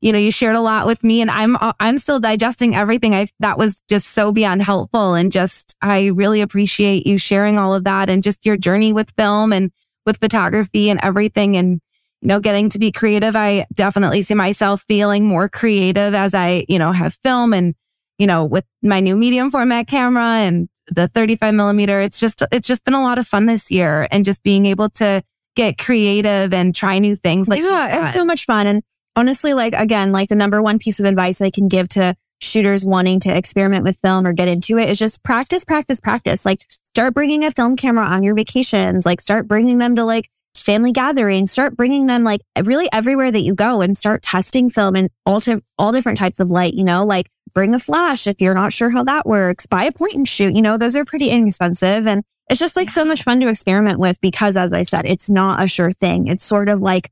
you 0.00 0.12
know, 0.12 0.18
you 0.18 0.30
shared 0.30 0.56
a 0.56 0.60
lot 0.60 0.86
with 0.86 1.04
me 1.04 1.20
and 1.20 1.30
I'm 1.30 1.56
uh, 1.56 1.72
I'm 1.78 1.98
still 1.98 2.20
digesting 2.20 2.74
everything. 2.74 3.14
I 3.14 3.28
that 3.40 3.58
was 3.58 3.82
just 3.88 4.08
so 4.08 4.32
beyond 4.32 4.62
helpful 4.62 5.14
and 5.14 5.30
just 5.30 5.76
I 5.82 6.06
really 6.06 6.40
appreciate 6.40 7.06
you 7.06 7.18
sharing 7.18 7.58
all 7.58 7.74
of 7.74 7.84
that 7.84 8.08
and 8.08 8.22
just 8.22 8.46
your 8.46 8.56
journey 8.56 8.92
with 8.92 9.12
film 9.16 9.52
and 9.52 9.70
with 10.06 10.18
photography 10.18 10.88
and 10.90 11.00
everything 11.02 11.56
and 11.56 11.80
you 12.22 12.28
know, 12.28 12.40
getting 12.40 12.68
to 12.68 12.78
be 12.78 12.92
creative. 12.92 13.34
I 13.34 13.66
definitely 13.72 14.22
see 14.22 14.34
myself 14.34 14.84
feeling 14.86 15.24
more 15.24 15.48
creative 15.48 16.14
as 16.14 16.34
I, 16.34 16.66
you 16.68 16.78
know, 16.78 16.92
have 16.92 17.14
film 17.22 17.54
and 17.54 17.74
you 18.20 18.26
know, 18.26 18.44
with 18.44 18.66
my 18.82 19.00
new 19.00 19.16
medium 19.16 19.50
format 19.50 19.86
camera 19.86 20.22
and 20.22 20.68
the 20.88 21.08
35 21.08 21.54
millimeter, 21.54 22.02
it's 22.02 22.20
just, 22.20 22.42
it's 22.52 22.68
just 22.68 22.84
been 22.84 22.92
a 22.92 23.02
lot 23.02 23.16
of 23.16 23.26
fun 23.26 23.46
this 23.46 23.70
year 23.70 24.06
and 24.10 24.26
just 24.26 24.42
being 24.42 24.66
able 24.66 24.90
to 24.90 25.22
get 25.56 25.78
creative 25.78 26.52
and 26.52 26.74
try 26.74 26.98
new 26.98 27.16
things. 27.16 27.48
Like, 27.48 27.62
yeah, 27.62 28.02
it's 28.02 28.12
so 28.12 28.22
much 28.22 28.44
fun. 28.44 28.66
And 28.66 28.82
honestly, 29.16 29.54
like, 29.54 29.74
again, 29.74 30.12
like 30.12 30.28
the 30.28 30.34
number 30.34 30.62
one 30.62 30.78
piece 30.78 31.00
of 31.00 31.06
advice 31.06 31.40
I 31.40 31.50
can 31.50 31.68
give 31.68 31.88
to 31.90 32.14
shooters 32.40 32.84
wanting 32.84 33.20
to 33.20 33.36
experiment 33.36 33.84
with 33.84 33.98
film 34.00 34.26
or 34.26 34.32
get 34.32 34.48
into 34.48 34.78
it 34.78 34.88
is 34.88 34.98
just 34.98 35.22
practice, 35.22 35.64
practice, 35.64 36.00
practice. 36.00 36.46
Like 36.46 36.64
start 36.68 37.14
bringing 37.14 37.44
a 37.44 37.50
film 37.50 37.76
camera 37.76 38.06
on 38.06 38.22
your 38.22 38.34
vacations, 38.34 39.04
like 39.04 39.20
start 39.20 39.46
bringing 39.46 39.78
them 39.78 39.96
to 39.96 40.04
like 40.04 40.28
family 40.56 40.92
gatherings, 40.92 41.52
start 41.52 41.76
bringing 41.76 42.06
them 42.06 42.24
like 42.24 42.40
really 42.64 42.88
everywhere 42.92 43.30
that 43.30 43.42
you 43.42 43.54
go 43.54 43.80
and 43.80 43.96
start 43.96 44.22
testing 44.22 44.70
film 44.70 44.96
and 44.96 45.10
all, 45.26 45.40
to, 45.42 45.62
all 45.78 45.92
different 45.92 46.18
types 46.18 46.40
of 46.40 46.50
light, 46.50 46.74
you 46.74 46.84
know, 46.84 47.04
like 47.04 47.30
bring 47.54 47.74
a 47.74 47.78
flash 47.78 48.26
if 48.26 48.40
you're 48.40 48.54
not 48.54 48.72
sure 48.72 48.90
how 48.90 49.04
that 49.04 49.26
works, 49.26 49.66
buy 49.66 49.84
a 49.84 49.92
point 49.92 50.14
and 50.14 50.28
shoot, 50.28 50.54
you 50.54 50.62
know, 50.62 50.76
those 50.76 50.96
are 50.96 51.04
pretty 51.04 51.28
inexpensive. 51.28 52.06
And 52.06 52.22
it's 52.48 52.60
just 52.60 52.76
like 52.76 52.90
so 52.90 53.04
much 53.04 53.22
fun 53.22 53.40
to 53.40 53.48
experiment 53.48 54.00
with 54.00 54.20
because 54.20 54.56
as 54.56 54.72
I 54.72 54.82
said, 54.82 55.04
it's 55.04 55.30
not 55.30 55.62
a 55.62 55.68
sure 55.68 55.92
thing. 55.92 56.26
It's 56.26 56.44
sort 56.44 56.68
of 56.68 56.80
like 56.80 57.10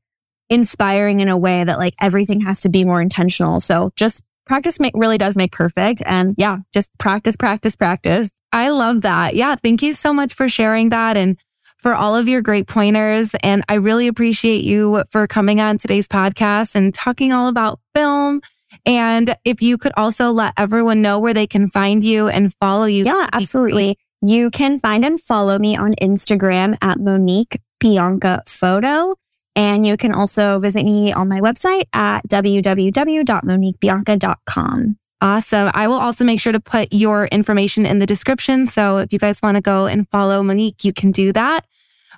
inspiring 0.50 1.20
in 1.20 1.28
a 1.28 1.36
way 1.36 1.64
that 1.64 1.78
like 1.78 1.94
everything 2.00 2.40
has 2.40 2.62
to 2.62 2.68
be 2.68 2.84
more 2.84 3.00
intentional. 3.00 3.60
So 3.60 3.90
just 3.96 4.22
practice 4.46 4.80
make, 4.80 4.94
really 4.96 5.18
does 5.18 5.36
make 5.36 5.52
perfect. 5.52 6.02
And 6.06 6.34
yeah, 6.38 6.58
just 6.72 6.90
practice, 6.98 7.36
practice, 7.36 7.76
practice. 7.76 8.30
I 8.52 8.70
love 8.70 9.02
that. 9.02 9.34
Yeah. 9.34 9.56
Thank 9.56 9.82
you 9.82 9.92
so 9.92 10.12
much 10.12 10.32
for 10.32 10.48
sharing 10.48 10.88
that. 10.88 11.16
And 11.16 11.38
for 11.78 11.94
all 11.94 12.16
of 12.16 12.28
your 12.28 12.42
great 12.42 12.66
pointers. 12.66 13.34
And 13.42 13.64
I 13.68 13.74
really 13.74 14.08
appreciate 14.08 14.64
you 14.64 15.04
for 15.10 15.26
coming 15.26 15.60
on 15.60 15.78
today's 15.78 16.08
podcast 16.08 16.74
and 16.74 16.92
talking 16.92 17.32
all 17.32 17.48
about 17.48 17.80
film. 17.94 18.40
And 18.84 19.36
if 19.44 19.62
you 19.62 19.78
could 19.78 19.92
also 19.96 20.30
let 20.30 20.54
everyone 20.56 21.02
know 21.02 21.18
where 21.20 21.34
they 21.34 21.46
can 21.46 21.68
find 21.68 22.04
you 22.04 22.28
and 22.28 22.52
follow 22.60 22.84
you. 22.84 23.04
Yeah, 23.04 23.28
absolutely. 23.32 23.96
You 24.20 24.50
can 24.50 24.80
find 24.80 25.04
and 25.04 25.20
follow 25.20 25.58
me 25.58 25.76
on 25.76 25.94
Instagram 26.02 26.76
at 26.82 26.98
Monique 26.98 27.60
Bianca 27.78 28.42
Photo. 28.46 29.14
And 29.58 29.84
you 29.84 29.96
can 29.96 30.12
also 30.12 30.60
visit 30.60 30.84
me 30.84 31.12
on 31.12 31.28
my 31.28 31.40
website 31.40 31.86
at 31.92 32.20
www.moniquebianca.com. 32.28 34.96
Awesome. 35.20 35.70
I 35.74 35.88
will 35.88 35.96
also 35.96 36.24
make 36.24 36.38
sure 36.38 36.52
to 36.52 36.60
put 36.60 36.92
your 36.92 37.26
information 37.26 37.84
in 37.84 37.98
the 37.98 38.06
description. 38.06 38.66
So 38.66 38.98
if 38.98 39.12
you 39.12 39.18
guys 39.18 39.42
want 39.42 39.56
to 39.56 39.60
go 39.60 39.86
and 39.86 40.08
follow 40.10 40.44
Monique, 40.44 40.84
you 40.84 40.92
can 40.92 41.10
do 41.10 41.32
that. 41.32 41.62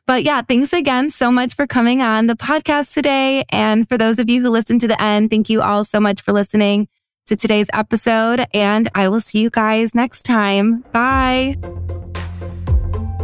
But 0.07 0.25
yeah, 0.25 0.43
thanks 0.43 0.75
again 0.75 1.09
so 1.09 1.33
much 1.33 1.55
for 1.55 1.67
coming 1.67 2.03
on 2.03 2.27
the 2.27 2.37
podcast 2.37 2.93
today. 2.93 3.47
And 3.49 3.89
for 3.89 3.97
those 3.97 4.19
of 4.19 4.29
you 4.29 4.43
who 4.43 4.51
listened 4.51 4.83
to 4.83 4.89
the 4.89 5.01
end, 5.01 5.31
thank 5.31 5.49
you 5.49 5.63
all 5.63 5.85
so 5.85 5.99
much 5.99 6.21
for 6.21 6.33
listening 6.33 6.89
to 7.25 7.37
today's 7.37 7.71
episode. 7.73 8.45
And 8.53 8.91
I 8.95 9.09
will 9.09 9.21
see 9.21 9.41
you 9.41 9.49
guys 9.49 9.95
next 9.95 10.25
time. 10.25 10.85
Bye. 10.93 11.57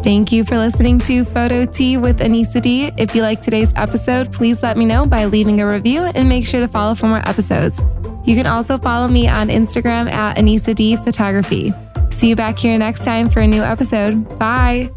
Thank 0.07 0.31
you 0.31 0.45
for 0.45 0.57
listening 0.57 1.01
to 1.01 1.25
Photo 1.25 1.67
Tea 1.67 1.97
with 1.97 2.21
Anissa 2.21 2.63
D. 2.63 2.93
If 2.97 3.13
you 3.17 3.23
like 3.23 3.41
today's 3.41 3.73
episode, 3.75 4.33
please 4.33 4.63
let 4.63 4.77
me 4.77 4.85
know 4.85 5.05
by 5.05 5.25
leaving 5.25 5.61
a 5.61 5.67
review 5.67 6.03
and 6.03 6.29
make 6.29 6.47
sure 6.47 6.61
to 6.61 6.69
follow 6.69 6.95
for 6.95 7.09
more 7.09 7.29
episodes. 7.29 7.83
You 8.25 8.37
can 8.37 8.47
also 8.47 8.79
follow 8.79 9.09
me 9.09 9.27
on 9.27 9.49
Instagram 9.49 10.09
at 10.09 10.37
Anissa 10.37 10.77
D 10.77 10.95
Photography. 10.95 11.73
See 12.13 12.29
you 12.29 12.37
back 12.37 12.57
here 12.57 12.79
next 12.79 13.03
time 13.03 13.29
for 13.29 13.41
a 13.41 13.49
new 13.49 13.65
episode. 13.65 14.39
Bye. 14.39 14.91